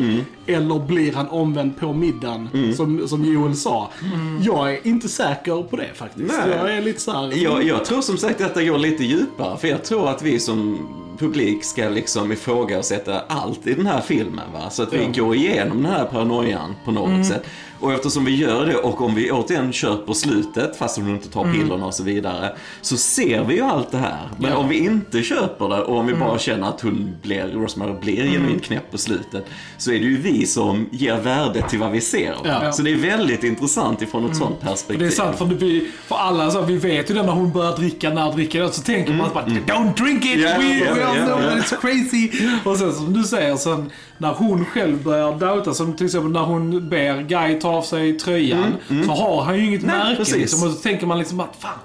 Eller 0.47 0.79
blir 0.79 1.13
han 1.13 1.29
omvänd 1.29 1.77
på 1.77 1.93
middagen, 1.93 2.49
Mm. 2.55 2.75
som, 2.75 3.09
som 3.09 3.25
Joel 3.25 3.57
sa? 3.57 3.91
Jag 4.43 4.73
är 4.75 4.87
inte 4.87 5.09
säker 5.09 5.63
på 5.63 5.77
det 5.77 5.91
faktiskt. 5.95 6.33
Nej. 6.47 6.57
Jag 6.59 6.77
är 6.77 6.83
lite 6.83 7.01
så 7.01 7.13
här, 7.13 7.33
Jag, 7.43 7.65
jag 7.65 7.85
tror 7.85 8.01
som 8.01 8.17
sagt 8.19 8.41
att 8.41 8.55
det 8.55 8.65
går 8.65 8.79
lite 8.79 9.05
djupare, 9.05 9.57
för 9.59 9.69
jag 9.69 9.85
tror 9.85 10.09
att 10.09 10.23
vi 10.23 10.39
som 10.41 10.79
publik 11.19 11.65
ska 11.65 11.89
liksom 11.89 12.33
ifrågasätta 12.33 13.21
allt 13.29 13.67
i 13.67 13.75
den 13.75 13.87
här 13.87 14.01
filmen. 14.01 14.45
Va? 14.53 14.71
Så 14.71 14.83
att 14.83 14.93
vi 14.93 14.99
Ja. 15.15 15.25
går 15.25 15.35
igenom 15.37 15.83
den 15.83 15.93
här 15.93 16.05
paranoian 16.05 16.75
på 16.85 16.91
något 16.91 17.27
sätt. 17.27 17.45
Och 17.81 17.93
eftersom 17.93 18.25
vi 18.25 18.37
gör 18.37 18.67
det 18.67 18.77
och 18.77 19.01
om 19.01 19.15
vi 19.15 19.31
återigen 19.31 19.73
köper 19.73 20.13
slutet, 20.13 20.77
fast 20.77 20.99
om 20.99 21.05
du 21.05 21.11
inte 21.11 21.29
tar 21.29 21.53
pillerna 21.53 21.87
och 21.87 21.95
så 21.95 22.03
vidare, 22.03 22.57
så 22.81 22.97
ser 22.97 23.45
vi 23.45 23.55
ju 23.55 23.61
allt 23.63 23.91
det 23.91 23.99
här. 23.99 24.19
Men 24.39 24.51
Ja. 24.51 24.57
om 24.57 24.69
vi 24.69 24.79
inte 24.93 25.23
köper 25.23 25.69
det 25.69 25.83
och 25.83 25.99
om 25.99 26.07
vi 26.07 26.15
bara 26.15 26.39
känner 26.39 26.69
att 26.69 26.81
hon 26.81 27.17
blir, 27.23 27.47
Rosemary 27.47 27.93
blir 28.01 28.31
genuint 28.33 28.65
knäpp 28.65 28.91
på 28.91 28.99
slutet, 28.99 29.45
så 29.79 29.93
är 29.93 29.99
det 29.99 30.05
ju 30.05 30.17
vi 30.17 30.47
som 30.47 30.89
ger 30.91 31.21
värde 31.21 31.63
till 31.69 31.79
vad 31.79 31.91
vi 31.91 32.01
ser. 32.01 32.35
Ja. 32.45 32.73
Så 32.73 32.83
det 32.83 32.93
är 32.93 32.97
väldigt 32.97 33.45
intressant 33.45 34.03
ifrån 34.03 34.31
ett 34.31 34.37
sånt 34.37 34.61
perspektiv. 34.61 34.99
Det 34.99 35.07
är 35.07 35.11
sant, 35.11 35.39
för, 35.39 35.45
blir, 35.45 35.83
för 36.07 36.17
alla, 36.17 36.51
så, 36.51 36.63
vi 36.63 36.77
vet 36.77 37.11
ju 37.11 37.15
det 37.15 37.23
när 37.23 37.33
hon 37.33 37.53
börjar 37.53 37.77
dricka, 37.77 38.11
när 38.11 38.33
dricker 38.33 38.69
så 38.69 38.83
tänker 38.83 39.13
man 39.13 39.31
bara 39.35 39.45
Don't 39.45 39.95
drink 39.97 40.25
it! 40.25 40.41
Ja, 40.41 40.55
we 40.59 40.79
ja, 40.79 40.95
we 40.95 41.05
all 41.05 41.17
know 41.17 41.41
that 41.41 41.59
it's 41.59 41.81
crazy! 41.81 42.31
Och 42.65 42.77
sen 42.77 42.93
som 42.93 43.13
du 43.13 43.25
säger, 43.25 43.57
sen 43.57 43.91
när 44.19 44.33
hon 44.33 44.65
själv 44.65 45.03
börjar 45.03 45.39
doubta, 45.39 45.75
som 45.75 45.93
till 45.97 46.07
exempel 46.07 46.33
när 46.33 46.41
hon 46.41 46.89
ber 46.89 47.23
Guy 47.23 47.61
ta 47.61 47.69
av 47.69 47.83
sig 47.83 48.19
tröjan, 48.19 48.73
så 49.07 49.13
har 49.13 49.43
han 49.43 49.59
ju 49.59 49.67
inget 49.67 49.83
Nej, 49.83 49.99
märke. 49.99 50.17
precis. 50.17 50.37
Liksom, 50.37 50.69
och 50.69 50.75
så 50.75 50.83
tänker 50.83 51.07
man 51.07 51.19
liksom 51.19 51.41
att 51.41 51.57
fan, 51.59 51.79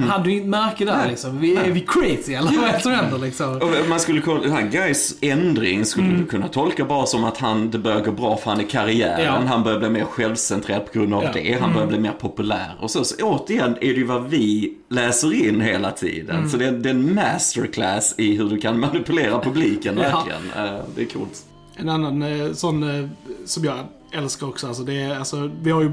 han 0.00 0.08
hade 0.10 0.30
ju 0.30 0.36
inget 0.36 0.48
märke 0.48 0.84
där 0.84 1.08
liksom. 1.08 1.38
Vi, 1.40 1.56
är 1.56 1.70
vi 1.70 1.80
crazy 1.80 2.34
eller 2.34 2.52
vad 2.60 2.68
är 2.68 2.72
det 2.72 2.80
som 2.80 2.92
händer 2.92 3.18
liksom? 3.18 3.52
Och 3.56 3.88
Man 3.88 4.00
skulle 4.00 4.20
kunna, 4.20 4.40
den 4.40 4.52
här 4.52 4.62
Guys 4.62 5.14
ändring 5.20 5.84
skulle 5.84 6.08
du 6.08 6.26
kunna 6.26 6.48
tolka 6.48 6.84
bara 6.84 7.06
som 7.06 7.24
att 7.24 7.38
han, 7.38 7.70
det 7.70 7.78
börjar 7.78 8.00
gå 8.00 8.12
bra 8.12 8.36
för 8.36 8.50
han 8.50 8.60
i 8.60 8.64
karriären. 8.64 9.24
Ja. 9.24 9.42
Han 9.48 9.62
börjar 9.62 9.78
bli 9.78 9.88
mer 9.88 10.04
självcentrerad 10.04 10.92
på 10.92 10.98
grund 10.98 11.14
av 11.14 11.22
Ja. 11.24 11.30
det. 11.34 11.58
Han 11.60 11.72
börjar 11.72 11.86
bli 11.86 11.98
mer 11.98 12.12
populär. 12.20 12.76
Och 12.80 12.90
så, 12.90 13.04
så 13.04 13.14
återigen 13.22 13.70
är 13.80 13.88
det 13.88 13.98
ju 13.98 14.04
vad 14.04 14.28
vi 14.30 14.74
läser 14.90 15.48
in 15.48 15.60
hela 15.60 15.90
tiden. 15.90 16.50
Så 16.50 16.56
det 16.56 16.66
är, 16.66 16.72
det 16.72 16.88
är 16.88 16.94
en 16.94 17.14
masterclass 17.14 18.14
i 18.18 18.36
hur 18.36 18.48
du 18.48 18.58
kan 18.58 18.80
manipulera 18.80 19.40
publiken 19.40 19.98
Ja. 20.02 20.02
verkligen. 20.02 20.66
Eh, 20.74 20.80
Det 20.94 21.00
är 21.02 21.06
coolt. 21.06 21.42
En 21.76 21.88
annan 21.88 22.22
eh, 22.22 22.52
sån 22.52 22.82
eh, 23.00 23.08
som 23.44 23.64
jag 23.64 23.76
älskar 24.16 24.46
också, 24.46 24.66
alltså, 24.66 24.82
det 24.82 24.94
är, 25.02 25.18
alltså, 25.18 25.50
vi 25.62 25.70
har 25.70 25.82
ju 25.82 25.92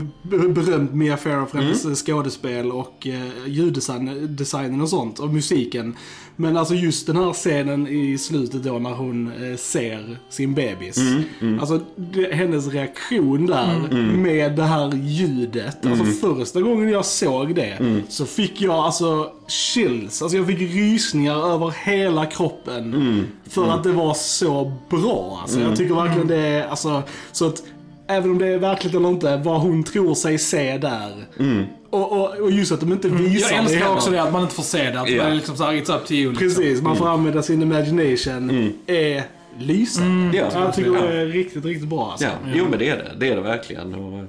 berömt 0.54 0.94
Mia 0.94 1.18
Farrow 1.18 1.46
för 1.46 1.58
hennes 1.58 1.84
Mm. 1.84 1.92
eh, 1.94 1.96
skådespel 1.96 2.72
och 2.72 3.08
eh, 3.08 3.48
ljuddesignen 3.48 4.82
och 4.82 4.90
sånt, 4.90 5.20
och 5.20 5.30
musiken. 5.30 5.96
Men 6.36 6.58
alltså 6.58 6.74
just 6.76 7.08
den 7.08 7.16
här 7.16 7.34
scenen 7.34 7.88
i 7.88 8.18
slutet 8.18 8.64
då 8.64 8.80
när 8.80 8.90
hon 8.92 9.28
eh, 9.52 9.58
ser 9.58 10.18
sin 10.30 10.54
bebis. 10.54 10.98
Mm, 11.42 11.60
Alltså 11.60 11.80
det, 11.96 12.34
hennes 12.36 12.68
reaktion 12.68 13.46
där 13.46 13.90
med 14.18 14.56
det 14.56 14.64
här 14.64 14.92
ljudet. 14.96 15.86
Alltså 15.86 16.04
Mm. 16.04 16.16
första 16.38 16.62
gången 16.62 16.90
jag 16.90 17.06
såg 17.06 17.56
det 17.56 18.02
så 18.10 18.26
fick 18.26 18.62
jag 18.62 18.76
alltså 18.76 19.32
chills. 19.48 20.22
Alltså 20.22 20.38
jag 20.38 20.48
fick 20.48 20.60
rysningar 20.60 21.54
över 21.54 21.74
hela 21.86 22.26
kroppen. 22.26 22.94
Mm. 22.94 23.24
För 23.50 23.70
att 23.70 23.84
det 23.84 23.92
var 23.92 24.14
så 24.14 24.74
bra. 24.90 25.40
Alltså 25.42 25.60
jag 25.60 25.76
tycker 25.76 25.94
verkligen 25.96 26.28
det 26.28 26.38
är, 26.38 26.68
alltså, 26.68 27.04
så 27.32 27.48
att 27.48 27.64
Även 28.08 28.32
om 28.32 28.38
det 28.38 28.48
är 28.48 28.58
verkligt 28.58 28.96
eller 28.96 29.10
inte, 29.10 29.38
vad 29.38 29.62
hon 29.62 29.84
tror 29.84 30.16
sig 30.16 30.38
se 30.38 30.78
där. 30.78 31.26
Och, 31.90 32.12
och, 32.12 32.38
och 32.40 32.52
just 32.52 32.72
att 32.72 32.80
de 32.80 32.92
inte 32.92 33.08
visar 33.08 33.20
Mm. 33.26 33.34
Jag 33.34 33.60
älskar 33.64 33.80
heller. 33.80 33.96
också 33.96 34.12
det 34.12 34.22
att 34.24 34.34
man 34.34 34.42
inte 34.42 34.56
får 34.56 34.64
se 34.64 34.90
det. 34.90 35.02
Att 35.02 35.10
Ja. 35.10 35.24
det 35.24 35.30
är 35.30 35.36
liksom 35.36 35.58
såhär, 35.58 35.74
it's 35.74 35.96
up 35.98 36.06
to 36.08 36.14
you. 36.14 36.32
Liksom. 36.32 36.48
Precis, 36.48 36.82
man 36.82 36.96
får 36.98 37.10
använda 37.10 37.44
sin 37.44 37.62
imagination. 37.62 38.74
Är 38.88 39.24
lysande. 39.60 40.38
Ja, 40.38 40.50
jag 40.54 40.74
tycker 40.76 40.94
ja. 40.94 41.02
det 41.02 41.22
är 41.22 41.26
riktigt, 41.26 41.66
riktigt 41.66 41.90
bra 41.90 42.12
alltså. 42.12 42.26
Ja, 42.26 42.32
jo 42.54 42.66
men 42.70 42.80
det 42.80 42.90
är 42.90 42.98
det. 42.98 43.12
Det 43.20 43.28
är 43.28 43.36
det 43.36 43.42
verkligen. 43.42 43.94
Och, 43.94 44.26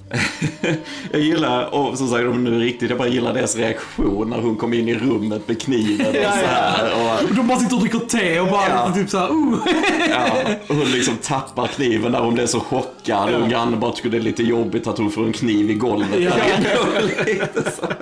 jag 1.12 1.20
gillar, 1.20 1.74
och 1.74 1.98
som 1.98 2.08
sagt 2.08 2.26
om 2.26 2.44
nu 2.44 2.54
är 2.54 2.58
riktigt, 2.58 2.90
jag 2.90 2.98
bara 2.98 3.08
gillar 3.08 3.34
deras 3.34 3.56
reaktion 3.56 4.30
när 4.30 4.40
hon 4.40 4.56
kom 4.56 4.74
in 4.74 4.88
i 4.88 4.94
rummet 4.94 5.48
med 5.48 5.62
kniven 5.62 6.06
och 6.06 6.14
Ja, 6.22 6.32
så 6.32 6.38
ja. 6.42 6.48
här. 6.48 7.24
Och, 7.24 7.34
De 7.34 7.46
bara 7.46 7.58
sitter 7.58 7.74
och 7.74 7.80
dricker 7.80 7.98
te 7.98 8.40
och 8.40 8.48
bara 8.48 8.68
Ja. 8.68 8.92
typ 8.94 9.10
såhär, 9.10 9.30
uh. 9.30 9.58
ja, 10.10 10.26
och 10.68 10.74
hon 10.74 10.84
liksom 10.84 11.16
tappar 11.16 11.66
kniven 11.66 12.12
när 12.12 12.20
hon 12.20 12.34
blir 12.34 12.46
så 12.46 12.60
chockad. 12.60 13.34
Och 13.34 13.48
grannen 13.48 13.80
bara 13.80 13.92
tycker 13.92 14.10
det 14.10 14.16
är 14.16 14.20
lite 14.20 14.42
jobbigt 14.42 14.86
att 14.86 14.98
hon 14.98 15.10
får 15.10 15.24
en 15.24 15.32
kniv 15.32 15.70
i 15.70 15.74
golvet. 15.74 16.08
Ja. 16.18 16.30
Så 17.54 17.86
här. 17.86 17.96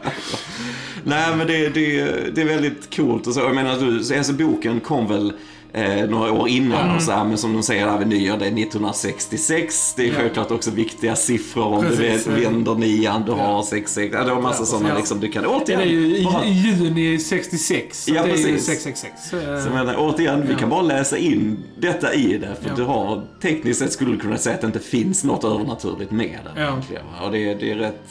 Nej 1.05 1.37
men 1.37 1.47
det, 1.47 1.69
det, 1.69 2.05
det 2.35 2.41
är 2.41 2.47
väldigt 2.47 2.97
coolt. 2.97 3.27
Och 3.27 3.35
så, 3.35 3.41
jag 3.41 3.55
menar, 3.55 3.77
du, 3.77 4.17
alltså, 4.17 4.33
boken 4.33 4.81
kom 4.81 5.09
väl 5.09 5.33
eh, 5.73 6.09
några 6.09 6.33
år 6.33 6.49
innan 6.49 6.97
och 6.97 7.03
så 7.03 7.13
här, 7.13 7.25
men 7.25 7.39
som 7.39 7.53
de 7.53 7.63
säger, 7.63 7.87
Avenyer, 7.87 8.37
det 8.39 8.47
är 8.47 8.53
1966. 8.53 9.95
Det 9.97 10.03
är 10.03 10.07
Ja. 10.09 10.15
självklart 10.17 10.51
också 10.51 10.71
viktiga 10.71 11.17
siffror 11.17 11.65
om 11.65 11.85
Precis. 11.85 12.25
du 12.25 12.31
vänder 12.31 12.75
nian, 12.75 13.23
du 13.27 13.33
har 13.33 13.63
66. 13.63 14.15
Ja, 14.19 14.25
det 14.25 14.35
var 14.35 14.43
massa 14.43 14.65
sådana 14.65 14.89
Ja. 14.89 14.97
liksom, 14.97 15.21
du 15.21 15.29
kan 15.29 15.43
Det 15.43 15.49
återigen 15.49 15.81
är 15.81 15.85
ju 15.87 16.17
i, 16.17 16.25
bara- 16.25 16.45
i 16.45 16.51
juni 16.53 17.19
66. 17.19 18.05
Så 18.05 18.15
Ja, 18.15 18.23
det 18.23 18.31
är 18.33 18.37
ju 18.37 18.43
precis. 18.45 18.67
666. 18.67 19.33
Eh, 19.33 19.65
Så 19.65 19.71
menar, 19.71 19.95
återigen, 19.99 20.47
vi 20.47 20.53
Ja. 20.53 20.59
kan 20.59 20.69
bara 20.69 20.83
läsa 20.83 21.19
in 21.19 21.59
detta 21.79 22.15
i 22.15 22.39
det. 22.39 22.57
För 22.63 22.69
Ja. 22.69 22.75
du 22.77 22.83
har, 22.83 23.23
tekniskt 23.43 23.79
sett 23.81 23.93
skulle 23.93 24.11
du 24.13 24.19
kunna 24.19 24.39
säga 24.39 24.55
att 24.55 24.61
det 24.61 24.67
inte 24.67 24.81
finns 24.81 25.25
något 25.25 25.45
övernaturligt 25.45 26.11
med 26.11 26.39
det. 26.55 26.61
Ja. 26.63 26.79
Och 27.27 27.33
det, 27.33 27.55
det 27.55 27.71
är 27.73 27.77
rätt 27.77 28.03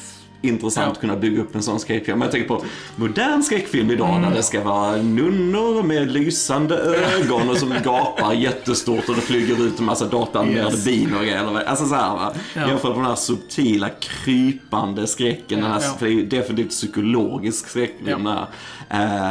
intressant 0.42 0.92
att 0.92 1.00
kunna 1.02 1.16
bygga 1.16 1.42
upp 1.42 1.56
en 1.56 1.64
sån 1.64 1.80
skräckfilm. 1.80 2.20
Men 2.20 2.26
jag 2.26 2.32
tänker 2.32 2.48
på 2.48 2.64
modern 2.96 3.44
skräckfilm 3.44 3.92
idag 3.92 4.10
Mm. 4.10 4.22
när 4.22 4.32
det 4.38 4.44
ska 4.44 4.64
vara 4.64 4.96
nunnor 4.96 5.84
med 5.84 6.12
lysande 6.12 6.76
ögon 6.78 7.50
och 7.50 7.58
som 7.58 7.74
gapar 7.84 8.34
jättestort 8.34 9.10
och 9.10 9.16
det 9.16 9.22
flyger 9.22 9.66
ut 9.66 9.80
en 9.80 9.86
massa 9.86 10.06
datanimerade 10.06 10.72
Yes. 10.76 10.86
bin 10.86 11.14
och 11.16 11.22
grejer. 11.22 11.64
Alltså 11.68 11.86
så 11.86 11.96
här, 11.96 12.10
va? 12.16 12.34
Ja. 12.56 12.68
Jämfört 12.68 12.90
med 12.90 12.98
den 13.00 13.06
här 13.06 13.16
subtila, 13.16 13.90
krypande 14.00 15.08
skräcken. 15.08 15.62
Den 15.62 15.72
här, 15.72 15.82
Ja. 15.82 15.96
För 16.00 16.06
det 16.06 16.12
är 16.12 16.16
ju 16.16 16.26
definitivt 16.26 16.70
psykologisk 16.70 17.68
skräckfilm. 17.68 18.26
Ja. 18.26 18.32
där. 18.32 18.48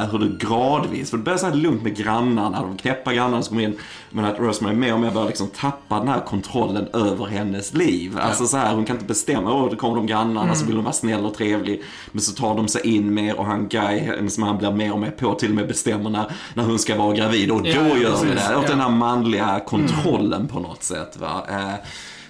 Eh, 0.03 0.11
hur 0.11 0.19
det 0.19 0.47
gradvis, 0.47 1.11
för 1.11 1.17
det 1.17 1.23
börjar 1.25 1.39
så 1.39 1.47
här 1.47 1.55
lugnt 1.55 1.83
med 1.83 1.97
grannarna, 1.97 2.63
de 2.63 2.77
knäppa 2.77 3.13
grannarna 3.15 3.43
som 3.43 3.51
kommer 3.57 3.69
in. 3.69 3.77
Men 4.11 4.25
att 4.25 4.39
Rosemary 4.39 4.75
mer 4.77 4.95
och 4.95 5.01
mer 5.01 5.11
börjar 5.11 5.27
liksom 5.27 5.47
tappa 5.49 5.99
den 5.99 6.09
här 6.09 6.21
kontrollen 6.21 6.89
över 6.93 7.27
hennes 7.27 7.75
liv. 7.75 8.19
Alltså 8.21 8.47
så 8.47 8.57
här, 8.57 8.75
hon 8.75 8.85
kan 8.85 8.97
inte 8.97 9.07
bestämma, 9.07 9.53
åh, 9.53 9.71
då 9.71 9.77
kommer 9.77 9.97
de 9.97 10.07
grannarna 10.07 10.43
Mm. 10.43 10.55
så 10.57 10.67
vill 10.67 10.75
hon 10.75 10.85
vara 10.85 10.93
snäll 11.01 11.25
och 11.27 11.35
trevlig. 11.35 11.83
Men 12.13 12.21
så 12.21 12.33
tar 12.33 12.55
de 12.57 12.69
sig 12.69 12.87
in 12.97 13.15
mer 13.15 13.39
och 13.39 13.47
han 13.47 13.69
Guy, 13.69 13.99
hennes 13.99 14.39
man, 14.39 14.59
blir 14.59 14.73
mer 14.73 14.93
och 14.93 14.99
mer 15.01 15.11
på, 15.11 15.35
till 15.35 15.49
och 15.49 15.55
med 15.57 15.69
bestämmer 15.69 16.11
när, 16.11 16.33
när 16.55 16.65
hon 16.65 16.79
ska 16.79 16.97
vara 16.97 17.15
gravid. 17.17 17.51
Och 17.51 17.63
då 17.63 17.69
Ja, 17.69 17.75
gör 17.75 17.95
vi 17.95 18.03
precis. 18.31 18.49
det. 18.49 18.57
Åt 18.57 18.63
Ja. 18.65 18.69
den 18.71 18.81
här 18.81 18.91
manliga 18.91 19.61
kontrollen 19.67 20.49
på 20.49 20.61
något 20.61 20.83
sätt. 20.83 21.17
Va? 21.21 21.47
Eh, 21.51 21.75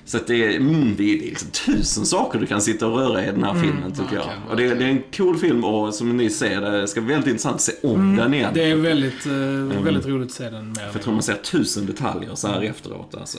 så 0.05 0.19
det, 0.27 0.45
är, 0.45 0.57
mm, 0.57 0.95
det, 0.97 1.03
är, 1.13 1.19
det 1.19 1.25
är 1.25 1.29
liksom 1.31 1.49
tusen 1.51 2.07
saker 2.07 2.39
du 2.39 2.47
kan 2.47 2.61
sitta 2.63 2.87
och 2.87 2.99
röra 2.99 3.23
i 3.25 3.27
den 3.27 3.45
här 3.45 3.55
filmen 3.55 3.93
tycker 3.93 4.15
jag. 4.17 4.27
verkligen, 4.27 4.43
Och 4.51 4.57
det, 4.57 4.75
det 4.75 4.85
är 4.85 4.89
en 4.89 5.03
cool 5.17 5.37
film 5.39 5.65
och 5.65 5.95
som 5.95 6.17
ni 6.17 6.31
ser, 6.31 6.61
det 6.61 6.89
ska 6.89 7.01
bli 7.01 7.13
väldigt 7.15 7.29
intressant 7.31 7.55
att 7.55 7.61
se 7.63 7.73
om 7.83 8.17
den 8.17 8.35
igen. 8.35 8.51
Det 8.55 8.71
är 8.71 8.77
väldigt, 8.77 9.27
eh, 9.27 9.83
väldigt 9.85 10.07
roligt 10.07 10.27
att 10.29 10.35
se 10.35 10.51
den 10.51 10.67
mer. 10.69 10.75
För 10.75 10.93
jag 10.93 11.03
tror 11.03 11.13
man 11.15 11.23
ser 11.23 11.35
tusen 11.35 11.87
detaljer 11.87 12.35
så 12.35 12.49
här 12.49 12.61
efteråt 12.63 13.15
alltså. 13.21 13.39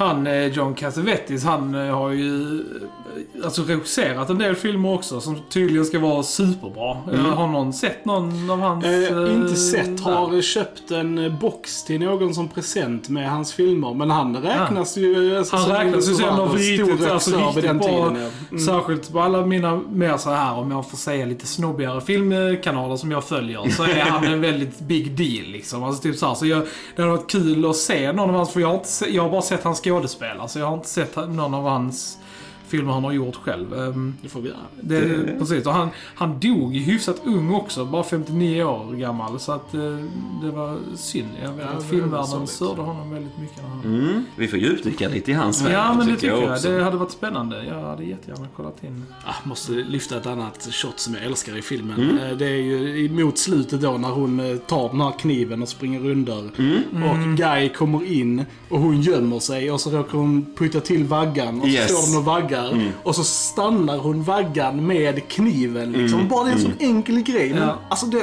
Han, 0.00 0.26
eh, 0.26 0.46
John 0.46 0.74
Cassavetes, 0.74 1.44
han 1.44 1.74
eh, 1.74 1.94
har 1.94 2.10
ju 2.10 2.60
eh, 2.60 3.44
alltså 3.44 3.62
regisserat 3.62 4.30
en 4.30 4.38
del 4.38 4.54
filmer 4.54 4.94
också 4.94 5.20
som 5.20 5.38
tydligen 5.48 5.84
ska 5.84 5.98
vara 5.98 6.22
superbra. 6.22 6.96
Mm. 7.12 7.24
Har 7.24 7.46
någon 7.46 7.72
sett 7.72 8.04
någon 8.04 8.50
av 8.50 8.60
hans... 8.60 8.84
Eh, 8.84 9.34
inte 9.34 9.56
sett. 9.56 10.00
Har 10.00 10.42
köpt 10.42 10.90
en 10.90 11.36
box 11.40 11.84
till 11.84 12.00
någon 12.00 12.34
som 12.34 12.48
present 12.48 13.08
med 13.08 13.30
hans 13.30 13.52
filmer. 13.52 13.94
Men 13.94 14.10
han 14.10 14.36
räknas 14.36 14.96
ju... 14.96 15.38
Alltså, 15.38 15.56
Han 15.56 15.70
räknas 15.70 16.08
ju 16.08 16.14
som 16.14 16.28
en 16.28 16.40
av 16.40 16.54
riktigt, 16.54 17.10
alltså, 17.10 17.36
riktigt 17.36 17.62
den 17.62 17.78
bra, 17.78 17.86
tiden. 17.86 18.22
ja. 18.22 18.28
Mm. 18.50 18.64
särskilt 18.64 19.12
på 19.12 19.20
alla 19.20 19.46
mina 19.46 19.80
mer 19.90 20.16
så 20.16 20.30
här 20.30 20.58
om 20.58 20.70
jag 20.70 20.90
får 20.90 20.96
säga 20.96 21.26
lite 21.26 21.46
snobbigare 21.46 22.00
filmkanaler 22.00 22.96
som 22.96 23.10
jag 23.10 23.24
följer, 23.24 23.68
så 23.68 23.82
är 23.82 24.00
han 24.00 24.24
en 24.24 24.40
väldigt 24.40 24.80
big 24.80 25.16
deal 25.16 25.52
liksom. 25.52 25.84
Alltså 25.84 26.02
typ 26.02 26.16
så 26.16 26.26
här, 26.26 26.34
så 26.34 26.46
jag, 26.46 26.62
det 26.96 27.02
hade 27.02 27.14
varit 27.14 27.30
kul 27.30 27.70
att 27.70 27.76
se 27.76 28.12
någon 28.12 28.30
av 28.30 28.36
hans, 28.36 28.50
för 28.50 28.60
jag 28.60 28.68
har, 28.68 28.74
inte, 28.74 29.16
jag 29.16 29.22
har 29.22 29.30
bara 29.30 29.42
sett 29.42 29.64
hans 29.64 29.80
skådespelare, 29.90 30.48
så 30.48 30.58
jag 30.58 30.66
har 30.66 30.74
inte 30.74 30.88
sett 30.88 31.16
någon 31.16 31.54
av 31.54 31.68
hans 31.68 32.18
filmer 32.70 32.92
han 32.92 33.04
har 33.04 33.12
gjort 33.12 33.36
själv. 33.36 33.74
Ehm, 33.74 34.14
Det 34.22 34.28
får 34.28 34.40
vi 34.40 34.48
göra. 34.48 34.58
det, 34.80 35.00
Det- 35.00 35.38
Precis, 35.38 35.66
och 35.66 35.72
han, 35.72 35.88
han 36.14 36.40
dog 36.40 36.74
hyfsat 36.76 37.20
ung 37.24 37.54
också, 37.54 37.84
bara 37.84 38.02
59 38.04 38.62
år 38.64 38.92
gammal. 38.94 39.40
Så 39.40 39.52
att 39.52 39.74
eh, 39.74 39.80
det 40.42 40.50
var 40.50 40.78
synd. 40.96 41.28
Jag 41.42 41.52
vet 41.52 41.66
Ja, 41.72 41.78
att 41.78 41.84
filmvärlden 41.90 42.46
sörjde 42.46 42.82
honom 42.82 43.10
väldigt 43.10 43.38
mycket. 43.38 43.62
När 43.62 43.68
han... 43.68 43.80
Mm. 43.84 44.24
Vi 44.36 44.48
får 44.48 44.58
djupdyka 44.58 45.08
lite 45.08 45.30
i 45.30 45.34
hans 45.34 45.62
värld. 45.62 45.72
Ja, 45.72 45.94
men 45.98 46.06
det 46.06 46.14
tycker 46.16 46.28
jag. 46.40 46.52
också. 46.52 46.68
Det 46.68 46.84
hade 46.84 46.96
varit 46.96 47.10
spännande. 47.10 47.64
Jag 47.64 47.80
hade 47.80 48.04
jättegärna 48.04 48.46
kollat 48.56 48.84
in. 48.84 49.04
Ah, 49.26 49.34
måste 49.44 49.72
lyfta 49.72 50.16
ett 50.16 50.26
annat 50.26 50.68
shot 50.70 50.98
som 51.00 51.14
jag 51.14 51.24
älskar 51.24 51.56
i 51.58 51.62
filmen. 51.62 52.00
Mm. 52.00 52.18
Eh, 52.18 52.36
Det 52.36 52.46
är 52.46 52.56
ju 52.56 53.08
mot 53.24 53.38
slutet 53.38 53.80
då 53.80 53.92
när 53.92 54.08
hon 54.08 54.40
eh, 54.40 54.56
tar 54.56 54.88
den 54.88 55.00
här 55.00 55.12
kniven 55.18 55.62
och 55.62 55.68
springer 55.68 56.10
under. 56.10 56.50
Mm. 56.58 57.02
Och 57.02 57.36
Guy 57.36 57.68
kommer 57.68 58.12
in 58.12 58.44
och 58.68 58.80
hon 58.80 59.00
gömmer 59.00 59.38
sig 59.38 59.70
och 59.72 59.80
så 59.80 59.90
råkar 59.90 60.18
hon 60.18 60.46
putta 60.56 60.80
till 60.80 61.04
vaggan 61.04 61.56
och 61.60 61.66
så 61.66 61.68
Yes. 61.72 61.90
står 61.90 62.10
hon 62.12 62.18
och 62.18 62.24
vaggar. 62.24 62.59
Och 63.02 63.14
så 63.16 63.24
stannar 63.24 63.98
hon 63.98 64.22
vaggan 64.22 64.86
med 64.86 65.28
kniven 65.28 65.92
liksom. 65.92 66.18
Mm. 66.18 66.28
Bara 66.30 66.44
det 66.44 66.50
är 66.50 66.54
en 66.54 66.60
sån 66.60 66.72
enkel 66.78 67.22
grej. 67.22 67.50
Men 67.54 67.62
Ja. 67.68 67.74
alltså 67.88 68.06
det, 68.06 68.22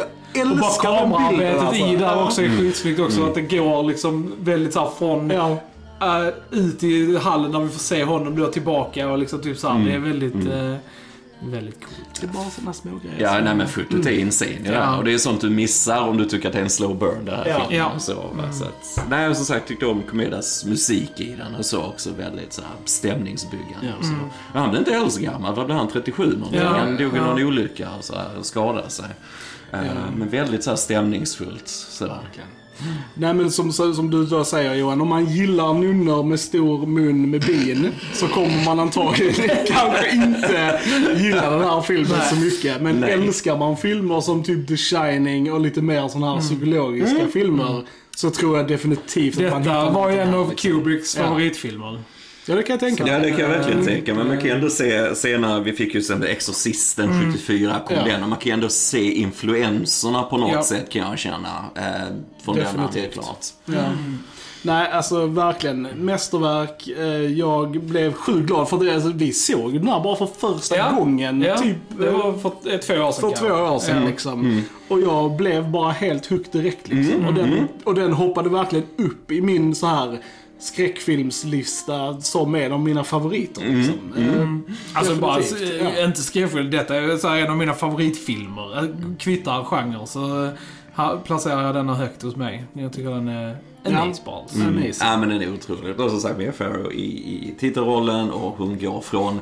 Och 0.51 0.57
bara 0.57 0.71
kameraarbetet 0.81 1.61
alltså. 1.61 1.85
i 1.85 1.95
där 1.95 2.23
också 2.23 2.41
är 2.41 2.49
skitsnyggt 2.49 2.99
också. 2.99 3.25
Att 3.25 3.35
det 3.35 3.41
går 3.41 3.83
liksom 3.83 4.33
väldigt 4.39 4.73
såhär 4.73 4.89
från 4.99 5.29
Ja. 5.29 5.57
äh, 6.01 6.27
ut 6.51 6.83
i 6.83 7.17
hallen 7.17 7.51
när 7.51 7.59
vi 7.59 7.69
får 7.69 7.79
se 7.79 8.03
honom 8.03 8.35
då 8.39 8.45
tillbaka 8.47 9.09
och 9.09 9.17
liksom 9.17 9.39
typ 9.41 9.57
såhär. 9.57 9.85
Det 9.85 9.91
är 9.93 9.99
väldigt, 9.99 10.35
äh, 10.47 10.73
väldigt 11.41 11.79
coolt. 11.85 12.21
Det 12.21 12.27
är 12.27 12.31
bara 12.31 12.49
sådana 12.49 12.73
små 12.73 12.91
grejer. 13.03 13.21
Ja, 13.21 13.41
nej 13.43 13.55
men 13.55 13.67
fotot 13.67 14.05
är 14.05 14.19
insane 14.19 14.51
i 14.51 14.57
det 14.63 14.69
här. 14.69 14.75
Ja. 14.81 14.97
Och 14.97 15.03
det 15.03 15.13
är 15.13 15.17
sånt 15.17 15.41
du 15.41 15.49
missar 15.49 16.01
om 16.01 16.17
du 16.17 16.25
tycker 16.25 16.47
att 16.47 16.53
det 16.53 16.59
är 16.59 16.63
en 16.63 16.69
slow 16.69 16.97
burn 16.99 17.25
det 17.25 17.31
här 17.31 17.45
Ja. 17.47 17.59
filmen. 17.59 17.77
Ja. 17.77 17.91
Och 17.95 18.01
så, 18.01 18.13
va? 18.13 18.51
så 18.53 18.63
att, 18.63 19.09
nej, 19.09 19.35
som 19.35 19.45
sagt 19.45 19.67
tyckte 19.67 19.85
om 19.85 20.01
Komedas 20.03 20.65
musik 20.65 21.19
i 21.19 21.35
den 21.35 21.55
och 21.55 21.65
så 21.65 21.83
också 21.83 22.09
väldigt 22.17 22.53
så 22.53 22.61
här, 22.61 22.71
stämningsbyggande. 22.85 23.93
Och 23.99 24.05
så. 24.05 24.11
Men 24.53 24.61
Han 24.61 24.69
blev 24.69 24.79
inte 24.81 24.91
heller 24.93 25.09
så 25.09 25.21
gammal, 25.21 25.55
vad 25.55 25.65
blev 25.65 25.77
han? 25.77 25.87
37 25.87 26.23
någonting? 26.37 26.59
Ja. 26.59 26.67
Han 26.77 26.97
dog 26.97 27.13
i 27.13 27.17
Ja. 27.17 27.25
någon 27.25 27.43
olycka 27.43 27.89
och, 27.97 28.03
så 28.03 28.15
här, 28.15 28.37
och 28.39 28.45
skadade 28.45 28.89
sig. 28.89 29.05
Eh, 29.71 29.79
Men 30.17 30.29
väldigt 30.29 30.63
så 30.63 30.69
här 30.69 30.77
stämningsfullt. 30.77 31.67
Så. 31.67 32.05
Verkligen. 32.05 32.47
Nej 33.13 33.33
men 33.33 33.51
som, 33.51 33.73
som 33.73 34.09
du 34.09 34.25
då 34.25 34.43
säger 34.43 34.73
Johan, 34.75 35.01
om 35.01 35.07
man 35.07 35.25
gillar 35.25 35.73
nunnor 35.73 36.23
med 36.23 36.39
stor 36.39 36.85
mun 36.85 37.29
med 37.31 37.41
bin 37.41 37.89
så 38.13 38.27
kommer 38.27 38.65
man 38.65 38.79
antagligen 38.79 39.49
kanske 39.67 40.11
inte 40.15 40.79
gilla 41.17 41.49
den 41.49 41.63
här 41.63 41.81
filmen 41.81 42.21
så 42.29 42.35
mycket. 42.35 42.81
Men 42.81 42.99
Nej. 42.99 43.11
älskar 43.11 43.57
man 43.57 43.77
filmer 43.77 44.21
som 44.21 44.43
typ 44.43 44.67
The 44.67 44.77
Shining 44.77 45.51
och 45.53 45.61
lite 45.61 45.81
mer 45.81 46.07
sådana 46.07 46.33
här 46.33 46.41
psykologiska 46.41 47.27
filmer 47.33 47.83
så 48.15 48.29
tror 48.29 48.57
jag 48.57 48.67
definitivt 48.67 49.37
att 49.41 49.51
man 49.51 49.61
hittar 49.61 49.79
Detta 49.81 49.89
var 49.93 50.11
ju 50.11 50.19
en 50.19 50.33
av 50.33 50.49
liksom. 50.49 50.71
Kubricks 50.71 51.17
Ja. 51.17 51.23
favoritfilmer. 51.23 51.99
Ja 52.47 52.55
det 52.55 52.63
kan 52.63 52.73
jag 52.73 52.79
tänka 52.79 53.03
mig. 53.03 53.11
Ja, 53.13 53.19
det 53.19 53.29
kan 53.31 53.39
jag 53.39 53.47
verkligen 53.49 53.79
Mm. 53.79 53.85
tänka 53.93 54.13
mig. 54.13 54.23
Men 54.23 54.27
man 54.27 54.37
kan 54.37 54.45
ju 54.47 54.55
ändå 54.55 54.69
se, 54.69 55.15
se 55.15 55.37
när 55.37 55.59
vi 55.61 55.73
fick 55.73 55.95
ju 55.95 56.01
sen 56.01 56.23
Exorcisten 56.23 57.25
74 57.33 57.79
kom 57.87 57.95
Ja. 57.97 58.03
den 58.05 58.23
och 58.23 58.29
man 58.29 58.37
kan 58.39 58.47
ju 58.47 58.53
ändå 58.53 58.69
se 58.69 59.11
influenserna 59.13 60.23
på 60.23 60.37
något 60.37 60.51
Ja. 60.53 60.63
sätt 60.63 60.89
kan 60.89 61.01
jag 61.09 61.19
känna. 61.19 61.65
Eh, 61.75 61.83
från 62.43 62.55
den 62.55 62.65
helt 62.65 62.77
Definitivt. 62.93 63.13
klart. 63.13 63.45
Ja. 63.65 63.73
Nej, 64.61 64.91
alltså 64.91 65.25
verkligen. 65.25 65.81
Mästerverk. 65.81 66.87
Eh, 66.97 67.05
Jag 67.39 67.71
blev 67.81 68.13
sjukt 68.13 68.47
glad 68.47 68.69
för 68.69 68.77
det. 68.77 68.93
Alltså, 68.95 69.11
vi 69.15 69.33
såg 69.33 69.73
den 69.73 69.87
här 69.87 69.99
bara 69.99 70.15
för 70.15 70.25
första 70.25 70.91
gången. 70.91 71.41
ja. 71.41 71.57
Typ 71.57 71.77
det 71.99 72.11
var 72.11 72.33
för 72.33 72.51
eh, 72.73 72.77
två 72.79 72.93
år 72.93 73.11
sedan 73.11 73.21
för 73.31 73.37
två 73.37 73.53
år 73.75 73.79
sedan 73.79 74.01
Ja. 74.01 74.07
liksom. 74.09 74.61
Och 74.87 75.01
jag 75.01 75.35
blev 75.35 75.71
bara 75.71 75.91
helt 75.91 76.25
hooked 76.25 76.51
direkt 76.61 76.87
liksom. 76.87 77.25
Och, 77.25 77.33
den, 77.33 77.67
och 77.83 77.95
den 77.95 78.13
hoppade 78.13 78.49
verkligen 78.49 78.85
upp 78.97 79.31
i 79.31 79.41
min 79.41 79.75
så 79.75 79.87
här 79.87 80.19
skräckfilmslista 80.59 82.21
som 82.21 82.55
en 82.55 82.71
av 82.71 82.79
mina 82.79 83.03
favoriter. 83.03 83.61
Liksom. 83.65 83.93
Eh, 84.17 84.73
Alltså 84.97 85.15
bara, 85.15 85.39
ja. 85.99 86.05
inte 86.05 86.21
skräckfilm. 86.21 86.71
Detta 86.71 86.95
är 86.95 87.17
så 87.17 87.27
här 87.27 87.37
en 87.37 87.49
av 87.51 87.57
mina 87.57 87.73
favoritfilmer. 87.73 88.77
Eh, 88.77 88.89
Kvittar 89.19 89.63
genre 89.63 90.05
så 90.07 90.49
här 90.93 91.17
placerar 91.17 91.63
jag 91.65 91.75
denna 91.75 91.95
högt 91.95 92.21
hos 92.23 92.35
mig. 92.35 92.63
Jag 92.73 92.93
tycker 92.93 93.09
den 93.09 93.27
är 93.27 93.57
amazing 93.85 94.25
balls. 94.25 94.55
Amazing. 94.55 94.93
Ja, 94.99 95.17
men 95.17 95.29
den 95.29 95.41
är 95.41 95.53
otrolig. 95.53 95.99
Och 95.99 96.11
som 96.11 96.19
sagt, 96.19 96.37
Mia 96.37 96.51
Farrow 96.51 96.93
i, 96.93 97.03
i 97.03 97.53
titelrollen 97.59 98.31
och 98.31 98.57
hon 98.57 98.79
går 98.79 99.01
från 99.01 99.41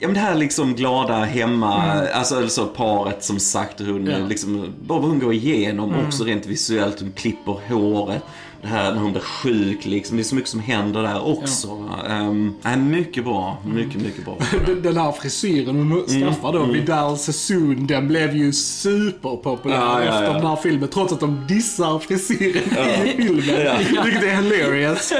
Ja 0.00 0.08
men 0.08 0.14
det 0.14 0.20
här 0.20 0.34
liksom 0.34 0.74
glada 0.74 1.14
hemma, 1.24 1.74
alltså, 2.14 2.36
alltså 2.36 2.66
paret 2.66 3.24
som 3.24 3.40
sagt, 3.40 3.80
hon 3.80 4.06
Ja. 4.06 4.18
liksom, 4.18 4.74
bara 4.82 4.98
vad 5.00 5.10
hon 5.10 5.18
går 5.18 5.32
igenom 5.32 5.94
också 6.06 6.24
rent 6.24 6.46
visuellt, 6.46 7.00
hon 7.00 7.12
klipper 7.12 7.52
håret. 7.68 8.22
Det 8.62 8.68
här 8.68 8.92
när 8.94 9.00
hon 9.00 9.12
blir 9.12 9.22
sjuk 9.22 9.84
liksom, 9.84 10.16
det 10.16 10.22
är 10.22 10.24
så 10.24 10.34
mycket 10.34 10.50
som 10.50 10.60
händer 10.60 11.02
där 11.02 11.26
också. 11.26 11.68
Um, 12.10 12.54
nej, 12.62 12.76
mycket 12.76 13.24
bra, 13.24 13.58
mycket, 13.66 14.02
mycket 14.02 14.24
bra. 14.24 14.36
Den- 14.66 14.82
Den 14.82 14.96
här 14.96 15.12
frisyren 15.12 15.76
hon 15.92 16.04
skaffade 16.06 16.58
då, 16.58 16.64
Vidal 16.64 17.18
Sassoon, 17.18 17.86
den 17.86 18.08
blev 18.08 18.36
ju 18.36 18.52
superpopulär 18.52 19.76
Ja, 19.76 20.04
ja, 20.04 20.10
efter 20.10 20.24
ja. 20.24 20.32
den 20.32 20.46
här 20.46 20.56
filmen. 20.56 20.88
Trots 20.88 21.12
att 21.12 21.20
de 21.20 21.46
dissar 21.48 21.98
frisyren 21.98 22.62
i 23.04 23.12
filmen. 23.16 24.04
Vilket 24.04 24.22
är 24.22 24.42
hilarious. 24.42 25.12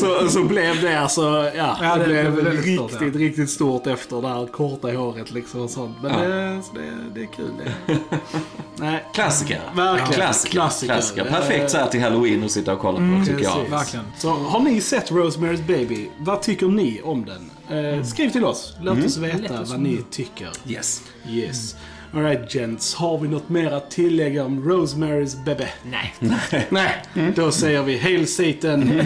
Så, 0.00 0.28
så 0.28 0.44
blev 0.44 0.80
det 0.82 1.00
alltså, 1.00 1.50
ja, 1.56 1.76
Ja, 1.82 1.96
det, 1.96 1.98
det 1.98 2.04
blev 2.04 2.24
väldigt 2.44 2.64
riktigt, 2.64 2.96
stort, 2.96 3.14
riktigt 3.14 3.50
stort 3.50 3.86
efter 3.86 4.22
det 4.22 4.28
här 4.28 4.46
korta 4.46 4.88
håret 4.92 5.32
liksom 5.32 5.60
och 5.60 5.70
sånt. 5.70 5.96
Men 6.02 6.12
det, 6.12 6.62
så 6.62 6.74
det, 6.78 6.90
det 7.14 7.20
är 7.20 7.26
kul 7.36 7.50
det. 7.64 7.96
Nej. 8.76 9.04
Klassiker. 9.14 9.60
Verkligen. 9.76 10.12
Klassiker. 10.12 10.52
Klassiker. 10.52 10.94
Klassiker. 10.94 11.24
Perfekt 11.24 11.70
så 11.70 11.78
här 11.78 11.86
till 11.86 12.00
halloween 12.02 12.44
att 12.44 12.50
sitta 12.50 12.73
och 12.74 12.80
kolla 12.80 12.98
på 12.98 13.26
tycker 13.26 13.44
jag. 13.44 13.54
Precis. 13.54 13.72
Verkligen. 13.72 14.04
Så 14.18 14.30
har 14.30 14.60
ni 14.60 14.80
sett 14.80 15.10
Rosemary's 15.10 15.66
Baby? 15.66 16.08
Vad 16.18 16.42
tycker 16.42 16.66
ni 16.66 17.00
om 17.04 17.24
den? 17.24 17.50
Eh, 17.78 18.04
skriv 18.04 18.30
till 18.30 18.44
oss. 18.44 18.76
Låt 18.82 19.04
oss 19.04 19.16
veta 19.16 19.62
vad 19.64 19.80
ni 19.80 19.98
tycker. 20.10 20.48
Yes. 20.66 21.02
Yes. 21.28 21.76
Alright 22.14 22.54
gents, 22.54 22.94
har 22.94 23.18
vi 23.18 23.28
något 23.28 23.48
mer 23.48 23.72
att 23.72 23.90
tillägga 23.90 24.44
om 24.44 24.64
Rosemary's 24.64 25.44
Baby? 25.44 25.64
Nej. 25.82 26.14
Nej, 26.68 27.02
då 27.36 27.50
säger 27.50 27.82
vi 27.82 27.98
Hail 27.98 28.26
Satan. 28.28 29.00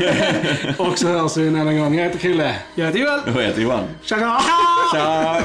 Och 0.78 0.98
så 0.98 1.08
hörs 1.08 1.36
vi 1.36 1.48
en 1.48 1.56
annan 1.56 1.78
gång. 1.78 1.94
Jag 1.94 2.04
heter 2.04 2.18
Krille. 2.18 2.54
Jag 2.74 2.86
heter 2.86 2.98
Joel. 2.98 3.20
Vad 3.34 3.44
heter 3.44 3.62
Johan? 3.62 3.84
Tja 4.02 4.16
tja! 4.18 4.40
Tja! 4.92 5.42